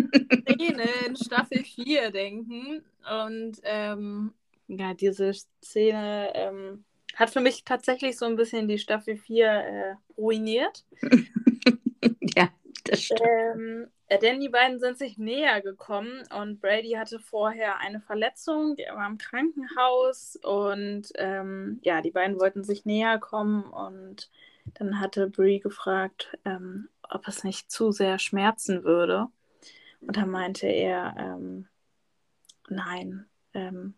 Szene 0.51 0.89
in 1.07 1.15
Staffel 1.15 1.63
4 1.63 2.11
denken. 2.11 2.85
Und 3.09 3.61
ähm, 3.63 4.35
ja, 4.67 4.93
diese 4.95 5.35
Szene 5.63 6.33
ähm, 6.35 6.85
hat 7.15 7.31
für 7.31 7.41
mich 7.41 7.63
tatsächlich 7.63 8.19
so 8.19 8.27
ein 8.27 8.35
bisschen 8.35 8.67
die 8.67 8.79
Staffel 8.79 9.17
4 9.17 9.47
äh, 9.47 9.95
ruiniert. 10.19 10.85
ja, 12.37 12.49
das 12.87 13.03
stimmt. 13.03 13.21
Ähm, 13.23 13.83
äh, 13.85 13.94
denn 14.11 14.41
die 14.41 14.49
beiden 14.49 14.79
sind 14.79 14.99
sich 14.99 15.19
näher 15.19 15.63
gekommen 15.63 16.23
und 16.39 16.61
Brady 16.61 16.93
hatte 16.93 17.19
vorher 17.19 17.79
eine 17.79 18.01
Verletzung, 18.01 18.77
er 18.77 18.97
war 18.97 19.07
im 19.07 19.19
Krankenhaus 19.19 20.37
und 20.43 21.09
ähm, 21.17 21.81
ja, 21.83 22.03
die 22.03 22.11
beiden 22.11 22.39
wollten 22.39 22.65
sich 22.65 22.85
näher 22.85 23.19
kommen 23.19 23.65
und 23.65 24.31
dann 24.75 25.01
hatte 25.01 25.29
Brie 25.29 25.61
gefragt, 25.61 26.37
ähm, 26.45 26.89
ob 27.03 27.27
es 27.29 27.45
nicht 27.45 27.71
zu 27.71 27.93
sehr 27.93 28.19
schmerzen 28.19 28.85
würde. 28.85 29.27
Und 30.01 30.17
dann 30.17 30.31
meinte 30.31 30.67
er, 30.67 31.15
ähm, 31.19 31.69
nein, 32.69 33.27
ähm, 33.55 33.95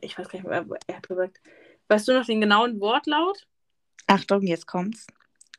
ich 0.00 0.18
weiß 0.18 0.28
gar 0.28 0.38
nicht 0.38 0.48
mehr, 0.48 0.66
er 0.86 0.96
hat 0.96 1.08
gesagt, 1.08 1.40
weißt 1.88 2.08
du 2.08 2.12
noch 2.12 2.26
den 2.26 2.40
genauen 2.40 2.80
Wortlaut? 2.80 3.46
Achtung, 4.06 4.42
jetzt 4.42 4.66
kommt's. 4.66 5.06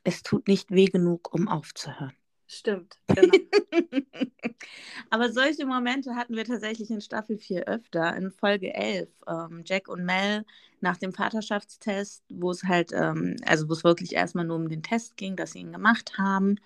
Es 0.04 0.22
tut 0.22 0.48
nicht 0.48 0.70
weh 0.70 0.86
genug, 0.86 1.32
um 1.32 1.48
aufzuhören. 1.48 2.12
Stimmt, 2.54 2.98
genau. 3.06 3.32
Aber 5.10 5.32
solche 5.32 5.64
Momente 5.64 6.16
hatten 6.16 6.36
wir 6.36 6.44
tatsächlich 6.44 6.90
in 6.90 7.00
Staffel 7.00 7.38
4 7.38 7.64
öfter. 7.66 8.14
In 8.14 8.30
Folge 8.30 8.74
11, 8.74 9.08
ähm, 9.26 9.62
Jack 9.64 9.88
und 9.88 10.04
Mel 10.04 10.44
nach 10.82 10.98
dem 10.98 11.14
Vaterschaftstest, 11.14 12.22
wo 12.28 12.50
es 12.50 12.64
halt, 12.64 12.92
ähm, 12.92 13.36
also 13.46 13.70
wo 13.70 13.72
es 13.72 13.84
wirklich 13.84 14.14
erstmal 14.14 14.44
nur 14.44 14.56
um 14.56 14.68
den 14.68 14.82
Test 14.82 15.16
ging, 15.16 15.34
dass 15.34 15.52
sie 15.52 15.60
ihn 15.60 15.72
gemacht 15.72 16.18
haben, 16.18 16.56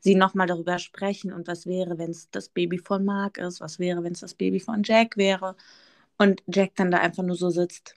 sie 0.00 0.16
nochmal 0.16 0.46
darüber 0.46 0.78
sprechen 0.78 1.32
und 1.32 1.48
was 1.48 1.64
wäre, 1.64 1.96
wenn 1.96 2.10
es 2.10 2.28
das 2.30 2.50
Baby 2.50 2.76
von 2.76 3.02
Mark 3.02 3.38
ist, 3.38 3.62
was 3.62 3.78
wäre, 3.78 4.04
wenn 4.04 4.12
es 4.12 4.20
das 4.20 4.34
Baby 4.34 4.60
von 4.60 4.82
Jack 4.82 5.16
wäre. 5.16 5.56
Und 6.18 6.42
Jack 6.46 6.72
dann 6.74 6.90
da 6.90 6.98
einfach 6.98 7.22
nur 7.22 7.36
so 7.36 7.48
sitzt. 7.48 7.94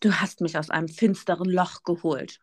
Du 0.00 0.12
hast 0.12 0.40
mich 0.40 0.58
aus 0.58 0.70
einem 0.70 0.88
finsteren 0.88 1.48
Loch 1.48 1.84
geholt. 1.84 2.40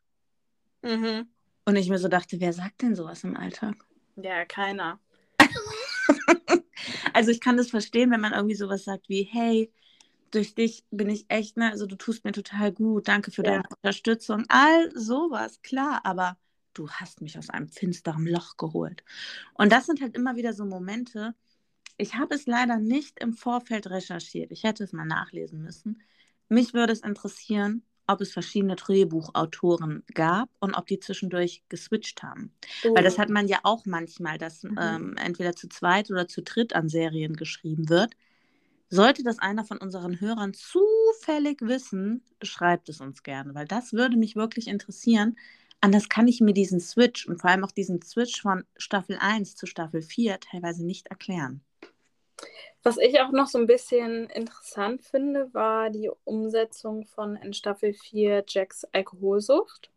Mhm. 0.83 1.27
Und 1.65 1.75
ich 1.75 1.89
mir 1.89 1.99
so 1.99 2.07
dachte, 2.07 2.39
wer 2.39 2.53
sagt 2.53 2.81
denn 2.81 2.95
sowas 2.95 3.25
im 3.25 3.35
Alltag? 3.35 3.75
Ja, 4.15 4.45
keiner. 4.45 4.99
also 7.13 7.31
ich 7.31 7.41
kann 7.41 7.57
das 7.57 7.69
verstehen, 7.69 8.11
wenn 8.11 8.21
man 8.21 8.33
irgendwie 8.33 8.55
sowas 8.55 8.83
sagt 8.83 9.09
wie, 9.09 9.23
hey, 9.23 9.71
durch 10.31 10.55
dich 10.55 10.83
bin 10.91 11.09
ich 11.09 11.25
echt, 11.29 11.57
ne, 11.57 11.71
also 11.71 11.85
du 11.85 11.95
tust 11.95 12.25
mir 12.25 12.31
total 12.31 12.71
gut, 12.71 13.07
danke 13.07 13.31
für 13.31 13.43
ja. 13.43 13.51
deine 13.51 13.63
Unterstützung, 13.69 14.45
all 14.47 14.91
sowas, 14.95 15.61
klar, 15.61 16.01
aber 16.03 16.37
du 16.73 16.89
hast 16.89 17.21
mich 17.21 17.37
aus 17.37 17.49
einem 17.49 17.67
finsteren 17.67 18.27
Loch 18.27 18.57
geholt. 18.57 19.03
Und 19.55 19.71
das 19.71 19.85
sind 19.85 20.01
halt 20.01 20.15
immer 20.15 20.35
wieder 20.35 20.53
so 20.53 20.65
Momente, 20.65 21.35
ich 21.97 22.15
habe 22.15 22.33
es 22.33 22.45
leider 22.45 22.77
nicht 22.77 23.19
im 23.19 23.33
Vorfeld 23.33 23.89
recherchiert, 23.89 24.51
ich 24.51 24.63
hätte 24.63 24.83
es 24.83 24.93
mal 24.93 25.05
nachlesen 25.05 25.61
müssen. 25.61 26.01
Mich 26.47 26.73
würde 26.73 26.93
es 26.93 27.01
interessieren, 27.01 27.83
ob 28.09 28.21
es 28.21 28.33
verschiedene 28.33 28.75
Drehbuchautoren 28.75 30.03
gab 30.13 30.49
und 30.59 30.73
ob 30.73 30.87
die 30.87 30.99
zwischendurch 30.99 31.63
geswitcht 31.69 32.23
haben. 32.23 32.51
Oh. 32.83 32.95
Weil 32.95 33.03
das 33.03 33.19
hat 33.19 33.29
man 33.29 33.47
ja 33.47 33.59
auch 33.63 33.85
manchmal, 33.85 34.37
dass 34.37 34.63
mhm. 34.63 34.79
ähm, 34.81 35.15
entweder 35.17 35.55
zu 35.55 35.69
zweit 35.69 36.09
oder 36.09 36.27
zu 36.27 36.41
dritt 36.41 36.73
an 36.73 36.89
Serien 36.89 37.35
geschrieben 37.35 37.89
wird. 37.89 38.13
Sollte 38.89 39.23
das 39.23 39.37
einer 39.37 39.63
von 39.63 39.77
unseren 39.77 40.19
Hörern 40.19 40.53
zufällig 40.55 41.61
wissen, 41.61 42.23
schreibt 42.41 42.89
es 42.89 42.99
uns 43.01 43.21
gerne, 43.21 43.53
weil 43.53 43.67
das 43.67 43.93
würde 43.93 44.17
mich 44.17 44.35
wirklich 44.35 44.67
interessieren. 44.67 45.37
Anders 45.79 46.09
kann 46.09 46.27
ich 46.27 46.41
mir 46.41 46.53
diesen 46.53 46.79
Switch 46.79 47.27
und 47.27 47.39
vor 47.39 47.51
allem 47.51 47.63
auch 47.63 47.71
diesen 47.71 48.01
Switch 48.01 48.41
von 48.41 48.63
Staffel 48.77 49.17
1 49.19 49.55
zu 49.55 49.67
Staffel 49.67 50.01
4 50.01 50.39
teilweise 50.39 50.83
nicht 50.83 51.07
erklären. 51.07 51.61
Was 52.83 52.97
ich 52.97 53.19
auch 53.19 53.31
noch 53.31 53.47
so 53.47 53.57
ein 53.57 53.67
bisschen 53.67 54.29
interessant 54.29 55.03
finde, 55.03 55.53
war 55.53 55.89
die 55.89 56.09
Umsetzung 56.23 57.05
von 57.05 57.35
in 57.35 57.53
Staffel 57.53 57.93
4 57.93 58.45
Jacks 58.47 58.85
Alkoholsucht. 58.93 59.91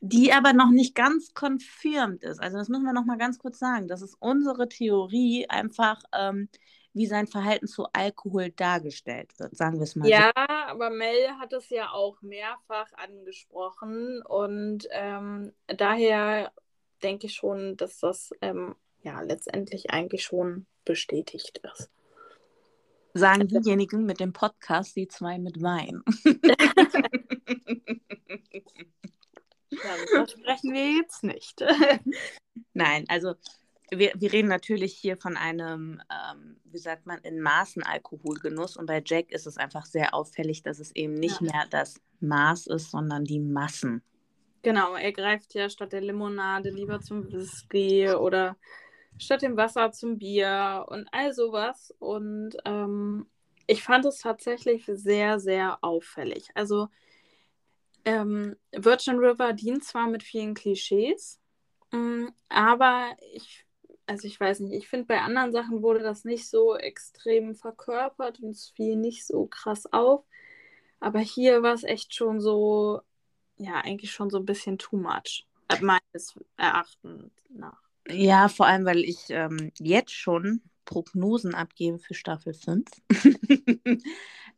Die 0.00 0.32
aber 0.32 0.52
noch 0.52 0.70
nicht 0.70 0.94
ganz 0.94 1.32
confirmed 1.32 2.22
ist. 2.22 2.40
Also 2.40 2.58
das 2.58 2.68
müssen 2.68 2.84
wir 2.84 2.92
noch 2.92 3.06
mal 3.06 3.16
ganz 3.16 3.38
kurz 3.38 3.58
sagen. 3.58 3.88
Das 3.88 4.02
ist 4.02 4.16
unsere 4.20 4.68
Theorie, 4.68 5.46
einfach 5.48 6.02
ähm, 6.12 6.48
wie 6.92 7.06
sein 7.06 7.26
Verhalten 7.26 7.66
zu 7.66 7.86
Alkohol 7.92 8.50
dargestellt 8.50 9.38
wird, 9.38 9.56
sagen 9.56 9.78
wir 9.78 9.84
es 9.84 9.96
mal. 9.96 10.08
Ja, 10.08 10.30
so. 10.36 10.42
aber 10.70 10.90
Mel 10.90 11.30
hat 11.40 11.52
es 11.52 11.68
ja 11.70 11.90
auch 11.90 12.22
mehrfach 12.22 12.92
angesprochen 12.92 14.22
und 14.22 14.86
ähm, 14.92 15.52
daher 15.66 16.52
denke 17.02 17.26
ich 17.26 17.34
schon, 17.34 17.76
dass 17.76 17.98
das 17.98 18.30
ähm, 18.40 18.76
ja 19.04 19.20
letztendlich 19.20 19.90
eigentlich 19.90 20.24
schon 20.24 20.66
bestätigt 20.84 21.60
ist. 21.62 21.90
Sagen 23.14 23.42
also 23.42 23.60
diejenigen 23.60 24.04
mit 24.06 24.18
dem 24.18 24.32
Podcast, 24.32 24.96
die 24.96 25.06
zwei 25.06 25.38
mit 25.38 25.62
Wein. 25.62 26.02
das 30.12 30.32
sprechen 30.32 30.72
wir 30.72 30.96
jetzt 30.96 31.22
nicht. 31.22 31.62
Nein, 32.72 33.04
also 33.08 33.34
wir, 33.90 34.12
wir 34.16 34.32
reden 34.32 34.48
natürlich 34.48 34.94
hier 34.94 35.16
von 35.16 35.36
einem, 35.36 36.00
ähm, 36.10 36.56
wie 36.64 36.78
sagt 36.78 37.06
man, 37.06 37.18
in 37.20 37.40
Maßen 37.40 37.82
Alkoholgenuss. 37.82 38.76
Und 38.76 38.86
bei 38.86 39.02
Jack 39.04 39.30
ist 39.30 39.46
es 39.46 39.58
einfach 39.58 39.86
sehr 39.86 40.14
auffällig, 40.14 40.62
dass 40.62 40.80
es 40.80 40.90
eben 40.96 41.14
nicht 41.14 41.40
ja. 41.40 41.52
mehr 41.52 41.66
das 41.70 42.00
Maß 42.20 42.66
ist, 42.66 42.90
sondern 42.90 43.24
die 43.24 43.40
Massen. 43.40 44.02
Genau, 44.62 44.94
er 44.94 45.12
greift 45.12 45.54
ja 45.54 45.68
statt 45.68 45.92
der 45.92 46.00
Limonade 46.00 46.70
lieber 46.70 47.00
zum 47.00 47.30
Whisky 47.30 48.10
oder 48.10 48.56
statt 49.18 49.42
dem 49.42 49.56
Wasser 49.56 49.92
zum 49.92 50.18
Bier 50.18 50.86
und 50.88 51.08
all 51.12 51.32
sowas. 51.32 51.94
Und 51.98 52.56
ähm, 52.64 53.26
ich 53.66 53.82
fand 53.82 54.04
es 54.04 54.18
tatsächlich 54.18 54.84
sehr, 54.86 55.38
sehr 55.38 55.78
auffällig. 55.82 56.48
Also 56.54 56.88
ähm, 58.04 58.56
Virgin 58.72 59.18
River 59.18 59.52
dient 59.52 59.84
zwar 59.84 60.08
mit 60.08 60.22
vielen 60.22 60.54
Klischees, 60.54 61.40
mh, 61.90 61.98
mm, 61.98 62.34
aber 62.50 63.16
ich, 63.32 63.64
also 64.06 64.26
ich 64.26 64.38
weiß 64.38 64.60
nicht, 64.60 64.74
ich 64.74 64.88
finde, 64.88 65.06
bei 65.06 65.20
anderen 65.20 65.52
Sachen 65.52 65.82
wurde 65.82 66.00
das 66.00 66.24
nicht 66.24 66.48
so 66.48 66.76
extrem 66.76 67.54
verkörpert 67.54 68.40
und 68.40 68.50
es 68.50 68.70
fiel 68.70 68.96
nicht 68.96 69.26
so 69.26 69.46
krass 69.46 69.90
auf. 69.92 70.24
Aber 71.00 71.20
hier 71.20 71.62
war 71.62 71.74
es 71.74 71.84
echt 71.84 72.14
schon 72.14 72.40
so, 72.40 73.00
ja, 73.56 73.80
eigentlich 73.80 74.12
schon 74.12 74.30
so 74.30 74.38
ein 74.38 74.46
bisschen 74.46 74.78
too 74.78 74.96
much, 74.96 75.46
meines 75.80 76.38
Erachtens 76.56 77.32
nach. 77.48 77.83
Ja, 78.08 78.48
vor 78.48 78.66
allem, 78.66 78.84
weil 78.84 78.98
ich 78.98 79.30
ähm, 79.30 79.72
jetzt 79.78 80.12
schon 80.12 80.60
Prognosen 80.84 81.54
abgebe 81.54 81.98
für 81.98 82.14
Staffel 82.14 82.54
5. 82.54 82.84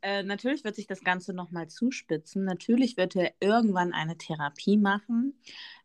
äh, 0.03 0.23
natürlich 0.23 0.65
wird 0.65 0.75
sich 0.75 0.87
das 0.87 1.03
Ganze 1.03 1.33
nochmal 1.33 1.69
zuspitzen. 1.69 2.45
Natürlich 2.45 2.97
wird 2.97 3.17
er 3.17 3.33
irgendwann 3.41 3.93
eine 3.93 4.19
Therapie 4.19 4.77
machen, 4.77 5.35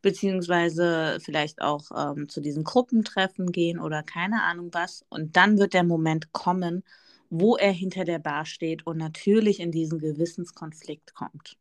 beziehungsweise 0.02 1.20
vielleicht 1.22 1.62
auch 1.62 1.92
ähm, 1.96 2.30
zu 2.30 2.42
diesen 2.42 2.64
Gruppentreffen 2.64 3.52
gehen 3.52 3.80
oder 3.80 4.04
keine 4.04 4.44
Ahnung 4.44 4.70
was. 4.74 5.06
Und 5.10 5.38
dann 5.38 5.60
wird 5.60 5.74
der 5.74 5.84
Moment 5.84 6.34
kommen, 6.34 6.84
wo 7.30 7.56
er 7.56 7.72
hinter 7.72 8.04
der 8.04 8.20
Bar 8.20 8.46
steht 8.46 8.86
und 8.86 8.98
natürlich 8.98 9.60
in 9.60 9.72
diesen 9.72 10.00
Gewissenskonflikt 10.00 11.14
kommt. 11.14 11.58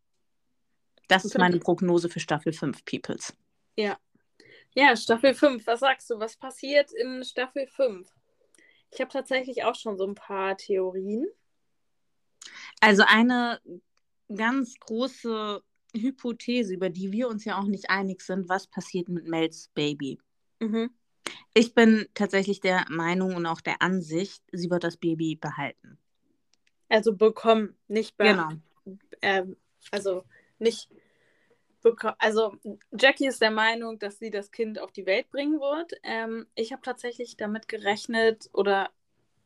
Das 1.09 1.25
ist 1.25 1.37
meine 1.37 1.59
Prognose 1.59 2.09
für 2.09 2.21
Staffel 2.21 2.53
5, 2.53 2.85
Peoples. 2.85 3.35
Ja. 3.77 3.99
Ja, 4.75 4.97
Staffel 4.97 5.35
5. 5.35 5.67
Was 5.67 5.81
sagst 5.81 6.11
du? 6.11 6.19
Was 6.19 6.37
passiert 6.37 6.93
in 6.93 7.25
Staffel 7.25 7.67
5? 7.67 8.09
Ich 8.93 9.01
habe 9.01 9.11
tatsächlich 9.11 9.65
auch 9.65 9.75
schon 9.75 9.97
so 9.99 10.07
ein 10.07 10.15
paar 10.15 10.57
Theorien. 10.57 11.27
Also 12.81 13.05
eine 13.07 13.61
ganz 14.35 14.75
große 14.79 15.63
Hypothese, 15.95 16.75
über 16.75 16.89
die 16.89 17.13
wir 17.13 17.29
uns 17.29 17.45
ja 17.45 17.59
auch 17.59 17.67
nicht 17.67 17.91
einig 17.91 18.23
sind, 18.23 18.49
was 18.49 18.67
passiert 18.67 19.09
mit 19.09 19.27
Mels 19.27 19.71
Baby. 19.75 20.19
Mhm. 20.61 20.91
Ich 21.55 21.75
bin 21.75 22.07
tatsächlich 22.15 22.61
der 22.61 22.85
Meinung 22.89 23.35
und 23.35 23.47
auch 23.47 23.61
der 23.61 23.83
Ansicht, 23.83 24.43
sie 24.53 24.71
wird 24.71 24.85
das 24.85 24.97
Baby 24.97 25.37
behalten. 25.37 25.99
Also 26.89 27.15
bekommen, 27.15 27.77
nicht 27.89 28.17
bei. 28.17 28.33
Genau. 28.33 28.49
Ähm, 29.23 29.57
also 29.91 30.25
nicht 30.59 30.89
also 32.19 32.55
Jackie 32.93 33.27
ist 33.27 33.41
der 33.41 33.51
Meinung, 33.51 33.99
dass 33.99 34.19
sie 34.19 34.31
das 34.31 34.51
Kind 34.51 34.79
auf 34.79 34.93
die 34.93 35.07
Welt 35.07 35.31
bringen 35.31 35.61
wird. 35.61 35.93
Ähm, 36.03 36.47
ich 36.55 36.73
habe 36.73 36.83
tatsächlich 36.83 37.37
damit 37.37 37.69
gerechnet 37.69 38.51
oder 38.53 38.91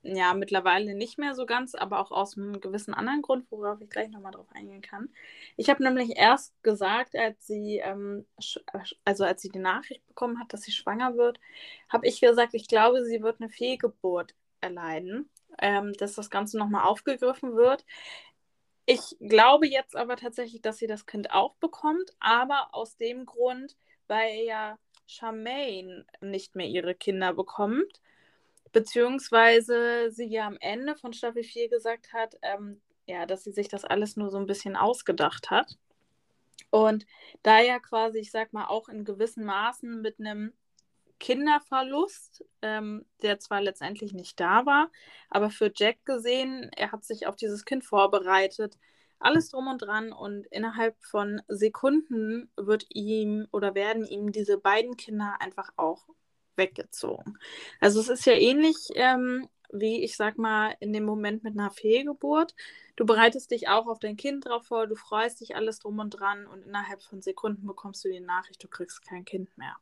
ja, 0.05 0.35
mittlerweile 0.35 0.95
nicht 0.95 1.19
mehr 1.19 1.35
so 1.35 1.47
ganz, 1.47 1.75
aber 1.75 1.99
auch 1.99 2.11
aus 2.11 2.37
einem 2.37 2.61
gewissen 2.61 2.93
anderen 2.93 3.23
Grund, 3.23 3.51
worauf 3.51 3.81
ich 3.81 3.89
gleich 3.89 4.11
nochmal 4.11 4.33
drauf 4.33 4.47
eingehen 4.53 4.83
kann. 4.83 5.09
Ich 5.57 5.71
habe 5.71 5.83
nämlich 5.83 6.17
erst 6.17 6.63
gesagt, 6.63 7.17
als 7.17 7.47
sie, 7.47 7.79
ähm, 7.79 8.27
also 9.05 9.25
als 9.25 9.41
sie 9.41 9.49
die 9.49 9.59
Nachricht 9.59 10.07
bekommen 10.07 10.39
hat, 10.39 10.53
dass 10.53 10.63
sie 10.63 10.73
schwanger 10.73 11.17
wird, 11.17 11.41
habe 11.89 12.07
ich 12.07 12.21
gesagt, 12.21 12.53
ich 12.55 12.69
glaube, 12.69 13.03
sie 13.05 13.23
wird 13.23 13.41
eine 13.41 13.49
Fehlgeburt 13.49 14.35
erleiden, 14.61 15.31
ähm, 15.59 15.95
dass 15.95 16.15
das 16.15 16.29
Ganze 16.31 16.59
nochmal 16.59 16.85
aufgegriffen 16.85 17.57
wird. 17.57 17.87
Ich 18.87 19.17
glaube 19.21 19.67
jetzt 19.67 19.97
aber 19.97 20.17
tatsächlich, 20.17 20.61
dass 20.61 20.79
sie 20.79 20.87
das 20.87 21.07
Kind 21.07 21.31
auch 21.31 21.55
bekommt, 21.57 22.11
aber 22.21 22.69
aus 22.73 22.97
dem 22.97 23.25
Grund, 23.25 23.77
weil 24.09 24.45
ja 24.45 24.79
Charmaine 25.07 26.05
nicht 26.21 26.55
mehr 26.55 26.67
ihre 26.67 26.95
Kinder 26.95 27.33
bekommt, 27.33 28.01
beziehungsweise 28.73 30.11
sie 30.11 30.27
ja 30.27 30.47
am 30.47 30.59
Ende 30.61 30.97
von 30.97 31.13
Staffel 31.15 31.45
4 31.45 31.71
gesagt 31.71 32.13
hat, 32.13 32.37
ähm, 32.43 32.81
ja, 33.07 33.27
dass 33.27 33.45
sie 33.45 33.53
sich 33.53 33.69
das 33.69 33.85
alles 33.85 34.17
nur 34.17 34.31
so 34.31 34.39
ein 34.39 34.47
bisschen 34.47 34.77
ausgedacht 34.77 35.51
hat. 35.51 35.79
Und 36.71 37.07
da 37.43 37.61
ja 37.61 37.79
quasi, 37.79 38.19
ich 38.19 38.31
sag 38.31 38.53
mal, 38.53 38.67
auch 38.67 38.89
in 38.89 39.05
gewissen 39.05 39.45
Maßen 39.45 40.03
mit 40.03 40.19
einem 40.19 40.53
Kinderverlust, 41.21 42.45
ähm, 42.63 43.05
der 43.23 43.39
zwar 43.39 43.61
letztendlich 43.61 44.13
nicht 44.13 44.39
da 44.41 44.67
war, 44.67 44.91
aber 45.31 45.51
für 45.51 45.73
Jack 45.75 46.05
gesehen, 46.05 46.71
er 46.77 46.93
hat 46.93 47.05
sich 47.05 47.27
auf 47.27 47.37
dieses 47.37 47.65
Kind 47.65 47.85
vorbereitet, 47.85 48.79
alles 49.19 49.49
drum 49.49 49.69
und 49.69 49.79
dran 49.79 50.13
und 50.13 50.47
innerhalb 50.49 50.97
von 51.03 51.41
Sekunden 51.49 52.51
wird 52.57 52.87
ihm 52.91 53.47
oder 53.53 53.75
werden 53.75 54.05
ihm 54.07 54.33
diese 54.33 54.59
beiden 54.59 54.97
Kinder 54.97 55.37
einfach 55.41 55.71
auch 55.77 56.07
weggezogen. 56.57 57.39
Also 57.81 58.01
es 58.01 58.09
ist 58.09 58.27
ja 58.27 58.35
ähnlich 58.35 58.77
ähm, 58.95 59.49
wie, 59.73 60.03
ich 60.05 60.17
sag 60.17 60.39
mal, 60.39 60.77
in 60.81 60.93
dem 60.93 61.05
Moment 61.05 61.43
mit 61.43 61.59
einer 61.59 61.71
Fehlgeburt. 61.71 62.55
Du 62.97 63.07
bereitest 63.07 63.51
dich 63.51 63.69
auch 63.69 63.87
auf 63.87 63.99
dein 63.99 64.17
Kind 64.17 64.47
drauf 64.47 64.67
vor, 64.67 64.87
du 64.87 64.95
freust 64.95 65.41
dich 65.41 65.57
alles 65.57 65.81
drum 65.81 65.99
und 65.99 66.11
dran 66.11 66.47
und 66.47 66.65
innerhalb 66.65 67.03
von 67.03 67.23
Sekunden 67.23 67.67
bekommst 67.67 68.05
du 68.05 68.09
die 68.09 68.21
Nachricht, 68.21 68.63
du 68.63 68.69
kriegst 68.69 69.03
kein 69.03 69.25
Kind 69.25 69.57
mehr. 69.59 69.77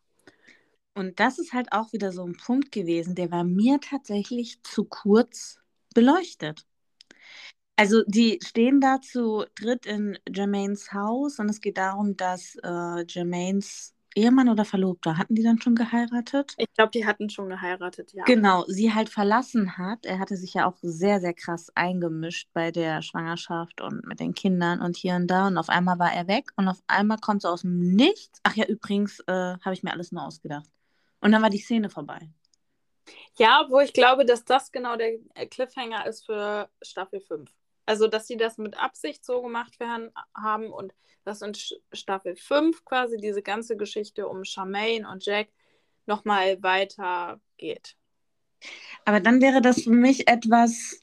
Und 0.95 1.21
das 1.21 1.39
ist 1.39 1.53
halt 1.53 1.73
auch 1.73 1.93
wieder 1.93 2.13
so 2.13 2.25
ein 2.25 2.37
Punkt 2.37 2.71
gewesen, 2.73 3.15
der 3.15 3.31
war 3.31 3.45
mir 3.45 3.81
tatsächlich 3.81 4.63
zu 4.63 4.85
kurz 4.85 5.59
beleuchtet. 5.95 6.67
Also 7.77 8.03
die 8.07 8.39
stehen 8.45 8.81
da 8.81 9.01
zu 9.01 9.45
dritt 9.55 9.87
in 9.87 10.19
Jermaines 10.29 10.93
Haus 10.93 11.39
und 11.39 11.49
es 11.49 11.61
geht 11.61 11.79
darum, 11.79 12.17
dass 12.17 12.57
äh, 12.63 13.05
Jermaines 13.09 13.95
Ehemann 14.15 14.49
oder 14.49 14.65
Verlobter, 14.65 15.17
hatten 15.17 15.35
die 15.35 15.43
dann 15.43 15.61
schon 15.61 15.75
geheiratet? 15.75 16.55
Ich 16.59 16.73
glaube, 16.75 16.91
die 16.91 17.07
hatten 17.07 17.31
schon 17.31 17.49
geheiratet, 17.49 18.13
ja. 18.13 18.25
Genau, 18.25 18.65
sie 18.69 18.93
halt 18.93 19.09
verlassen 19.09 19.79
hat. 19.79 20.05
Er 20.05 20.19
hatte 20.19 20.37
sich 20.37 20.55
ja 20.55 20.67
auch 20.67 20.77
sehr, 20.83 21.21
sehr 21.21 21.35
krass 21.35 21.73
eingemischt 21.75 22.49
bei 22.53 22.71
der 22.71 23.03
Schwangerschaft 23.03 23.81
und 23.81 24.07
mit 24.07 24.21
den 24.21 24.35
Kindern 24.35 24.83
und 24.83 24.97
hier 24.97 25.15
und 25.15 25.29
da. 25.29 25.47
Und 25.47 25.57
auf 25.57 25.69
einmal 25.69 25.99
war 25.99 26.13
er 26.13 26.29
weg 26.29 26.51
und 26.57 26.69
auf 26.69 26.83
einmal 26.87 27.19
kommt 27.19 27.43
so 27.43 27.49
aus 27.49 27.63
dem 27.63 27.95
Nichts. 27.95 28.41
Ach 28.43 28.55
ja, 28.55 28.67
übrigens 28.67 29.21
äh, 29.21 29.33
habe 29.33 29.73
ich 29.73 29.83
mir 29.83 29.93
alles 29.93 30.13
nur 30.13 30.25
ausgedacht. 30.25 30.69
Und 31.23 31.33
dann 31.33 31.41
war 31.41 31.51
die 31.51 31.59
Szene 31.59 31.89
vorbei. 31.89 32.29
Ja, 33.37 33.67
wo 33.71 33.81
ich 33.81 33.93
glaube, 33.93 34.25
dass 34.27 34.45
das 34.45 34.73
genau 34.73 34.97
der 34.97 35.19
Cliffhanger 35.51 36.07
ist 36.07 36.27
für 36.27 36.69
Staffel 36.83 37.21
5. 37.21 37.51
Also, 37.87 38.09
dass 38.09 38.27
sie 38.27 38.37
das 38.37 38.59
mit 38.59 38.79
Absicht 38.79 39.25
so 39.25 39.41
gemacht 39.43 39.81
werden, 39.81 40.11
haben 40.37 40.71
und 40.71 40.93
dass 41.25 41.43
in 41.43 41.53
Staffel 41.93 42.37
5 42.37 42.85
quasi 42.85 43.17
diese 43.17 43.43
ganze 43.43 43.77
Geschichte 43.77 44.29
um 44.29 44.45
Charmaine 44.45 45.09
und 45.09 45.25
Jack 45.25 45.49
nochmal 46.07 46.63
weitergeht. 46.63 47.97
Aber 49.05 49.21
dann 49.21 49.41
wäre 49.41 49.63
das 49.63 49.83
für 49.83 49.91
mich 49.91 50.29
etwas. 50.29 51.01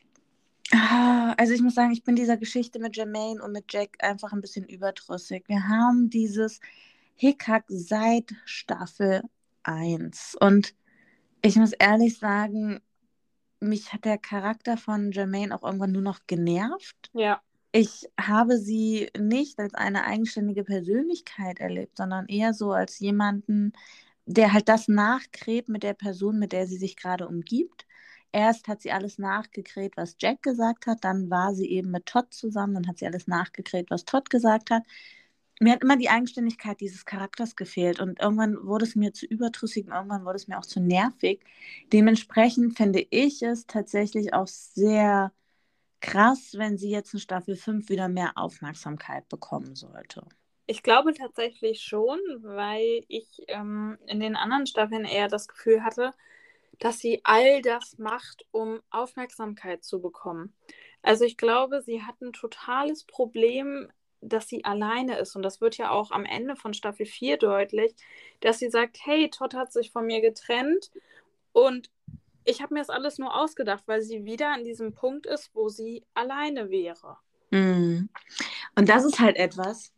Ah, 0.71 1.33
also 1.37 1.53
ich 1.53 1.61
muss 1.61 1.75
sagen, 1.75 1.91
ich 1.91 2.03
bin 2.03 2.15
dieser 2.15 2.37
Geschichte 2.37 2.79
mit 2.79 2.95
Jermaine 2.95 3.41
und 3.41 3.53
mit 3.53 3.71
Jack 3.71 3.97
einfach 3.99 4.33
ein 4.33 4.41
bisschen 4.41 4.65
überdrüssig. 4.65 5.45
Wir 5.47 5.67
haben 5.67 6.09
dieses 6.09 6.59
Hickhack 7.15 7.65
seit 7.67 8.35
Staffel 8.45 9.23
1. 9.69 10.35
Und 10.39 10.73
ich 11.41 11.55
muss 11.55 11.71
ehrlich 11.73 12.17
sagen, 12.17 12.81
mich 13.59 13.93
hat 13.93 14.05
der 14.05 14.17
Charakter 14.17 14.77
von 14.77 15.11
Jermaine 15.11 15.55
auch 15.55 15.63
irgendwann 15.63 15.91
nur 15.91 16.01
noch 16.01 16.19
genervt. 16.27 17.09
Ja. 17.13 17.41
Ich 17.71 18.09
habe 18.19 18.57
sie 18.57 19.09
nicht 19.17 19.59
als 19.59 19.75
eine 19.75 20.05
eigenständige 20.05 20.63
Persönlichkeit 20.63 21.59
erlebt, 21.59 21.97
sondern 21.97 22.25
eher 22.27 22.53
so 22.53 22.71
als 22.71 22.99
jemanden, 22.99 23.73
der 24.25 24.53
halt 24.53 24.69
das 24.69 24.87
nachkräht 24.87 25.69
mit 25.69 25.83
der 25.83 25.93
Person, 25.93 26.39
mit 26.39 26.51
der 26.51 26.67
sie 26.67 26.77
sich 26.77 26.95
gerade 26.95 27.27
umgibt. 27.27 27.85
Erst 28.31 28.67
hat 28.67 28.81
sie 28.81 28.91
alles 28.91 29.17
nachgekräht, 29.17 29.97
was 29.97 30.15
Jack 30.19 30.41
gesagt 30.43 30.87
hat, 30.87 31.03
dann 31.03 31.29
war 31.29 31.53
sie 31.53 31.69
eben 31.69 31.91
mit 31.91 32.05
Todd 32.05 32.33
zusammen, 32.33 32.75
dann 32.75 32.87
hat 32.87 32.99
sie 32.99 33.07
alles 33.07 33.27
nachgekräht, 33.27 33.89
was 33.89 34.05
Todd 34.05 34.29
gesagt 34.29 34.71
hat 34.71 34.83
mir 35.59 35.73
hat 35.73 35.83
immer 35.83 35.97
die 35.97 36.09
Eigenständigkeit 36.09 36.79
dieses 36.79 37.05
Charakters 37.05 37.55
gefehlt 37.55 37.99
und 37.99 38.19
irgendwann 38.19 38.65
wurde 38.65 38.85
es 38.85 38.95
mir 38.95 39.13
zu 39.13 39.25
überdrüssig 39.25 39.87
und 39.87 39.93
irgendwann 39.93 40.25
wurde 40.25 40.37
es 40.37 40.47
mir 40.47 40.57
auch 40.57 40.65
zu 40.65 40.79
nervig. 40.79 41.41
Dementsprechend 41.91 42.77
finde 42.77 43.05
ich 43.09 43.41
es 43.41 43.67
tatsächlich 43.67 44.33
auch 44.33 44.47
sehr 44.47 45.33
krass, 45.99 46.53
wenn 46.55 46.77
sie 46.77 46.89
jetzt 46.89 47.13
in 47.13 47.19
Staffel 47.19 47.55
5 47.55 47.89
wieder 47.89 48.07
mehr 48.07 48.31
Aufmerksamkeit 48.35 49.27
bekommen 49.27 49.75
sollte. 49.75 50.25
Ich 50.65 50.83
glaube 50.83 51.13
tatsächlich 51.13 51.81
schon, 51.81 52.19
weil 52.41 53.03
ich 53.07 53.43
ähm, 53.47 53.97
in 54.05 54.19
den 54.19 54.35
anderen 54.35 54.67
Staffeln 54.67 55.03
eher 55.03 55.27
das 55.27 55.47
Gefühl 55.47 55.83
hatte, 55.83 56.13
dass 56.77 56.99
sie 56.99 57.21
all 57.23 57.61
das 57.61 57.97
macht, 57.97 58.45
um 58.51 58.79
Aufmerksamkeit 58.89 59.83
zu 59.83 59.99
bekommen. 59.99 60.53
Also 61.01 61.25
ich 61.25 61.37
glaube, 61.37 61.81
sie 61.81 62.03
hat 62.03 62.21
ein 62.21 62.33
totales 62.33 63.03
Problem 63.03 63.89
dass 64.21 64.47
sie 64.47 64.65
alleine 64.65 65.17
ist. 65.17 65.35
Und 65.35 65.43
das 65.43 65.61
wird 65.61 65.77
ja 65.77 65.91
auch 65.91 66.11
am 66.11 66.25
Ende 66.25 66.55
von 66.55 66.73
Staffel 66.73 67.05
4 67.05 67.37
deutlich, 67.37 67.95
dass 68.41 68.59
sie 68.59 68.69
sagt, 68.69 68.97
hey, 69.03 69.29
Todd 69.29 69.53
hat 69.53 69.71
sich 69.71 69.91
von 69.91 70.05
mir 70.05 70.21
getrennt 70.21 70.91
und 71.51 71.89
ich 72.45 72.61
habe 72.61 72.73
mir 72.73 72.79
das 72.79 72.89
alles 72.89 73.17
nur 73.17 73.35
ausgedacht, 73.35 73.83
weil 73.85 74.01
sie 74.01 74.25
wieder 74.25 74.53
an 74.53 74.63
diesem 74.63 74.93
Punkt 74.93 75.25
ist, 75.25 75.51
wo 75.53 75.69
sie 75.69 76.03
alleine 76.13 76.69
wäre. 76.69 77.17
Mm. 77.51 78.09
Und 78.75 78.89
das 78.89 79.05
ist 79.05 79.19
halt 79.19 79.35
etwas, 79.35 79.91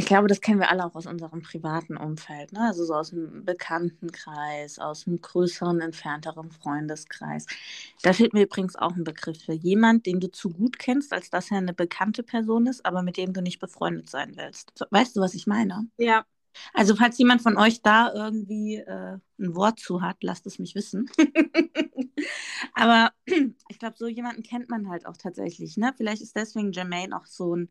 Ich 0.00 0.06
glaube, 0.06 0.28
das 0.28 0.40
kennen 0.40 0.60
wir 0.60 0.70
alle 0.70 0.86
auch 0.86 0.94
aus 0.94 1.04
unserem 1.04 1.42
privaten 1.42 1.98
Umfeld, 1.98 2.54
ne? 2.54 2.60
also 2.62 2.86
so 2.86 2.94
aus 2.94 3.10
dem 3.10 3.44
Bekanntenkreis, 3.44 4.78
aus 4.78 5.06
einem 5.06 5.20
größeren, 5.20 5.82
entfernteren 5.82 6.50
Freundeskreis. 6.50 7.44
Da 8.00 8.14
fehlt 8.14 8.32
mir 8.32 8.44
übrigens 8.44 8.76
auch 8.76 8.96
ein 8.96 9.04
Begriff 9.04 9.44
für 9.44 9.52
jemand, 9.52 10.06
den 10.06 10.18
du 10.18 10.30
zu 10.30 10.48
gut 10.48 10.78
kennst, 10.78 11.12
als 11.12 11.28
dass 11.28 11.50
er 11.50 11.58
eine 11.58 11.74
bekannte 11.74 12.22
Person 12.22 12.66
ist, 12.66 12.86
aber 12.86 13.02
mit 13.02 13.18
dem 13.18 13.34
du 13.34 13.42
nicht 13.42 13.60
befreundet 13.60 14.08
sein 14.08 14.38
willst. 14.38 14.72
Weißt 14.88 15.14
du, 15.14 15.20
was 15.20 15.34
ich 15.34 15.46
meine? 15.46 15.86
Ja. 15.98 16.24
Also 16.72 16.96
falls 16.96 17.18
jemand 17.18 17.42
von 17.42 17.58
euch 17.58 17.82
da 17.82 18.10
irgendwie 18.14 18.76
äh, 18.76 19.18
ein 19.38 19.54
Wort 19.54 19.80
zu 19.80 20.00
hat, 20.00 20.22
lasst 20.22 20.46
es 20.46 20.58
mich 20.58 20.74
wissen. 20.74 21.10
aber 22.74 23.12
ich 23.68 23.78
glaube, 23.78 23.96
so 23.98 24.06
jemanden 24.06 24.44
kennt 24.44 24.70
man 24.70 24.88
halt 24.88 25.04
auch 25.04 25.18
tatsächlich. 25.18 25.76
Ne? 25.76 25.92
Vielleicht 25.94 26.22
ist 26.22 26.36
deswegen 26.36 26.72
Jermaine 26.72 27.14
auch 27.14 27.26
so 27.26 27.54
ein 27.54 27.68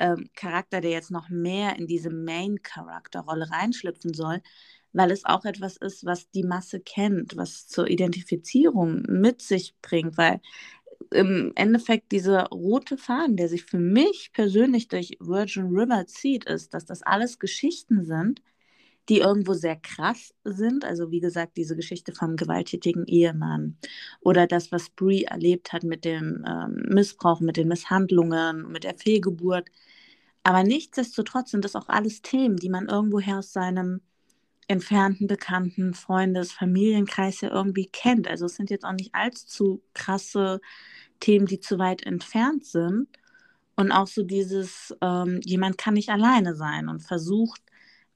ähm, 0.00 0.28
Charakter, 0.34 0.80
der 0.80 0.90
jetzt 0.90 1.10
noch 1.10 1.28
mehr 1.28 1.76
in 1.76 1.86
diese 1.86 2.10
Main-Charakterrolle 2.10 3.50
reinschlüpfen 3.50 4.14
soll, 4.14 4.40
weil 4.92 5.10
es 5.10 5.24
auch 5.24 5.44
etwas 5.44 5.76
ist, 5.76 6.04
was 6.04 6.30
die 6.30 6.42
Masse 6.42 6.80
kennt, 6.80 7.36
was 7.36 7.68
zur 7.68 7.88
Identifizierung 7.88 9.02
mit 9.08 9.42
sich 9.42 9.74
bringt, 9.82 10.18
weil 10.18 10.40
im 11.12 11.52
Endeffekt 11.56 12.12
dieser 12.12 12.46
rote 12.48 12.96
Faden, 12.96 13.36
der 13.36 13.48
sich 13.48 13.64
für 13.64 13.78
mich 13.78 14.30
persönlich 14.32 14.88
durch 14.88 15.16
Virgin 15.20 15.66
River 15.66 16.06
zieht, 16.06 16.44
ist, 16.44 16.74
dass 16.74 16.86
das 16.86 17.02
alles 17.02 17.38
Geschichten 17.38 18.04
sind, 18.04 18.42
die 19.08 19.18
irgendwo 19.18 19.54
sehr 19.54 19.76
krass 19.76 20.34
sind. 20.44 20.84
Also 20.84 21.10
wie 21.10 21.20
gesagt, 21.20 21.56
diese 21.56 21.76
Geschichte 21.76 22.12
vom 22.12 22.36
gewalttätigen 22.36 23.06
Ehemann 23.06 23.76
oder 24.20 24.46
das, 24.46 24.70
was 24.72 24.90
Brie 24.90 25.24
erlebt 25.24 25.72
hat 25.72 25.82
mit 25.84 26.04
dem 26.04 26.44
ähm, 26.46 26.84
Missbrauch, 26.88 27.40
mit 27.40 27.56
den 27.56 27.68
Misshandlungen, 27.68 28.70
mit 28.70 28.84
der 28.84 28.96
Fehlgeburt. 28.96 29.68
Aber 30.42 30.62
nichtsdestotrotz 30.62 31.50
sind 31.50 31.64
das 31.64 31.76
auch 31.76 31.88
alles 31.88 32.22
Themen, 32.22 32.56
die 32.56 32.70
man 32.70 32.88
irgendwoher 32.88 33.38
aus 33.38 33.52
seinem 33.52 34.00
entfernten 34.68 35.26
Bekannten, 35.26 35.94
Freundes, 35.94 36.52
Familienkreis 36.52 37.40
ja 37.40 37.50
irgendwie 37.50 37.86
kennt. 37.86 38.28
Also 38.28 38.46
es 38.46 38.54
sind 38.56 38.70
jetzt 38.70 38.84
auch 38.84 38.92
nicht 38.92 39.14
allzu 39.14 39.82
krasse 39.94 40.60
Themen, 41.20 41.46
die 41.46 41.60
zu 41.60 41.78
weit 41.78 42.04
entfernt 42.06 42.64
sind. 42.64 43.08
Und 43.76 43.92
auch 43.92 44.06
so 44.06 44.22
dieses, 44.22 44.94
ähm, 45.00 45.40
jemand 45.44 45.78
kann 45.78 45.94
nicht 45.94 46.10
alleine 46.10 46.54
sein 46.54 46.88
und 46.88 47.00
versucht 47.00 47.62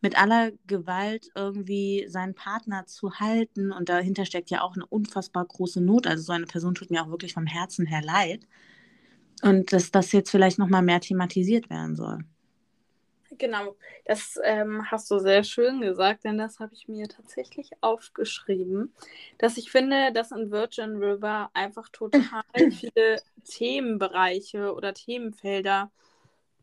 mit 0.01 0.19
aller 0.21 0.53
Gewalt 0.67 1.31
irgendwie 1.35 2.07
seinen 2.09 2.35
Partner 2.35 2.87
zu 2.87 3.15
halten. 3.19 3.73
Und 3.73 3.89
dahinter 3.89 4.27
steckt 4.27 4.51
ja 4.51 4.63
auch 4.63 4.75
eine 4.75 4.87
unfassbar 4.87 5.45
große 5.47 5.81
Not. 5.81 6.07
Also 6.07 6.25
so 6.25 6.33
eine 6.33 6.47
Person 6.47 6.75
tut 6.75 6.91
mir 6.91 7.03
auch 7.03 7.11
wirklich 7.11 7.35
vom 7.35 7.47
Herzen 7.47 7.87
her 7.87 8.03
leid. 8.03 8.47
Und 9.43 9.73
dass 9.73 9.91
das 9.91 10.13
jetzt 10.13 10.31
vielleicht 10.31 10.59
nochmal 10.59 10.83
mehr 10.83 11.01
thematisiert 11.01 11.69
werden 11.71 11.97
soll. 11.97 12.25
Genau, 13.39 13.77
das 14.05 14.39
ähm, 14.45 14.91
hast 14.91 15.11
du 15.11 15.19
sehr 15.19 15.43
schön 15.45 15.81
gesagt, 15.81 16.25
denn 16.25 16.39
das 16.39 16.61
habe 16.61 16.75
ich 16.75 16.89
mir 16.89 17.09
tatsächlich 17.09 17.71
aufgeschrieben, 17.81 18.95
dass 19.39 19.57
ich 19.57 19.71
finde, 19.71 20.13
dass 20.13 20.31
in 20.31 20.51
Virgin 20.51 20.97
River 20.97 21.51
einfach 21.55 21.89
total 21.89 22.43
viele 22.71 23.21
Themenbereiche 23.45 24.73
oder 24.73 24.95
Themenfelder 24.95 25.91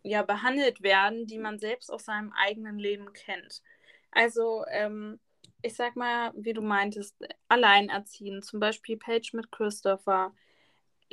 ja 0.04 0.24
behandelt 0.24 0.82
werden, 0.82 1.26
die 1.28 1.40
man 1.40 1.60
selbst 1.60 1.92
aus 1.92 2.06
seinem 2.06 2.32
eigenen 2.34 2.78
Leben 2.78 3.12
kennt. 3.14 3.62
Also, 4.12 4.64
ähm, 4.70 5.20
ich 5.62 5.76
sag 5.76 5.96
mal, 5.96 6.32
wie 6.36 6.54
du 6.54 6.62
meintest, 6.62 7.16
alleinerziehen, 7.48 8.42
zum 8.42 8.60
Beispiel 8.60 8.98
Paige 8.98 9.32
mit 9.34 9.52
Christopher, 9.52 10.34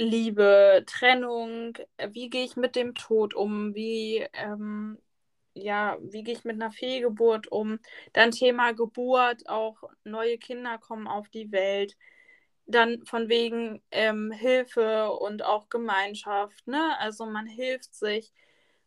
Liebe, 0.01 0.85
Trennung, 0.87 1.75
wie 2.11 2.31
gehe 2.31 2.45
ich 2.45 2.57
mit 2.57 2.77
dem 2.77 2.95
Tod 2.95 3.35
um, 3.35 3.75
wie, 3.75 4.25
ähm, 4.33 4.97
ja, 5.55 5.99
wie 6.01 6.23
gehe 6.23 6.35
ich 6.35 6.45
mit 6.45 6.55
einer 6.57 6.71
Fehlgeburt 6.71 7.49
um, 7.51 7.81
dann 8.13 8.31
Thema 8.31 8.73
Geburt, 8.73 9.49
auch 9.49 9.83
neue 10.05 10.39
Kinder 10.39 10.79
kommen 10.79 11.09
auf 11.09 11.29
die 11.31 11.51
Welt, 11.53 11.97
dann 12.67 13.05
von 13.07 13.29
wegen 13.29 13.83
ähm, 13.91 14.31
Hilfe 14.33 15.11
und 15.13 15.45
auch 15.45 15.69
Gemeinschaft, 15.69 16.67
ne? 16.69 16.97
Also 17.01 17.27
man 17.27 17.47
hilft 17.47 17.95
sich, 17.95 18.33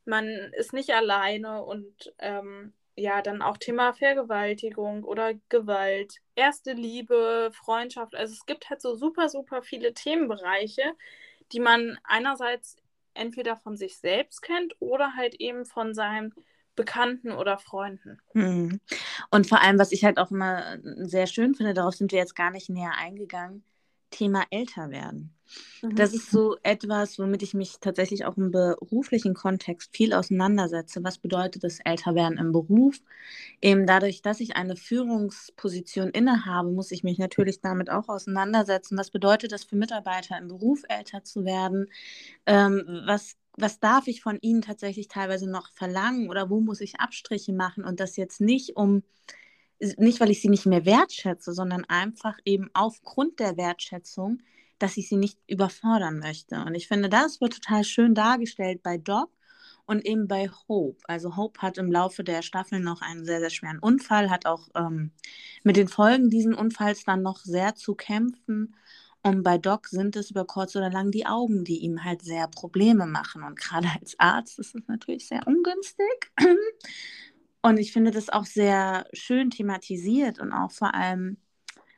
man 0.05 0.27
ist 0.57 0.71
nicht 0.73 0.91
alleine 0.91 1.63
und 1.63 2.13
ähm, 2.19 2.73
ja, 3.01 3.21
dann 3.21 3.41
auch 3.41 3.57
Thema 3.57 3.93
Vergewaltigung 3.93 5.03
oder 5.03 5.33
Gewalt, 5.49 6.17
erste 6.35 6.73
Liebe, 6.73 7.51
Freundschaft. 7.51 8.15
Also 8.15 8.33
es 8.33 8.45
gibt 8.45 8.69
halt 8.69 8.81
so 8.81 8.95
super, 8.95 9.27
super 9.27 9.63
viele 9.63 9.93
Themenbereiche, 9.93 10.93
die 11.51 11.59
man 11.59 11.97
einerseits 12.03 12.77
entweder 13.13 13.57
von 13.57 13.75
sich 13.75 13.97
selbst 13.97 14.41
kennt 14.41 14.73
oder 14.79 15.15
halt 15.15 15.35
eben 15.35 15.65
von 15.65 15.93
seinen 15.93 16.33
Bekannten 16.75 17.31
oder 17.31 17.57
Freunden. 17.57 18.21
Mhm. 18.33 18.79
Und 19.31 19.47
vor 19.47 19.61
allem, 19.61 19.77
was 19.77 19.91
ich 19.91 20.05
halt 20.05 20.17
auch 20.17 20.31
immer 20.31 20.77
sehr 20.83 21.27
schön 21.27 21.55
finde, 21.55 21.73
darauf 21.73 21.95
sind 21.95 22.11
wir 22.11 22.19
jetzt 22.19 22.35
gar 22.35 22.51
nicht 22.51 22.69
näher 22.69 22.93
eingegangen, 22.97 23.63
Thema 24.11 24.45
älter 24.51 24.89
werden. 24.89 25.33
Mhm. 25.81 25.95
Das 25.95 26.13
ist 26.13 26.31
so 26.31 26.57
etwas, 26.63 27.19
womit 27.19 27.43
ich 27.43 27.53
mich 27.53 27.79
tatsächlich 27.79 28.25
auch 28.25 28.37
im 28.37 28.51
beruflichen 28.51 29.33
Kontext 29.33 29.95
viel 29.95 30.13
auseinandersetze. 30.13 31.03
Was 31.03 31.17
bedeutet 31.17 31.63
das 31.63 31.79
Älterwerden 31.79 32.37
im 32.37 32.51
Beruf? 32.51 32.99
Eben 33.61 33.85
dadurch, 33.87 34.21
dass 34.21 34.39
ich 34.39 34.55
eine 34.55 34.75
Führungsposition 34.75 36.09
innehabe, 36.09 36.71
muss 36.71 36.91
ich 36.91 37.03
mich 37.03 37.17
natürlich 37.17 37.61
damit 37.61 37.89
auch 37.89 38.09
auseinandersetzen. 38.09 38.97
Was 38.97 39.11
bedeutet 39.11 39.51
das 39.51 39.63
für 39.63 39.75
Mitarbeiter 39.75 40.37
im 40.37 40.47
Beruf, 40.47 40.83
älter 40.89 41.23
zu 41.23 41.45
werden? 41.45 41.87
Ähm, 42.45 42.83
was 43.05 43.35
was 43.57 43.79
darf 43.81 44.07
ich 44.07 44.21
von 44.21 44.39
ihnen 44.41 44.61
tatsächlich 44.61 45.09
teilweise 45.09 45.49
noch 45.49 45.69
verlangen 45.73 46.29
oder 46.29 46.49
wo 46.49 46.61
muss 46.61 46.79
ich 46.79 47.01
Abstriche 47.01 47.51
machen 47.53 47.83
und 47.83 47.99
das 47.99 48.15
jetzt 48.15 48.39
nicht 48.39 48.77
um 48.77 49.03
nicht 49.97 50.19
weil 50.19 50.29
ich 50.31 50.41
sie 50.41 50.49
nicht 50.49 50.65
mehr 50.65 50.85
wertschätze, 50.85 51.53
sondern 51.53 51.85
einfach 51.85 52.37
eben 52.45 52.69
aufgrund 52.73 53.39
der 53.39 53.57
Wertschätzung 53.57 54.41
dass 54.81 54.97
ich 54.97 55.09
sie 55.09 55.17
nicht 55.17 55.37
überfordern 55.47 56.19
möchte. 56.19 56.63
Und 56.63 56.75
ich 56.75 56.87
finde, 56.87 57.09
das 57.09 57.41
wird 57.41 57.53
total 57.53 57.83
schön 57.83 58.15
dargestellt 58.15 58.81
bei 58.83 58.97
Doc 58.97 59.29
und 59.85 60.05
eben 60.05 60.27
bei 60.27 60.49
Hope. 60.67 60.99
Also 61.07 61.35
Hope 61.35 61.61
hat 61.61 61.77
im 61.77 61.91
Laufe 61.91 62.23
der 62.23 62.41
Staffel 62.41 62.79
noch 62.79 63.01
einen 63.01 63.25
sehr, 63.25 63.39
sehr 63.39 63.49
schweren 63.49 63.79
Unfall, 63.79 64.29
hat 64.29 64.45
auch 64.45 64.69
ähm, 64.75 65.11
mit 65.63 65.75
den 65.75 65.87
Folgen 65.87 66.29
dieses 66.29 66.55
Unfalls 66.55 67.03
dann 67.03 67.21
noch 67.21 67.39
sehr 67.39 67.75
zu 67.75 67.95
kämpfen. 67.95 68.75
Und 69.23 69.43
bei 69.43 69.57
Doc 69.57 69.87
sind 69.87 70.15
es 70.15 70.31
über 70.31 70.45
kurz 70.45 70.75
oder 70.75 70.89
lang 70.89 71.11
die 71.11 71.27
Augen, 71.27 71.63
die 71.63 71.79
ihm 71.79 72.03
halt 72.03 72.23
sehr 72.23 72.47
Probleme 72.47 73.05
machen. 73.05 73.43
Und 73.43 73.59
gerade 73.59 73.87
als 73.99 74.17
Arzt 74.17 74.59
ist 74.59 74.75
es 74.75 74.87
natürlich 74.87 75.27
sehr 75.27 75.45
ungünstig. 75.45 76.31
Und 77.61 77.77
ich 77.77 77.93
finde 77.93 78.09
das 78.09 78.29
auch 78.29 78.45
sehr 78.45 79.05
schön 79.13 79.51
thematisiert 79.51 80.39
und 80.39 80.51
auch 80.51 80.71
vor 80.71 80.95
allem, 80.95 81.37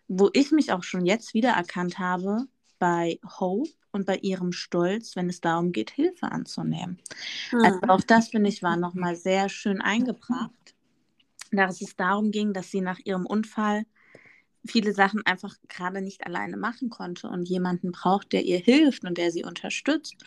wo 0.10 0.30
ich 0.34 0.52
mich 0.52 0.74
auch 0.74 0.84
schon 0.84 1.06
jetzt 1.06 1.34
wiedererkannt 1.34 2.00
habe, 2.00 2.48
bei 2.84 3.18
Hope 3.40 3.70
und 3.94 4.06
bei 4.06 4.18
ihrem 4.18 4.52
Stolz, 4.52 5.16
wenn 5.16 5.30
es 5.30 5.40
darum 5.40 5.72
geht, 5.72 5.90
Hilfe 5.90 6.30
anzunehmen. 6.30 7.00
Mhm. 7.54 7.64
Also 7.64 7.80
auch 7.88 8.02
das, 8.02 8.28
finde 8.28 8.50
ich, 8.50 8.62
war 8.62 8.76
nochmal 8.76 9.16
sehr 9.16 9.48
schön 9.48 9.80
eingebracht, 9.80 10.76
dass 11.54 11.80
es 11.80 11.96
darum 11.96 12.32
ging, 12.32 12.52
dass 12.52 12.72
sie 12.72 12.82
nach 12.82 13.00
ihrem 13.06 13.26
Unfall 13.26 13.86
viele 14.66 14.92
Sachen 14.92 15.26
einfach 15.26 15.56
gerade 15.70 16.02
nicht 16.02 16.26
alleine 16.26 16.58
machen 16.58 16.90
konnte 16.90 17.30
und 17.30 17.48
jemanden 17.48 17.94
braucht, 17.94 18.34
der 18.34 18.44
ihr 18.44 18.60
hilft 18.60 19.06
und 19.06 19.18
der 19.18 19.32
sie 19.32 19.46
unterstützt. 19.46 20.18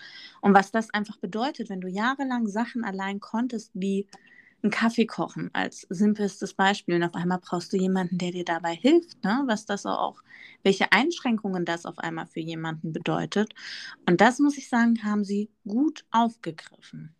Und 0.41 0.55
was 0.55 0.71
das 0.71 0.89
einfach 0.95 1.19
bedeutet, 1.19 1.69
wenn 1.69 1.83
du 1.83 1.89
jahrelang 1.89 2.47
Sachen 2.47 2.85
allein 2.85 3.21
konntest, 3.21 3.71
wie 3.75 4.07
einen 4.67 4.71
Kaffee 4.73 5.07
kochen 5.07 5.51
als 5.53 5.87
simpelstes 5.89 6.55
Beispiel. 6.55 6.97
Und 6.97 7.05
auf 7.05 7.15
einmal 7.15 7.39
brauchst 7.39 7.73
du 7.73 7.77
jemanden, 7.77 8.19
der 8.19 8.33
dir 8.33 8.45
dabei 8.45 8.75
hilft, 8.75 9.23
ne? 9.25 9.43
was 9.47 9.65
das 9.67 9.87
auch, 9.87 10.23
welche 10.63 10.93
Einschränkungen 10.93 11.65
das 11.65 11.87
auf 11.87 11.99
einmal 11.99 12.27
für 12.27 12.41
jemanden 12.41 12.93
bedeutet. 12.93 13.55
Und 14.09 14.21
das 14.21 14.39
muss 14.39 14.59
ich 14.59 14.69
sagen, 14.69 15.03
haben 15.05 15.25
sie 15.25 15.51
gut 15.67 16.05
aufgegriffen. 16.11 17.15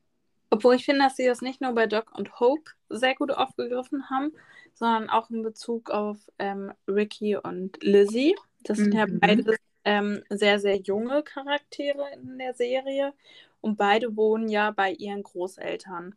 Obwohl 0.51 0.75
ich 0.75 0.85
finde, 0.85 1.03
dass 1.03 1.17
sie 1.17 1.27
das 1.27 1.41
nicht 1.41 1.61
nur 1.61 1.73
bei 1.73 1.87
Doc 1.87 2.17
und 2.17 2.39
Hope 2.41 2.71
sehr 2.89 3.15
gut 3.15 3.31
aufgegriffen 3.31 4.11
haben, 4.11 4.33
sondern 4.75 5.09
auch 5.09 5.31
in 5.31 5.43
Bezug 5.43 5.91
auf 5.91 6.19
ähm, 6.39 6.73
Ricky 6.87 7.37
und 7.37 7.83
Lizzie. 7.83 8.35
Das 8.63 8.79
sind 8.79 8.93
mhm. 8.93 8.99
ja 8.99 9.07
beide 9.09 9.57
ähm, 9.85 10.23
sehr, 10.31 10.59
sehr 10.59 10.77
junge 10.77 11.23
Charaktere 11.23 12.05
in 12.15 12.39
der 12.39 12.55
Serie 12.55 13.13
und 13.61 13.77
beide 13.77 14.17
wohnen 14.17 14.49
ja 14.49 14.71
bei 14.71 14.93
ihren 14.93 15.23
Großeltern 15.23 16.15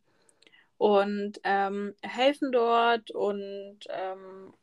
und 0.79 1.41
ähm, 1.43 1.93
helfen 2.01 2.53
dort 2.53 3.11
und 3.11 3.79
ähm, 3.89 4.53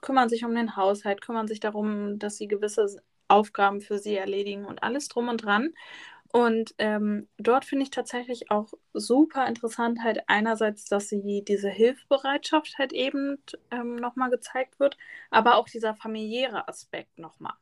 kümmern 0.00 0.28
sich 0.28 0.44
um 0.44 0.54
den 0.54 0.76
Haushalt, 0.76 1.22
kümmern 1.22 1.46
sich 1.46 1.60
darum, 1.60 2.18
dass 2.18 2.36
sie 2.36 2.48
gewisse 2.48 3.00
Aufgaben 3.28 3.80
für 3.80 3.98
sie 3.98 4.16
erledigen 4.16 4.64
und 4.64 4.82
alles 4.82 5.08
drum 5.08 5.28
und 5.28 5.44
dran. 5.44 5.72
Und 6.32 6.74
ähm, 6.78 7.28
dort 7.38 7.64
finde 7.64 7.84
ich 7.84 7.90
tatsächlich 7.90 8.50
auch 8.50 8.72
super 8.92 9.46
interessant, 9.46 10.00
halt 10.02 10.22
einerseits, 10.26 10.86
dass 10.86 11.08
sie 11.08 11.44
diese 11.46 11.70
Hilfsbereitschaft 11.70 12.76
halt 12.78 12.92
eben 12.92 13.38
ähm, 13.70 13.94
nochmal 13.94 14.30
gezeigt 14.30 14.80
wird, 14.80 14.98
aber 15.30 15.54
auch 15.56 15.68
dieser 15.68 15.94
familiäre 15.94 16.66
Aspekt 16.66 17.18
nochmal. 17.20 17.54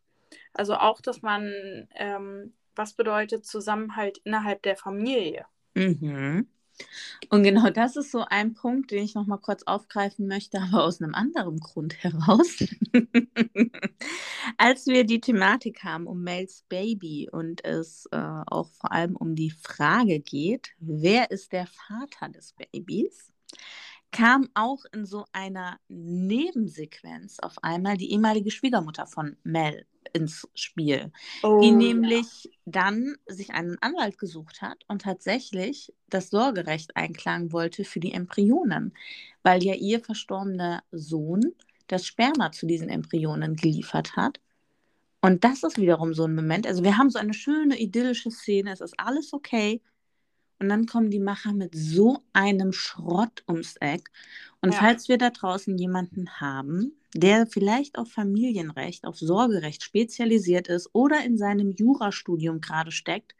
Also 0.55 0.74
auch, 0.76 1.03
dass 1.03 1.20
man, 1.20 1.86
ähm, 1.96 2.55
was 2.74 2.94
bedeutet 2.94 3.44
Zusammenhalt 3.44 4.18
innerhalb 4.24 4.62
der 4.62 4.76
Familie. 4.76 5.44
Mhm. 5.74 6.48
Und 7.28 7.42
genau 7.42 7.70
das 7.70 7.96
ist 7.96 8.10
so 8.10 8.24
ein 8.28 8.54
Punkt, 8.54 8.90
den 8.90 9.04
ich 9.04 9.14
noch 9.14 9.26
mal 9.26 9.38
kurz 9.38 9.62
aufgreifen 9.64 10.26
möchte, 10.26 10.60
aber 10.60 10.84
aus 10.84 11.00
einem 11.00 11.14
anderen 11.14 11.58
Grund 11.60 12.02
heraus. 12.02 12.64
Als 14.56 14.86
wir 14.86 15.04
die 15.04 15.20
Thematik 15.20 15.84
haben 15.84 16.06
um 16.06 16.22
Mels 16.22 16.64
Baby 16.68 17.28
und 17.30 17.64
es 17.64 18.06
äh, 18.12 18.16
auch 18.16 18.70
vor 18.70 18.92
allem 18.92 19.16
um 19.16 19.34
die 19.34 19.50
Frage 19.50 20.20
geht, 20.20 20.70
wer 20.78 21.30
ist 21.30 21.52
der 21.52 21.66
Vater 21.66 22.28
des 22.30 22.54
Babys, 22.54 23.30
kam 24.12 24.48
auch 24.54 24.84
in 24.92 25.06
so 25.06 25.24
einer 25.32 25.78
Nebensequenz 25.88 27.38
auf 27.40 27.62
einmal 27.62 27.96
die 27.96 28.12
ehemalige 28.12 28.50
Schwiegermutter 28.50 29.06
von 29.06 29.36
Mel 29.44 29.86
ins 30.12 30.48
Spiel, 30.54 31.12
oh, 31.42 31.61
die 31.61 31.70
nämlich 31.70 32.44
ja. 32.44 32.50
dann 32.66 33.16
sich 33.26 33.50
einen 33.50 33.76
Anwalt 33.80 34.18
gesucht 34.18 34.62
hat 34.62 34.84
und 34.88 35.02
tatsächlich 35.02 35.92
das 36.08 36.30
Sorgerecht 36.30 36.96
einklagen 36.96 37.52
wollte 37.52 37.84
für 37.84 38.00
die 38.00 38.12
Embryonen, 38.12 38.94
weil 39.42 39.62
ja 39.62 39.74
ihr 39.74 40.00
verstorbener 40.00 40.82
Sohn 40.90 41.54
das 41.86 42.06
Sperma 42.06 42.52
zu 42.52 42.66
diesen 42.66 42.88
Embryonen 42.88 43.56
geliefert 43.56 44.16
hat. 44.16 44.40
Und 45.22 45.44
das 45.44 45.62
ist 45.62 45.76
wiederum 45.76 46.14
so 46.14 46.24
ein 46.24 46.34
Moment. 46.34 46.66
Also 46.66 46.82
wir 46.82 46.96
haben 46.96 47.11
so 47.11 47.18
eine 47.18 47.34
schöne 47.34 47.78
idyllische 47.78 48.30
Szene, 48.30 48.72
es 48.72 48.80
ist 48.80 48.94
alles 48.98 49.32
okay. 49.32 49.82
Und 50.61 50.68
dann 50.68 50.86
kommen 50.86 51.11
die 51.11 51.20
Macher 51.20 51.54
mit 51.54 51.74
so 51.74 52.22
einem 52.34 52.72
Schrott 52.72 53.42
ums 53.48 53.76
Eck. 53.80 54.11
Und 54.61 54.74
ja. 54.74 54.78
falls 54.78 55.08
wir 55.08 55.16
da 55.16 55.30
draußen 55.30 55.76
jemanden 55.78 56.38
haben, 56.38 56.92
der 57.14 57.46
vielleicht 57.46 57.98
auf 57.98 58.12
Familienrecht, 58.12 59.06
auf 59.06 59.16
Sorgerecht 59.16 59.82
spezialisiert 59.82 60.68
ist 60.68 60.90
oder 60.92 61.24
in 61.24 61.38
seinem 61.38 61.70
Jurastudium 61.70 62.61
gerade 62.61 62.92
steckt, 62.92 63.34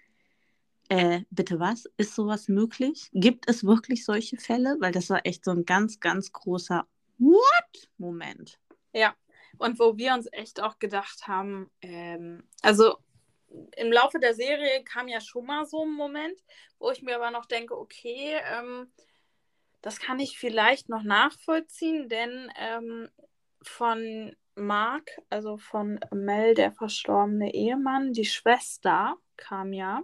äh, 0.89 1.21
bitte 1.31 1.61
was? 1.61 1.85
Ist 1.99 2.17
sowas 2.17 2.49
möglich? 2.49 3.11
Gibt 3.13 3.49
es 3.49 3.65
wirklich 3.65 4.05
solche 4.05 4.39
Fälle? 4.39 4.77
Weil 4.81 4.91
das 4.91 5.09
war 5.11 5.25
echt 5.25 5.45
so 5.45 5.53
ein 5.53 5.65
ganz, 5.65 6.01
ganz 6.01 6.33
großer 6.33 6.87
What-Moment. 7.19 8.59
Ja, 8.93 9.15
und 9.59 9.79
wo 9.79 9.97
wir 9.99 10.15
uns 10.15 10.27
echt 10.33 10.61
auch 10.61 10.79
gedacht 10.79 11.29
haben, 11.29 11.71
ähm, 11.83 12.43
also 12.63 12.97
im 13.77 13.93
Laufe 13.93 14.19
der 14.19 14.35
Serie 14.35 14.85
kam 14.85 15.09
ja 15.09 15.21
schon 15.21 15.47
mal 15.47 15.65
so 15.67 15.85
ein 15.85 15.93
Moment, 15.93 16.39
wo 16.79 16.91
ich 16.91 17.03
mir 17.03 17.17
aber 17.17 17.31
noch 17.31 17.47
denke, 17.47 17.77
okay, 17.77 18.41
ähm, 18.53 18.93
das 19.83 19.99
kann 19.99 20.19
ich 20.21 20.39
vielleicht 20.39 20.89
noch 20.89 21.03
nachvollziehen, 21.03 22.09
denn 22.09 22.53
ähm, 22.59 23.09
von 23.63 24.37
Mark, 24.55 25.11
also 25.31 25.57
von 25.57 25.99
Mel, 26.13 26.55
der 26.55 26.73
verstorbene 26.73 27.55
Ehemann, 27.55 28.13
die 28.13 28.25
Schwester 28.25 29.17
kam 29.37 29.73
ja 29.73 30.03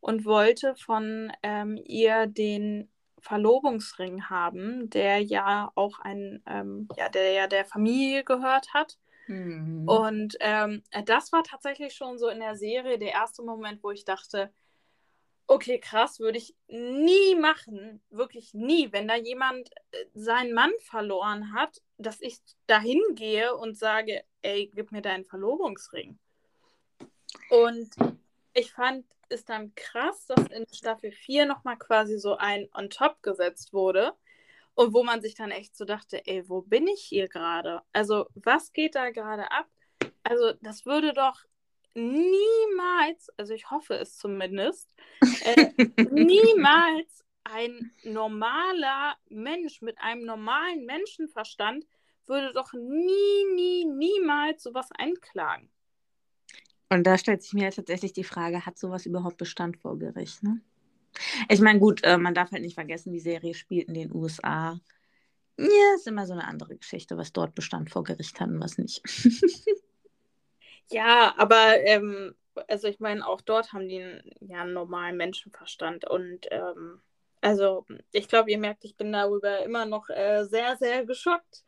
und 0.00 0.24
wollte 0.24 0.74
von 0.76 1.32
ähm, 1.42 1.78
ihr 1.84 2.26
den 2.26 2.90
Verlobungsring 3.20 4.28
haben, 4.28 4.90
der 4.90 5.20
ja 5.20 5.70
auch 5.74 5.98
ein, 6.00 6.42
ähm, 6.46 6.88
ja, 6.96 7.08
der 7.08 7.32
ja 7.32 7.46
der 7.46 7.64
Familie 7.64 8.22
gehört 8.22 8.74
hat. 8.74 8.98
Mhm. 9.26 9.88
Und 9.88 10.36
ähm, 10.40 10.82
das 11.06 11.32
war 11.32 11.42
tatsächlich 11.42 11.94
schon 11.94 12.18
so 12.18 12.28
in 12.28 12.40
der 12.40 12.56
Serie 12.56 12.98
der 12.98 13.12
erste 13.12 13.42
Moment, 13.42 13.82
wo 13.82 13.90
ich 13.90 14.04
dachte, 14.04 14.52
okay, 15.46 15.78
krass, 15.78 16.20
würde 16.20 16.38
ich 16.38 16.54
nie 16.68 17.34
machen, 17.34 18.02
wirklich 18.10 18.54
nie, 18.54 18.92
wenn 18.92 19.08
da 19.08 19.16
jemand 19.16 19.70
äh, 19.90 20.04
seinen 20.14 20.54
Mann 20.54 20.72
verloren 20.80 21.52
hat, 21.52 21.82
dass 21.98 22.20
ich 22.20 22.38
dahin 22.66 23.02
gehe 23.14 23.54
und 23.54 23.76
sage, 23.76 24.24
ey, 24.42 24.70
gib 24.74 24.90
mir 24.90 25.02
deinen 25.02 25.24
Verlobungsring. 25.24 26.18
Und 27.50 27.90
ich 28.54 28.72
fand 28.72 29.04
es 29.28 29.44
dann 29.44 29.74
krass, 29.74 30.26
dass 30.26 30.46
in 30.46 30.66
Staffel 30.72 31.12
4 31.12 31.46
nochmal 31.46 31.76
quasi 31.76 32.18
so 32.18 32.36
ein 32.36 32.68
on 32.74 32.88
top 32.88 33.22
gesetzt 33.22 33.72
wurde, 33.72 34.14
und 34.74 34.92
wo 34.92 35.04
man 35.04 35.20
sich 35.20 35.34
dann 35.34 35.50
echt 35.50 35.76
so 35.76 35.84
dachte, 35.84 36.26
ey, 36.26 36.48
wo 36.48 36.62
bin 36.62 36.86
ich 36.86 37.02
hier 37.02 37.28
gerade? 37.28 37.82
Also, 37.92 38.26
was 38.34 38.72
geht 38.72 38.94
da 38.94 39.10
gerade 39.10 39.50
ab? 39.50 39.66
Also, 40.22 40.52
das 40.60 40.84
würde 40.86 41.12
doch 41.12 41.44
niemals, 41.94 43.30
also 43.36 43.54
ich 43.54 43.70
hoffe 43.70 43.94
es 43.94 44.16
zumindest, 44.16 44.90
äh, 45.44 45.72
niemals 46.10 47.24
ein 47.44 47.92
normaler 48.02 49.16
Mensch 49.28 49.80
mit 49.80 49.98
einem 49.98 50.24
normalen 50.24 50.86
Menschenverstand 50.86 51.86
würde 52.26 52.52
doch 52.52 52.72
nie, 52.72 53.44
nie, 53.54 53.84
niemals 53.84 54.62
sowas 54.62 54.88
einklagen. 54.96 55.70
Und 56.88 57.04
da 57.06 57.18
stellt 57.18 57.42
sich 57.42 57.52
mir 57.52 57.70
tatsächlich 57.70 58.12
die 58.12 58.24
Frage, 58.24 58.64
hat 58.64 58.78
sowas 58.78 59.06
überhaupt 59.06 59.36
Bestand 59.36 59.76
vor 59.76 59.98
Gericht? 59.98 60.42
Ne? 60.42 60.60
Ich 61.48 61.60
meine, 61.60 61.78
gut, 61.78 62.02
äh, 62.04 62.18
man 62.18 62.34
darf 62.34 62.52
halt 62.52 62.62
nicht 62.62 62.74
vergessen, 62.74 63.12
die 63.12 63.20
Serie 63.20 63.54
spielt 63.54 63.88
in 63.88 63.94
den 63.94 64.14
USA. 64.14 64.80
Ja, 65.58 65.94
ist 65.94 66.06
immer 66.06 66.26
so 66.26 66.32
eine 66.32 66.46
andere 66.46 66.76
Geschichte, 66.76 67.16
was 67.16 67.32
dort 67.32 67.54
Bestand 67.54 67.90
vor 67.90 68.02
Gericht 68.02 68.40
hat 68.40 68.48
und 68.48 68.60
was 68.60 68.78
nicht. 68.78 69.02
ja, 70.90 71.34
aber 71.36 71.80
ähm, 71.84 72.34
also 72.68 72.88
ich 72.88 73.00
meine, 73.00 73.26
auch 73.26 73.40
dort 73.40 73.72
haben 73.72 73.88
die 73.88 74.02
einen, 74.02 74.30
ja, 74.40 74.62
einen 74.62 74.72
normalen 74.72 75.16
Menschenverstand 75.16 76.08
und 76.08 76.46
ähm, 76.50 77.00
also 77.40 77.84
ich 78.10 78.28
glaube, 78.28 78.50
ihr 78.50 78.58
merkt, 78.58 78.84
ich 78.84 78.96
bin 78.96 79.12
darüber 79.12 79.62
immer 79.64 79.84
noch 79.84 80.08
äh, 80.08 80.44
sehr, 80.44 80.76
sehr 80.76 81.04
geschockt 81.04 81.64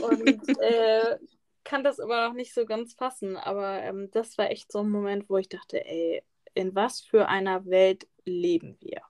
und 0.00 0.48
äh, 0.60 1.18
kann 1.64 1.84
das 1.84 1.98
immer 1.98 2.26
noch 2.26 2.34
nicht 2.34 2.54
so 2.54 2.64
ganz 2.64 2.94
fassen. 2.94 3.36
Aber 3.36 3.82
ähm, 3.82 4.10
das 4.10 4.38
war 4.38 4.50
echt 4.50 4.72
so 4.72 4.80
ein 4.80 4.88
Moment, 4.88 5.28
wo 5.28 5.36
ich 5.36 5.48
dachte, 5.48 5.84
ey, 5.84 6.22
in 6.58 6.74
was 6.74 7.00
für 7.00 7.28
einer 7.28 7.64
Welt 7.66 8.08
leben 8.24 8.76
wir? 8.80 9.02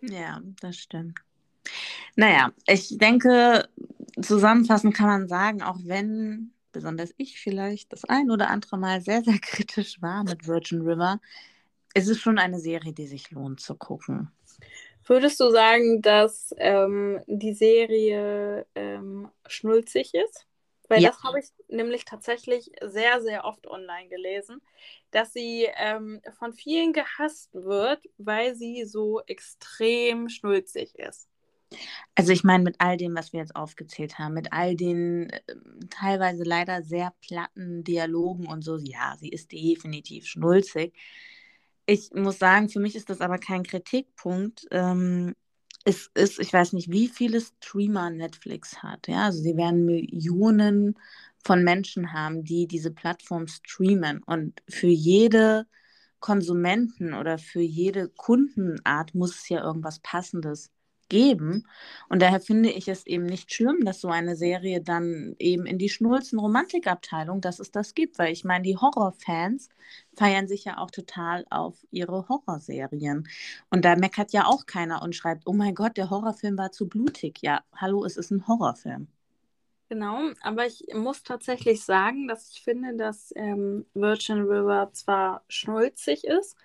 Ja, 0.00 0.40
das 0.60 0.76
stimmt. 0.76 1.18
Naja, 2.16 2.52
ich 2.66 2.96
denke, 2.96 3.68
zusammenfassend 4.20 4.94
kann 4.94 5.06
man 5.06 5.28
sagen, 5.28 5.62
auch 5.62 5.78
wenn 5.84 6.52
besonders 6.72 7.12
ich 7.18 7.38
vielleicht 7.38 7.92
das 7.92 8.04
ein 8.04 8.30
oder 8.30 8.48
andere 8.48 8.78
Mal 8.78 9.00
sehr, 9.02 9.22
sehr 9.22 9.38
kritisch 9.40 10.00
war 10.00 10.24
mit 10.24 10.46
Virgin 10.46 10.82
River, 10.82 11.20
ist 11.94 12.08
es 12.08 12.18
schon 12.18 12.38
eine 12.38 12.58
Serie, 12.58 12.92
die 12.92 13.06
sich 13.06 13.30
lohnt 13.30 13.60
zu 13.60 13.74
gucken. 13.74 14.30
Würdest 15.04 15.38
du 15.38 15.50
sagen, 15.50 16.02
dass 16.02 16.54
ähm, 16.58 17.20
die 17.26 17.54
Serie 17.54 18.66
ähm, 18.74 19.28
schnulzig 19.46 20.14
ist? 20.14 20.46
Weil 20.88 21.02
ja. 21.02 21.10
das 21.10 21.22
habe 21.22 21.40
ich 21.40 21.46
nämlich 21.68 22.04
tatsächlich 22.04 22.70
sehr, 22.82 23.20
sehr 23.20 23.44
oft 23.44 23.66
online 23.66 24.08
gelesen, 24.08 24.60
dass 25.10 25.32
sie 25.32 25.68
ähm, 25.76 26.20
von 26.38 26.52
vielen 26.52 26.92
gehasst 26.92 27.52
wird, 27.54 28.02
weil 28.18 28.54
sie 28.54 28.84
so 28.84 29.20
extrem 29.26 30.28
schnulzig 30.28 30.94
ist. 30.96 31.28
Also 32.14 32.32
ich 32.32 32.44
meine, 32.44 32.62
mit 32.62 32.76
all 32.78 32.96
dem, 32.96 33.14
was 33.16 33.32
wir 33.32 33.40
jetzt 33.40 33.56
aufgezählt 33.56 34.18
haben, 34.18 34.34
mit 34.34 34.52
all 34.52 34.76
den 34.76 35.30
äh, 35.30 35.40
teilweise 35.90 36.44
leider 36.44 36.82
sehr 36.82 37.12
platten 37.20 37.82
Dialogen 37.82 38.46
und 38.46 38.62
so, 38.62 38.76
ja, 38.78 39.16
sie 39.18 39.28
ist 39.28 39.52
definitiv 39.52 40.26
schnulzig. 40.26 40.94
Ich 41.86 42.10
muss 42.12 42.38
sagen, 42.38 42.68
für 42.68 42.80
mich 42.80 42.96
ist 42.96 43.10
das 43.10 43.20
aber 43.20 43.38
kein 43.38 43.62
Kritikpunkt. 43.62 44.66
Ähm, 44.70 45.34
es 45.86 46.10
ist, 46.14 46.40
ich 46.40 46.52
weiß 46.52 46.72
nicht, 46.72 46.90
wie 46.90 47.08
viele 47.08 47.40
Streamer 47.40 48.10
Netflix 48.10 48.82
hat. 48.82 49.06
Ja, 49.06 49.26
also 49.26 49.40
sie 49.40 49.56
werden 49.56 49.84
Millionen 49.86 50.98
von 51.44 51.62
Menschen 51.62 52.12
haben, 52.12 52.42
die 52.44 52.66
diese 52.66 52.90
Plattform 52.90 53.46
streamen. 53.46 54.20
Und 54.24 54.62
für 54.68 54.88
jede 54.88 55.66
Konsumenten 56.18 57.14
oder 57.14 57.38
für 57.38 57.60
jede 57.60 58.08
Kundenart 58.08 59.14
muss 59.14 59.36
es 59.36 59.48
ja 59.48 59.62
irgendwas 59.62 60.00
Passendes 60.00 60.72
geben. 61.08 61.66
Und 62.08 62.22
daher 62.22 62.40
finde 62.40 62.70
ich 62.70 62.88
es 62.88 63.06
eben 63.06 63.24
nicht 63.26 63.52
schlimm, 63.52 63.84
dass 63.84 64.00
so 64.00 64.08
eine 64.08 64.36
Serie 64.36 64.80
dann 64.82 65.34
eben 65.38 65.66
in 65.66 65.78
die 65.78 65.88
schnulzen 65.88 66.38
Romantikabteilung, 66.38 67.40
dass 67.40 67.60
es 67.60 67.70
das 67.70 67.94
gibt. 67.94 68.18
Weil 68.18 68.32
ich 68.32 68.44
meine, 68.44 68.64
die 68.64 68.76
Horrorfans 68.76 69.68
feiern 70.16 70.48
sich 70.48 70.64
ja 70.64 70.78
auch 70.78 70.90
total 70.90 71.44
auf 71.50 71.76
ihre 71.90 72.28
Horrorserien. 72.28 73.28
Und 73.70 73.84
da 73.84 73.96
meckert 73.96 74.32
ja 74.32 74.46
auch 74.46 74.66
keiner 74.66 75.02
und 75.02 75.14
schreibt, 75.16 75.46
oh 75.46 75.52
mein 75.52 75.74
Gott, 75.74 75.96
der 75.96 76.10
Horrorfilm 76.10 76.58
war 76.58 76.72
zu 76.72 76.88
blutig. 76.88 77.38
Ja, 77.42 77.62
hallo, 77.74 78.04
es 78.04 78.16
ist 78.16 78.30
ein 78.30 78.46
Horrorfilm. 78.46 79.08
Genau, 79.88 80.32
aber 80.42 80.66
ich 80.66 80.84
muss 80.94 81.22
tatsächlich 81.22 81.84
sagen, 81.84 82.26
dass 82.26 82.50
ich 82.50 82.60
finde, 82.62 82.96
dass 82.96 83.32
ähm, 83.36 83.86
Virgin 83.94 84.38
River 84.42 84.90
zwar 84.92 85.44
schnulzig 85.48 86.24
ist, 86.24 86.56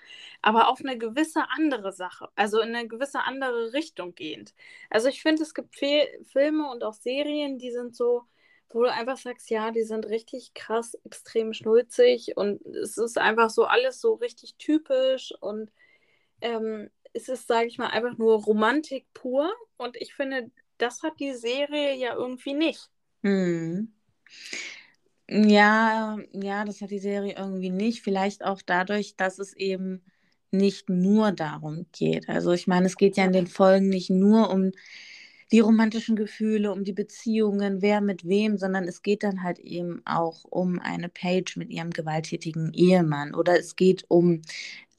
aber 0.41 0.69
auf 0.69 0.79
eine 0.79 0.97
gewisse 0.97 1.47
andere 1.51 1.91
Sache, 1.93 2.29
also 2.35 2.59
in 2.61 2.73
eine 2.75 2.87
gewisse 2.87 3.19
andere 3.23 3.73
Richtung 3.73 4.15
gehend. 4.15 4.55
Also 4.89 5.07
ich 5.07 5.21
finde, 5.21 5.43
es 5.43 5.53
gibt 5.53 5.75
Fe 5.75 6.07
Filme 6.31 6.67
und 6.71 6.83
auch 6.83 6.93
Serien, 6.95 7.59
die 7.59 7.69
sind 7.71 7.95
so, 7.95 8.23
wo 8.71 8.81
du 8.83 8.91
einfach 8.91 9.17
sagst, 9.17 9.51
ja, 9.51 9.69
die 9.69 9.83
sind 9.83 10.07
richtig 10.07 10.55
krass, 10.55 10.95
extrem 11.05 11.53
schnulzig 11.53 12.35
und 12.37 12.65
es 12.65 12.97
ist 12.97 13.19
einfach 13.19 13.51
so 13.51 13.65
alles 13.65 14.01
so 14.01 14.15
richtig 14.15 14.55
typisch 14.55 15.31
und 15.41 15.71
ähm, 16.41 16.89
es 17.13 17.29
ist, 17.29 17.47
sage 17.47 17.67
ich 17.67 17.77
mal, 17.77 17.87
einfach 17.89 18.17
nur 18.17 18.43
Romantik 18.43 19.05
pur 19.13 19.51
und 19.77 19.97
ich 19.97 20.13
finde, 20.15 20.51
das 20.79 21.03
hat 21.03 21.19
die 21.19 21.33
Serie 21.33 21.95
ja 21.95 22.15
irgendwie 22.15 22.53
nicht. 22.53 22.89
Hm. 23.23 23.85
Ja, 25.29 26.17
ja, 26.33 26.65
das 26.65 26.81
hat 26.81 26.91
die 26.91 26.99
Serie 26.99 27.35
irgendwie 27.37 27.69
nicht. 27.69 28.01
Vielleicht 28.03 28.43
auch 28.43 28.61
dadurch, 28.61 29.15
dass 29.15 29.39
es 29.39 29.53
eben 29.53 30.01
nicht 30.51 30.89
nur 30.89 31.31
darum 31.31 31.85
geht. 31.93 32.27
Also 32.27 32.51
ich 32.51 32.67
meine, 32.67 32.87
es 32.87 32.97
geht 32.97 33.15
ja 33.15 33.23
in 33.25 33.31
den 33.31 33.47
Folgen 33.47 33.87
nicht 33.89 34.09
nur 34.09 34.49
um 34.49 34.71
die 35.51 35.59
romantischen 35.59 36.15
Gefühle, 36.15 36.71
um 36.71 36.83
die 36.83 36.93
Beziehungen, 36.93 37.81
wer 37.81 38.01
mit 38.01 38.25
wem, 38.27 38.57
sondern 38.57 38.85
es 38.85 39.01
geht 39.03 39.23
dann 39.23 39.43
halt 39.43 39.59
eben 39.59 40.01
auch 40.05 40.43
um 40.45 40.79
eine 40.79 41.09
Page 41.09 41.57
mit 41.57 41.69
ihrem 41.71 41.91
gewalttätigen 41.91 42.73
Ehemann 42.73 43.33
oder 43.33 43.57
es 43.59 43.75
geht 43.75 44.05
um 44.09 44.41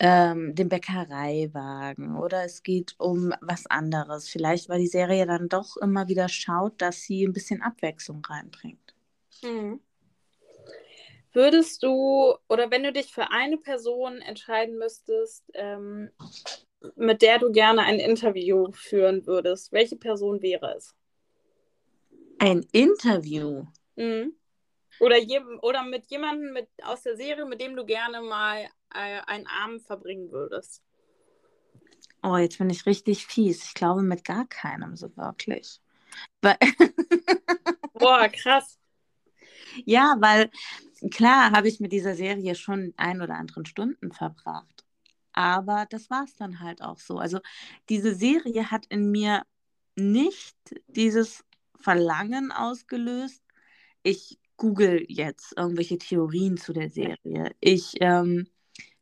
ähm, 0.04 0.56
den 0.56 0.68
Bäckereiwagen 0.68 2.16
oder 2.16 2.44
es 2.44 2.64
geht 2.64 2.96
um 2.98 3.32
was 3.40 3.66
anderes. 3.66 4.28
Vielleicht, 4.28 4.68
weil 4.68 4.80
die 4.80 4.88
Serie 4.88 5.26
dann 5.26 5.48
doch 5.48 5.76
immer 5.76 6.08
wieder 6.08 6.28
schaut, 6.28 6.82
dass 6.82 7.02
sie 7.02 7.24
ein 7.24 7.32
bisschen 7.32 7.62
Abwechslung 7.62 8.20
reinbringt. 8.24 8.94
Mhm. 9.44 9.80
Würdest 11.32 11.84
du, 11.84 12.34
oder 12.48 12.70
wenn 12.72 12.82
du 12.82 12.92
dich 12.92 13.12
für 13.12 13.30
eine 13.30 13.58
Person 13.58 14.20
entscheiden 14.20 14.76
müsstest, 14.76 15.44
ähm, 15.54 16.10
mit 16.96 17.22
der 17.22 17.38
du 17.38 17.52
gerne 17.52 17.82
ein 17.82 18.00
Interview 18.00 18.72
führen 18.72 19.24
würdest, 19.24 19.70
welche 19.70 19.96
Person 19.96 20.42
wäre 20.42 20.74
es? 20.76 20.96
Ein 22.40 22.66
Interview? 22.72 23.66
Mhm. 23.94 24.34
Oder, 24.98 25.16
je, 25.18 25.40
oder 25.62 25.84
mit 25.84 26.10
jemandem 26.10 26.52
mit, 26.52 26.68
aus 26.82 27.02
der 27.02 27.16
Serie, 27.16 27.46
mit 27.46 27.60
dem 27.60 27.76
du 27.76 27.84
gerne 27.86 28.20
mal 28.20 28.68
einen 28.94 29.46
Abend 29.46 29.82
verbringen 29.82 30.30
würdest. 30.30 30.82
Oh, 32.22 32.36
jetzt 32.36 32.58
bin 32.58 32.70
ich 32.70 32.86
richtig 32.86 33.26
fies. 33.26 33.64
Ich 33.64 33.74
glaube 33.74 34.02
mit 34.02 34.24
gar 34.24 34.46
keinem 34.46 34.96
so 34.96 35.16
wirklich. 35.16 35.80
Weil 36.40 36.56
Boah, 37.94 38.28
krass. 38.28 38.78
Ja, 39.84 40.16
weil 40.20 40.50
klar 41.10 41.50
habe 41.52 41.68
ich 41.68 41.80
mit 41.80 41.92
dieser 41.92 42.14
Serie 42.14 42.54
schon 42.54 42.94
ein 42.96 43.22
oder 43.22 43.34
anderen 43.34 43.66
Stunden 43.66 44.12
verbracht. 44.12 44.84
Aber 45.32 45.86
das 45.88 46.10
war 46.10 46.24
es 46.24 46.36
dann 46.36 46.60
halt 46.60 46.82
auch 46.82 46.98
so. 46.98 47.18
Also 47.18 47.40
diese 47.88 48.14
Serie 48.14 48.70
hat 48.70 48.86
in 48.86 49.10
mir 49.10 49.42
nicht 49.96 50.56
dieses 50.88 51.44
Verlangen 51.80 52.52
ausgelöst. 52.52 53.42
Ich 54.02 54.38
google 54.56 55.04
jetzt 55.08 55.54
irgendwelche 55.56 55.98
Theorien 55.98 56.56
zu 56.56 56.72
der 56.72 56.90
Serie. 56.90 57.52
Ich 57.60 57.94
ähm, 58.00 58.46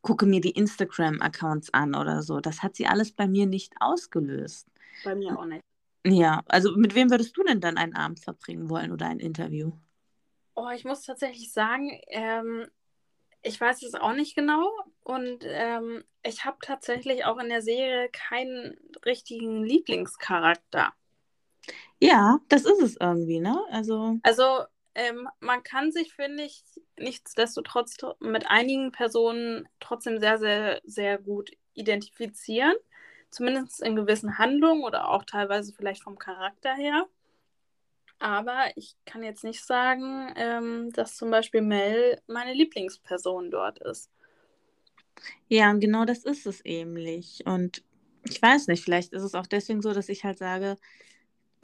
gucke 0.02 0.26
mir 0.26 0.40
die 0.40 0.50
Instagram-Accounts 0.52 1.72
an 1.74 1.94
oder 1.94 2.22
so. 2.22 2.40
Das 2.40 2.62
hat 2.62 2.76
sie 2.76 2.86
alles 2.86 3.12
bei 3.12 3.28
mir 3.28 3.46
nicht 3.46 3.74
ausgelöst. 3.80 4.66
Bei 5.04 5.14
mir 5.14 5.38
auch 5.38 5.44
nicht. 5.44 5.64
Ja, 6.06 6.42
also 6.46 6.76
mit 6.76 6.94
wem 6.94 7.10
würdest 7.10 7.36
du 7.36 7.42
denn 7.42 7.60
dann 7.60 7.76
einen 7.76 7.94
Abend 7.94 8.20
verbringen 8.20 8.70
wollen 8.70 8.92
oder 8.92 9.06
ein 9.06 9.18
Interview? 9.18 9.72
Oh, 10.54 10.68
ich 10.74 10.84
muss 10.84 11.02
tatsächlich 11.02 11.52
sagen, 11.52 11.90
ähm, 12.08 12.66
ich 13.42 13.60
weiß 13.60 13.82
es 13.82 13.94
auch 13.94 14.12
nicht 14.14 14.34
genau. 14.36 14.68
Und 15.02 15.44
ähm, 15.46 16.04
ich 16.22 16.44
habe 16.44 16.58
tatsächlich 16.62 17.24
auch 17.24 17.38
in 17.38 17.48
der 17.48 17.62
Serie 17.62 18.08
keinen 18.10 18.76
richtigen 19.04 19.64
Lieblingscharakter. 19.64 20.92
Ja, 22.00 22.38
das 22.48 22.64
ist 22.64 22.82
es 22.82 22.96
irgendwie, 22.96 23.40
ne? 23.40 23.58
Also, 23.70 24.20
Also 24.22 24.64
ähm, 24.94 25.28
man 25.40 25.62
kann 25.62 25.92
sich, 25.92 26.12
finde 26.14 26.44
ich, 26.44 26.62
nichtsdestotrotz 26.98 27.94
tr- 27.96 28.16
mit 28.20 28.46
einigen 28.50 28.92
Personen 28.92 29.68
trotzdem 29.80 30.18
sehr, 30.20 30.38
sehr, 30.38 30.80
sehr 30.84 31.18
gut 31.18 31.52
identifizieren. 31.74 32.74
Zumindest 33.30 33.82
in 33.82 33.96
gewissen 33.96 34.38
Handlungen 34.38 34.84
oder 34.84 35.08
auch 35.08 35.24
teilweise 35.24 35.72
vielleicht 35.72 36.02
vom 36.02 36.18
Charakter 36.18 36.74
her. 36.74 37.06
Aber 38.20 38.70
ich 38.76 38.96
kann 39.06 39.22
jetzt 39.24 39.44
nicht 39.44 39.64
sagen, 39.64 40.32
ähm, 40.36 40.92
dass 40.92 41.16
zum 41.16 41.30
Beispiel 41.30 41.62
Mel 41.62 42.20
meine 42.28 42.54
Lieblingsperson 42.54 43.50
dort 43.50 43.78
ist. 43.80 44.10
ja, 45.48 45.70
und 45.70 45.80
genau 45.80 46.04
das 46.04 46.24
ist 46.24 46.46
es 46.46 46.64
nämlich. 46.64 47.42
Und 47.46 47.84
ich 48.24 48.40
weiß 48.40 48.68
nicht, 48.68 48.84
vielleicht 48.84 49.12
ist 49.12 49.22
es 49.22 49.34
auch 49.34 49.46
deswegen 49.46 49.82
so, 49.82 49.92
dass 49.92 50.08
ich 50.08 50.24
halt 50.24 50.38
sage, 50.38 50.76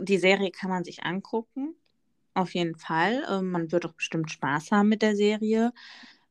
die 0.01 0.19
Serie 0.19 0.51
kann 0.51 0.71
man 0.71 0.85
sich 0.85 1.05
angucken. 1.05 1.77
Auf 2.37 2.55
jeden 2.55 2.77
Fall. 2.77 3.25
Ähm, 3.31 3.51
Man 3.51 3.73
wird 3.73 3.87
auch 3.87 3.95
bestimmt 3.95 4.31
Spaß 4.31 4.71
haben 4.73 4.89
mit 4.91 5.03
der 5.03 5.17
Serie. 5.17 5.73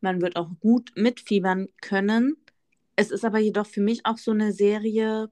Man 0.01 0.21
wird 0.21 0.37
auch 0.37 0.49
gut 0.61 0.91
mitfiebern 0.95 1.67
können. 1.81 2.37
Es 2.95 3.11
ist 3.11 3.25
aber 3.25 3.39
jedoch 3.39 3.67
für 3.67 3.81
mich 3.81 4.05
auch 4.05 4.17
so 4.17 4.31
eine 4.31 4.53
Serie, 4.53 5.29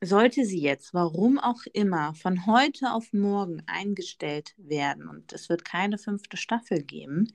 sollte 0.00 0.44
sie 0.44 0.60
jetzt, 0.60 0.92
warum 0.92 1.38
auch 1.38 1.60
immer, 1.72 2.12
von 2.14 2.46
heute 2.46 2.92
auf 2.92 3.12
morgen 3.12 3.62
eingestellt 3.68 4.54
werden 4.56 5.08
und 5.08 5.32
es 5.32 5.48
wird 5.48 5.64
keine 5.64 5.98
fünfte 5.98 6.36
Staffel 6.36 6.82
geben, 6.82 7.28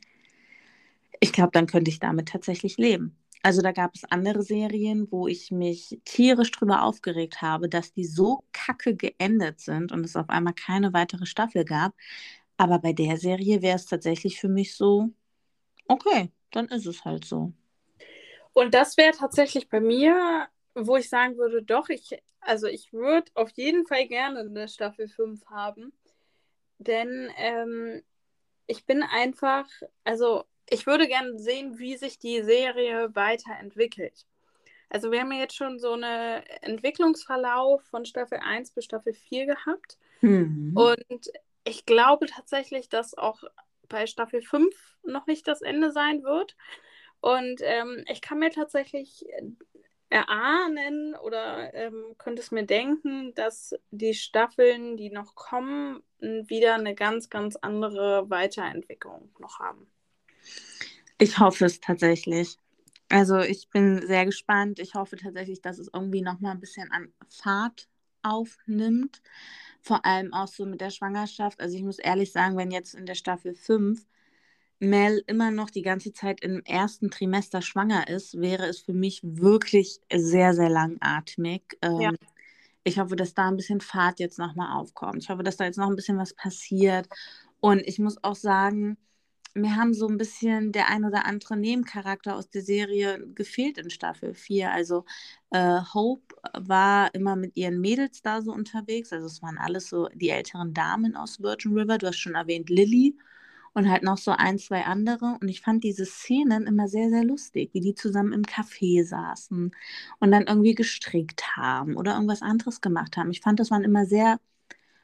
ich 1.19 1.33
glaube, 1.33 1.51
dann 1.53 1.65
könnte 1.67 1.89
ich 1.89 1.99
damit 1.99 2.29
tatsächlich 2.29 2.77
leben. 2.77 3.17
Also 3.45 3.61
da 3.61 3.73
gab 3.73 3.93
es 3.93 4.05
andere 4.05 4.41
Serien, 4.41 5.11
wo 5.11 5.27
ich 5.27 5.51
mich 5.51 5.99
tierisch 6.05 6.49
drüber 6.51 6.83
aufgeregt 6.83 7.41
habe, 7.41 7.67
dass 7.67 7.93
die 7.93 8.05
so 8.05 8.45
kacke 8.53 8.95
geendet 8.95 9.59
sind 9.59 9.91
und 9.91 10.05
es 10.05 10.15
auf 10.15 10.29
einmal 10.29 10.53
keine 10.53 10.93
weitere 10.93 11.25
Staffel 11.25 11.65
gab. 11.65 11.93
Aber 12.55 12.79
bei 12.79 12.93
der 12.93 13.17
Serie 13.17 13.61
wäre 13.61 13.75
es 13.75 13.85
tatsächlich 13.85 14.39
für 14.39 14.47
mich 14.47 14.77
so, 14.77 15.09
okay, 15.89 16.31
dann 16.51 16.69
ist 16.69 16.85
es 16.85 17.03
halt 17.03 17.25
so. 17.25 17.51
Und 18.53 18.73
das 18.73 18.95
wäre 18.95 19.11
tatsächlich 19.11 19.67
bei 19.67 19.81
mir, 19.81 20.47
wo 20.73 20.95
ich 20.95 21.09
sagen 21.09 21.37
würde, 21.37 21.61
doch, 21.63 21.89
ich, 21.89 22.17
also 22.39 22.67
ich 22.67 22.93
würde 22.93 23.29
auf 23.33 23.49
jeden 23.51 23.85
Fall 23.85 24.07
gerne 24.07 24.39
eine 24.39 24.69
Staffel 24.69 25.09
5 25.09 25.45
haben. 25.47 25.91
Denn 26.77 27.29
ähm, 27.37 28.03
ich 28.67 28.85
bin 28.85 29.03
einfach, 29.03 29.67
also 30.05 30.45
ich 30.73 30.87
würde 30.87 31.07
gerne 31.07 31.37
sehen, 31.37 31.77
wie 31.77 31.97
sich 31.97 32.19
die 32.19 32.41
Serie 32.41 33.15
weiterentwickelt. 33.15 34.25
Also 34.89 35.11
wir 35.11 35.21
haben 35.21 35.31
ja 35.31 35.39
jetzt 35.39 35.55
schon 35.55 35.79
so 35.79 35.93
einen 35.93 36.43
Entwicklungsverlauf 36.61 37.83
von 37.83 38.05
Staffel 38.05 38.39
1 38.39 38.71
bis 38.71 38.85
Staffel 38.85 39.13
4 39.13 39.45
gehabt. 39.45 39.97
Mhm. 40.21 40.73
Und 40.75 41.31
ich 41.63 41.85
glaube 41.85 42.27
tatsächlich, 42.27 42.89
dass 42.89 43.17
auch 43.17 43.43
bei 43.89 44.07
Staffel 44.07 44.41
5 44.41 44.73
noch 45.03 45.27
nicht 45.27 45.47
das 45.47 45.61
Ende 45.61 45.91
sein 45.91 46.23
wird. 46.23 46.55
Und 47.21 47.61
ähm, 47.63 48.03
ich 48.07 48.21
kann 48.21 48.39
mir 48.39 48.51
tatsächlich 48.51 49.25
erahnen 50.09 51.15
oder 51.15 51.73
ähm, 51.73 52.15
könnte 52.17 52.41
es 52.41 52.51
mir 52.51 52.65
denken, 52.65 53.33
dass 53.33 53.73
die 53.89 54.13
Staffeln, 54.13 54.95
die 54.97 55.09
noch 55.09 55.33
kommen, 55.33 56.03
wieder 56.19 56.75
eine 56.75 56.93
ganz, 56.93 57.29
ganz 57.29 57.55
andere 57.55 58.29
Weiterentwicklung 58.29 59.33
noch 59.39 59.59
haben. 59.59 59.87
Ich 61.17 61.39
hoffe 61.39 61.65
es 61.65 61.79
tatsächlich. 61.79 62.57
Also 63.09 63.39
ich 63.39 63.69
bin 63.69 64.05
sehr 64.07 64.25
gespannt. 64.25 64.79
Ich 64.79 64.95
hoffe 64.95 65.17
tatsächlich, 65.17 65.61
dass 65.61 65.77
es 65.77 65.89
irgendwie 65.93 66.21
noch 66.21 66.39
mal 66.39 66.51
ein 66.51 66.59
bisschen 66.59 66.91
an 66.91 67.13
Fahrt 67.29 67.87
aufnimmt. 68.23 69.21
Vor 69.81 70.05
allem 70.05 70.33
auch 70.33 70.47
so 70.47 70.65
mit 70.65 70.81
der 70.81 70.89
Schwangerschaft. 70.89 71.61
Also 71.61 71.77
ich 71.77 71.83
muss 71.83 71.99
ehrlich 71.99 72.31
sagen, 72.31 72.57
wenn 72.57 72.71
jetzt 72.71 72.95
in 72.95 73.05
der 73.05 73.15
Staffel 73.15 73.53
5 73.55 74.05
Mel 74.79 75.23
immer 75.27 75.51
noch 75.51 75.69
die 75.69 75.81
ganze 75.83 76.13
Zeit 76.13 76.41
im 76.41 76.61
ersten 76.65 77.11
Trimester 77.11 77.61
schwanger 77.61 78.07
ist, 78.09 78.39
wäre 78.41 78.65
es 78.67 78.79
für 78.81 78.93
mich 78.93 79.21
wirklich 79.23 80.01
sehr, 80.11 80.53
sehr 80.53 80.69
langatmig. 80.69 81.63
Ähm, 81.81 81.99
Ja. 82.01 82.11
Ich 82.83 82.99
hoffe, 82.99 83.15
dass 83.15 83.33
da 83.33 83.47
ein 83.49 83.57
bisschen 83.57 83.81
Fahrt 83.81 84.19
jetzt 84.19 84.39
nochmal 84.39 84.77
aufkommt. 84.77 85.23
Ich 85.23 85.29
hoffe, 85.29 85.43
dass 85.43 85.57
da 85.57 85.65
jetzt 85.65 85.77
noch 85.77 85.89
ein 85.89 85.95
bisschen 85.95 86.17
was 86.17 86.33
passiert. 86.33 87.07
Und 87.59 87.81
ich 87.81 87.99
muss 87.99 88.23
auch 88.23 88.35
sagen, 88.35 88.97
mir 89.55 89.75
haben 89.75 89.93
so 89.93 90.07
ein 90.07 90.17
bisschen 90.17 90.71
der 90.71 90.89
ein 90.89 91.05
oder 91.05 91.25
andere 91.25 91.57
Nebencharakter 91.57 92.35
aus 92.35 92.49
der 92.49 92.63
Serie 92.63 93.25
gefehlt 93.35 93.77
in 93.77 93.89
Staffel 93.89 94.33
4. 94.33 94.71
Also 94.71 95.05
äh, 95.51 95.79
Hope 95.93 96.35
war 96.53 97.13
immer 97.13 97.35
mit 97.35 97.55
ihren 97.55 97.79
Mädels 97.79 98.21
da 98.21 98.41
so 98.41 98.51
unterwegs. 98.51 99.13
Also 99.13 99.27
es 99.27 99.41
waren 99.41 99.57
alles 99.57 99.89
so 99.89 100.09
die 100.13 100.29
älteren 100.29 100.73
Damen 100.73 101.15
aus 101.15 101.41
Virgin 101.41 101.77
River. 101.77 101.97
Du 101.97 102.07
hast 102.07 102.17
schon 102.17 102.35
erwähnt 102.35 102.69
Lily 102.69 103.17
und 103.73 103.89
halt 103.89 104.03
noch 104.03 104.17
so 104.17 104.31
ein, 104.31 104.57
zwei 104.59 104.85
andere. 104.85 105.37
Und 105.41 105.47
ich 105.49 105.61
fand 105.61 105.83
diese 105.83 106.05
Szenen 106.05 106.65
immer 106.67 106.87
sehr, 106.87 107.09
sehr 107.09 107.23
lustig, 107.23 107.71
wie 107.73 107.81
die 107.81 107.95
zusammen 107.95 108.33
im 108.33 108.43
Café 108.43 109.05
saßen 109.05 109.71
und 110.19 110.31
dann 110.31 110.47
irgendwie 110.47 110.75
gestrickt 110.75 111.55
haben 111.57 111.95
oder 111.97 112.13
irgendwas 112.15 112.41
anderes 112.41 112.81
gemacht 112.81 113.17
haben. 113.17 113.31
Ich 113.31 113.41
fand, 113.41 113.59
das 113.59 113.71
waren 113.71 113.83
immer 113.83 114.05
sehr 114.05 114.39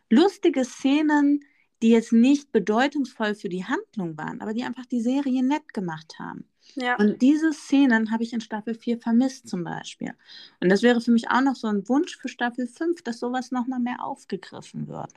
lustige 0.10 0.66
Szenen, 0.66 1.44
die 1.82 1.90
jetzt 1.90 2.12
nicht 2.12 2.52
bedeutungsvoll 2.52 3.36
für 3.36 3.50
die 3.50 3.66
Handlung 3.66 4.18
waren, 4.18 4.42
aber 4.42 4.54
die 4.54 4.64
einfach 4.64 4.86
die 4.86 5.02
Serie 5.02 5.44
nett 5.44 5.74
gemacht 5.74 6.16
haben. 6.20 6.46
Ja. 6.76 6.98
Und 6.98 7.22
diese 7.22 7.54
Szenen 7.54 8.12
habe 8.12 8.24
ich 8.24 8.34
in 8.34 8.42
Staffel 8.42 8.76
4 8.76 9.00
vermisst 9.00 9.48
zum 9.48 9.64
Beispiel. 9.64 10.14
Und 10.60 10.70
das 10.70 10.84
wäre 10.84 11.02
für 11.02 11.12
mich 11.12 11.30
auch 11.30 11.42
noch 11.42 11.56
so 11.56 11.68
ein 11.68 11.88
Wunsch 11.90 12.18
für 12.18 12.28
Staffel 12.28 12.68
5, 12.68 13.02
dass 13.02 13.20
sowas 13.20 13.52
nochmal 13.52 13.80
mehr 13.80 14.04
aufgegriffen 14.04 14.88
wird. 14.88 15.12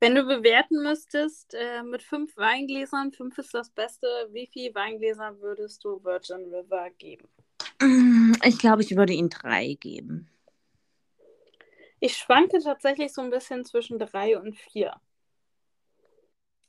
Wenn 0.00 0.14
du 0.14 0.24
bewerten 0.24 0.82
müsstest, 0.82 1.54
äh, 1.54 1.82
mit 1.82 2.02
fünf 2.02 2.34
Weingläsern, 2.36 3.12
fünf 3.12 3.36
ist 3.36 3.52
das 3.52 3.68
Beste, 3.68 4.06
wie 4.30 4.48
viele 4.50 4.74
Weingläser 4.74 5.38
würdest 5.40 5.84
du 5.84 6.02
Virgin 6.02 6.54
River 6.54 6.88
geben? 6.96 7.28
Ich 8.44 8.58
glaube, 8.58 8.82
ich 8.82 8.96
würde 8.96 9.12
ihm 9.12 9.28
drei 9.28 9.74
geben. 9.74 10.28
Ich 12.00 12.16
schwanke 12.16 12.60
tatsächlich 12.60 13.12
so 13.12 13.22
ein 13.22 13.30
bisschen 13.30 13.64
zwischen 13.64 13.98
drei 13.98 14.38
und 14.38 14.56
vier. 14.56 15.00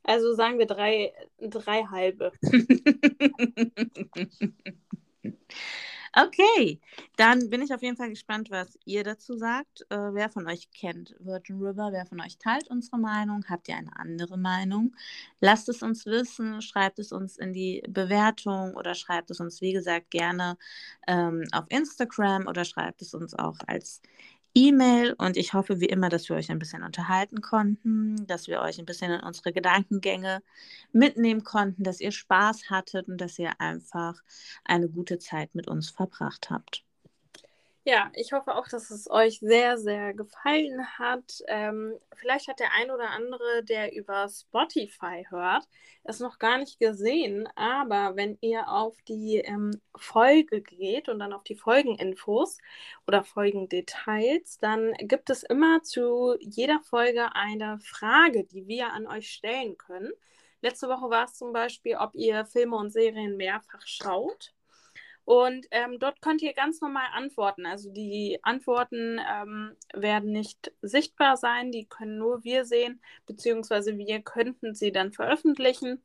Also 0.03 0.33
sagen 0.33 0.59
wir 0.59 0.65
drei, 0.65 1.13
drei 1.39 1.83
halbe. 1.85 2.31
Okay, 6.13 6.81
dann 7.15 7.49
bin 7.49 7.61
ich 7.61 7.73
auf 7.73 7.81
jeden 7.81 7.95
Fall 7.95 8.09
gespannt, 8.09 8.51
was 8.51 8.77
ihr 8.83 9.03
dazu 9.05 9.37
sagt. 9.37 9.85
Äh, 9.89 10.13
wer 10.13 10.29
von 10.29 10.45
euch 10.45 10.69
kennt 10.71 11.15
Virgin 11.19 11.61
River? 11.61 11.91
Wer 11.93 12.05
von 12.05 12.19
euch 12.19 12.37
teilt 12.37 12.67
unsere 12.69 12.99
Meinung? 12.99 13.45
Habt 13.47 13.69
ihr 13.69 13.77
eine 13.77 13.95
andere 13.97 14.37
Meinung? 14.37 14.93
Lasst 15.39 15.69
es 15.69 15.81
uns 15.81 16.05
wissen, 16.05 16.61
schreibt 16.61 16.99
es 16.99 17.13
uns 17.13 17.37
in 17.37 17.53
die 17.53 17.81
Bewertung 17.87 18.75
oder 18.75 18.93
schreibt 18.93 19.31
es 19.31 19.39
uns, 19.39 19.61
wie 19.61 19.71
gesagt, 19.71 20.11
gerne 20.11 20.57
ähm, 21.07 21.45
auf 21.53 21.63
Instagram 21.69 22.45
oder 22.47 22.65
schreibt 22.65 23.01
es 23.01 23.13
uns 23.13 23.33
auch 23.33 23.57
als 23.67 24.01
E-Mail 24.55 25.13
und 25.17 25.37
ich 25.37 25.53
hoffe 25.53 25.79
wie 25.79 25.85
immer, 25.87 26.09
dass 26.09 26.27
wir 26.29 26.35
euch 26.35 26.51
ein 26.51 26.59
bisschen 26.59 26.83
unterhalten 26.83 27.41
konnten, 27.41 28.27
dass 28.27 28.47
wir 28.47 28.61
euch 28.61 28.79
ein 28.79 28.85
bisschen 28.85 29.11
in 29.11 29.21
unsere 29.21 29.53
Gedankengänge 29.53 30.41
mitnehmen 30.91 31.43
konnten, 31.43 31.83
dass 31.83 32.01
ihr 32.01 32.11
Spaß 32.11 32.69
hattet 32.69 33.07
und 33.07 33.19
dass 33.19 33.39
ihr 33.39 33.59
einfach 33.61 34.21
eine 34.65 34.89
gute 34.89 35.19
Zeit 35.19 35.55
mit 35.55 35.67
uns 35.67 35.89
verbracht 35.89 36.49
habt. 36.49 36.83
Ja, 37.83 38.11
ich 38.13 38.31
hoffe 38.31 38.53
auch, 38.55 38.67
dass 38.67 38.91
es 38.91 39.09
euch 39.09 39.39
sehr, 39.39 39.75
sehr 39.79 40.13
gefallen 40.13 40.85
hat. 40.99 41.41
Ähm, 41.47 41.97
vielleicht 42.13 42.47
hat 42.47 42.59
der 42.59 42.71
ein 42.73 42.91
oder 42.91 43.09
andere, 43.09 43.63
der 43.63 43.95
über 43.95 44.29
Spotify 44.29 45.25
hört, 45.29 45.67
es 46.03 46.19
noch 46.19 46.37
gar 46.37 46.59
nicht 46.59 46.79
gesehen. 46.79 47.49
Aber 47.55 48.15
wenn 48.15 48.37
ihr 48.41 48.67
auf 48.69 48.95
die 49.07 49.37
ähm, 49.37 49.81
Folge 49.97 50.61
geht 50.61 51.09
und 51.09 51.17
dann 51.17 51.33
auf 51.33 51.43
die 51.43 51.55
Folgeninfos 51.55 52.59
oder 53.07 53.23
Folgendetails, 53.23 54.59
dann 54.59 54.93
gibt 54.99 55.31
es 55.31 55.41
immer 55.41 55.81
zu 55.81 56.35
jeder 56.39 56.81
Folge 56.81 57.33
eine 57.33 57.79
Frage, 57.79 58.43
die 58.43 58.67
wir 58.67 58.93
an 58.93 59.07
euch 59.07 59.31
stellen 59.31 59.75
können. 59.77 60.11
Letzte 60.61 60.87
Woche 60.87 61.09
war 61.09 61.25
es 61.25 61.33
zum 61.33 61.51
Beispiel, 61.51 61.95
ob 61.97 62.13
ihr 62.13 62.45
Filme 62.45 62.75
und 62.77 62.91
Serien 62.91 63.37
mehrfach 63.37 63.81
schaut. 63.87 64.53
Und 65.25 65.67
ähm, 65.71 65.97
dort 65.99 66.21
könnt 66.21 66.41
ihr 66.41 66.53
ganz 66.53 66.81
normal 66.81 67.07
antworten. 67.13 67.65
Also 67.65 67.91
die 67.91 68.39
Antworten 68.41 69.19
ähm, 69.19 69.75
werden 69.93 70.31
nicht 70.31 70.71
sichtbar 70.81 71.37
sein, 71.37 71.71
die 71.71 71.85
können 71.85 72.17
nur 72.17 72.43
wir 72.43 72.65
sehen, 72.65 73.01
beziehungsweise 73.25 73.97
wir 73.97 74.21
könnten 74.21 74.73
sie 74.73 74.91
dann 74.91 75.13
veröffentlichen 75.13 76.01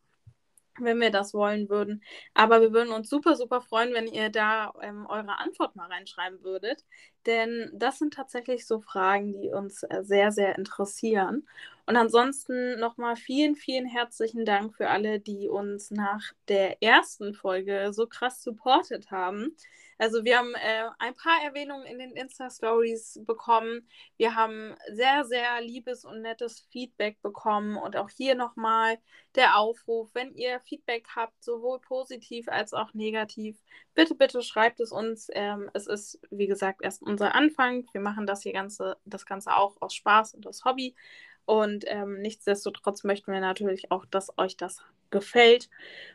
wenn 0.79 1.01
wir 1.01 1.11
das 1.11 1.35
wollen 1.35 1.69
würden. 1.69 2.03
Aber 2.35 2.61
wir 2.61 2.73
würden 2.73 2.93
uns 2.93 3.09
super, 3.09 3.37
super 3.37 3.61
freuen, 3.61 3.95
wenn 3.95 4.07
ihr 4.07 4.31
da 4.31 4.73
ähm, 4.83 5.07
eure 5.07 5.39
Antwort 5.39 5.77
mal 5.77 5.89
reinschreiben 5.89 6.43
würdet. 6.43 6.85
Denn 7.27 7.71
das 7.75 7.99
sind 7.99 8.15
tatsächlich 8.15 8.67
so 8.67 8.81
Fragen, 8.81 9.33
die 9.33 9.51
uns 9.51 9.83
äh, 9.83 10.03
sehr, 10.03 10.31
sehr 10.33 10.57
interessieren. 10.57 11.47
Und 11.87 11.97
ansonsten 11.97 12.79
nochmal 12.81 13.17
vielen, 13.17 13.57
vielen 13.57 13.87
herzlichen 13.87 14.45
Dank 14.45 14.75
für 14.75 14.89
alle, 14.91 15.21
die 15.21 15.49
uns 15.49 15.91
nach 15.91 16.23
der 16.49 16.83
ersten 16.83 17.35
Folge 17.35 17.93
so 17.93 18.07
krass 18.07 18.43
supportet 18.43 19.11
haben. 19.11 19.57
Also 19.99 20.25
wir 20.25 20.39
haben 20.39 20.55
äh, 20.55 20.91
ein 20.99 21.15
paar 21.15 21.43
Erwähnungen 21.43 21.87
in 21.87 21.99
den 21.99 22.13
Insta-Stories 22.13 23.21
bekommen. 23.25 23.89
Wir 24.19 24.35
haben 24.35 24.75
sehr, 24.93 25.25
sehr 25.25 25.61
liebes 25.63 26.05
und 26.05 26.21
nettes 26.23 26.61
Feedback 26.71 27.21
bekommen. 27.23 27.77
Und 27.77 27.97
auch 27.97 28.11
hier 28.11 28.35
nochmal 28.35 28.99
der 29.37 29.57
Aufruf, 29.57 30.11
wenn 30.13 30.35
ihr 30.35 30.61
Feedback 30.61 31.07
habt, 31.15 31.43
sowohl 31.43 31.81
positiv 31.81 32.49
als 32.49 32.75
auch 32.75 32.93
negativ, 32.95 33.57
bitte, 33.97 34.15
bitte 34.15 34.43
schreibt 34.43 34.79
es 34.79 34.93
uns. 34.93 35.29
Ähm, 35.33 35.69
es 35.75 35.89
ist, 35.89 36.21
wie 36.31 36.47
gesagt, 36.47 36.83
erst 36.85 37.03
unser 37.03 37.35
Anfang. 37.35 37.89
Wir 37.93 38.01
machen 38.01 38.27
das 38.27 38.43
hier 38.43 38.53
Ganze, 38.53 38.97
das 39.05 39.27
Ganze 39.27 39.57
auch 39.57 39.77
aus 39.81 39.95
Spaß 39.95 40.35
und 40.35 40.47
aus 40.47 40.65
Hobby. 40.65 40.95
Und 41.45 41.85
ähm, 41.89 42.21
nichtsdestotrotz 42.21 43.05
möchten 43.05 43.33
wir 43.33 43.41
natürlich 43.41 43.91
auch, 43.91 44.05
dass 44.07 44.37
euch 44.39 44.57
das 44.57 44.83
gefällt. 45.11 45.71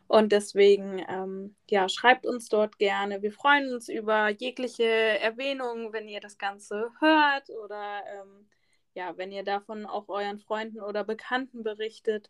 Und 0.08 0.32
deswegen, 0.32 1.04
ähm, 1.10 1.56
ja, 1.70 1.90
schreibt 1.90 2.26
uns 2.26 2.50
dort 2.50 2.78
gerne. 2.78 3.22
Wir 3.22 3.32
freuen 3.32 3.74
uns 3.74 3.90
über 3.90 4.30
jegliche 4.30 4.84
Erwähnungen, 4.84 5.94
wenn 5.94 6.08
ihr 6.08 6.22
das 6.22 6.38
Ganze 6.38 6.92
hört 7.00 7.50
oder 7.50 8.02
ähm, 8.14 8.48
ja, 8.94 9.18
wenn 9.18 9.32
ihr 9.32 9.44
davon 9.44 9.86
auch 9.86 10.10
euren 10.10 10.40
Freunden 10.40 10.82
oder 10.82 11.04
Bekannten 11.04 11.64
berichtet. 11.64 12.30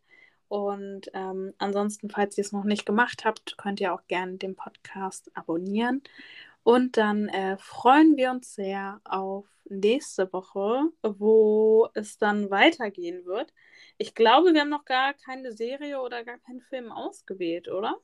Und 0.51 1.09
ähm, 1.13 1.53
ansonsten, 1.59 2.09
falls 2.09 2.37
ihr 2.37 2.43
es 2.43 2.51
noch 2.51 2.65
nicht 2.65 2.85
gemacht 2.85 3.23
habt, 3.23 3.57
könnt 3.57 3.79
ihr 3.79 3.93
auch 3.93 4.05
gerne 4.07 4.33
den 4.33 4.57
Podcast 4.57 5.31
abonnieren. 5.33 6.03
Und 6.63 6.97
dann 6.97 7.29
äh, 7.29 7.55
freuen 7.57 8.17
wir 8.17 8.31
uns 8.31 8.55
sehr 8.55 8.99
auf 9.05 9.45
nächste 9.69 10.33
Woche, 10.33 10.89
wo 11.03 11.87
es 11.93 12.17
dann 12.17 12.49
weitergehen 12.49 13.25
wird. 13.25 13.53
Ich 13.97 14.13
glaube, 14.13 14.53
wir 14.53 14.59
haben 14.59 14.69
noch 14.69 14.83
gar 14.83 15.13
keine 15.13 15.53
Serie 15.53 16.01
oder 16.01 16.25
gar 16.25 16.37
keinen 16.39 16.59
Film 16.59 16.91
ausgewählt, 16.91 17.69
oder? 17.69 17.95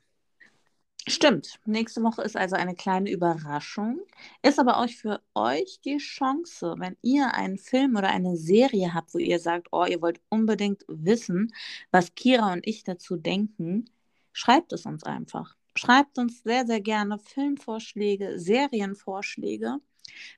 Stimmt. 1.10 1.60
Nächste 1.64 2.04
Woche 2.04 2.22
ist 2.22 2.36
also 2.36 2.58
eine 2.58 2.76
kleine 2.76 3.10
Überraschung. 3.10 4.02
Ist 4.44 4.60
aber 4.60 4.78
auch 4.78 4.90
für 4.90 5.22
euch 5.36 5.80
die 5.86 6.00
Chance, 6.00 6.76
wenn 6.80 6.98
ihr 7.02 7.34
einen 7.34 7.58
Film 7.58 7.96
oder 7.96 8.10
eine 8.10 8.36
Serie 8.36 8.94
habt, 8.94 9.14
wo 9.14 9.18
ihr 9.18 9.40
sagt, 9.40 9.70
oh, 9.72 9.86
ihr 9.86 10.02
wollt 10.02 10.20
unbedingt 10.28 10.84
wissen, 10.90 11.54
was 11.92 12.14
Kira 12.16 12.52
und 12.52 12.68
ich 12.68 12.84
dazu 12.84 13.16
denken, 13.16 13.90
schreibt 14.34 14.74
es 14.74 14.86
uns 14.86 15.04
einfach. 15.04 15.56
Schreibt 15.76 16.18
uns 16.18 16.44
sehr, 16.44 16.66
sehr 16.66 16.82
gerne 16.82 17.20
Filmvorschläge, 17.20 18.38
Serienvorschläge. 18.38 19.78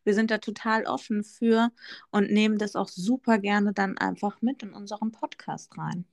Wir 0.03 0.13
sind 0.13 0.29
da 0.29 0.37
total 0.37 0.85
offen 0.85 1.23
für 1.23 1.71
und 2.11 2.31
nehmen 2.31 2.59
das 2.59 2.75
auch 2.75 2.89
super 2.89 3.39
gerne 3.39 3.73
dann 3.73 3.97
einfach 3.97 4.41
mit 4.43 4.61
in 4.61 4.73
unseren 4.73 5.11
Podcast 5.11 5.75
rein. 5.79 6.05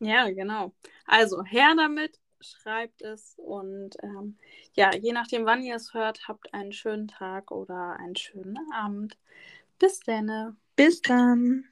Ja, 0.00 0.28
genau. 0.30 0.72
Also 1.06 1.44
her 1.44 1.74
damit, 1.76 2.18
schreibt 2.40 3.02
es 3.02 3.34
und 3.38 3.96
ähm, 4.02 4.36
ja, 4.74 4.94
je 4.94 5.12
nachdem, 5.12 5.44
wann 5.46 5.62
ihr 5.62 5.76
es 5.76 5.94
hört, 5.94 6.28
habt 6.28 6.52
einen 6.54 6.72
schönen 6.72 7.08
Tag 7.08 7.50
oder 7.50 7.96
einen 7.98 8.16
schönen 8.16 8.58
Abend. 8.72 9.16
Bis 9.78 10.00
dann. 10.00 10.56
Bis 10.76 11.00
dann. 11.00 11.69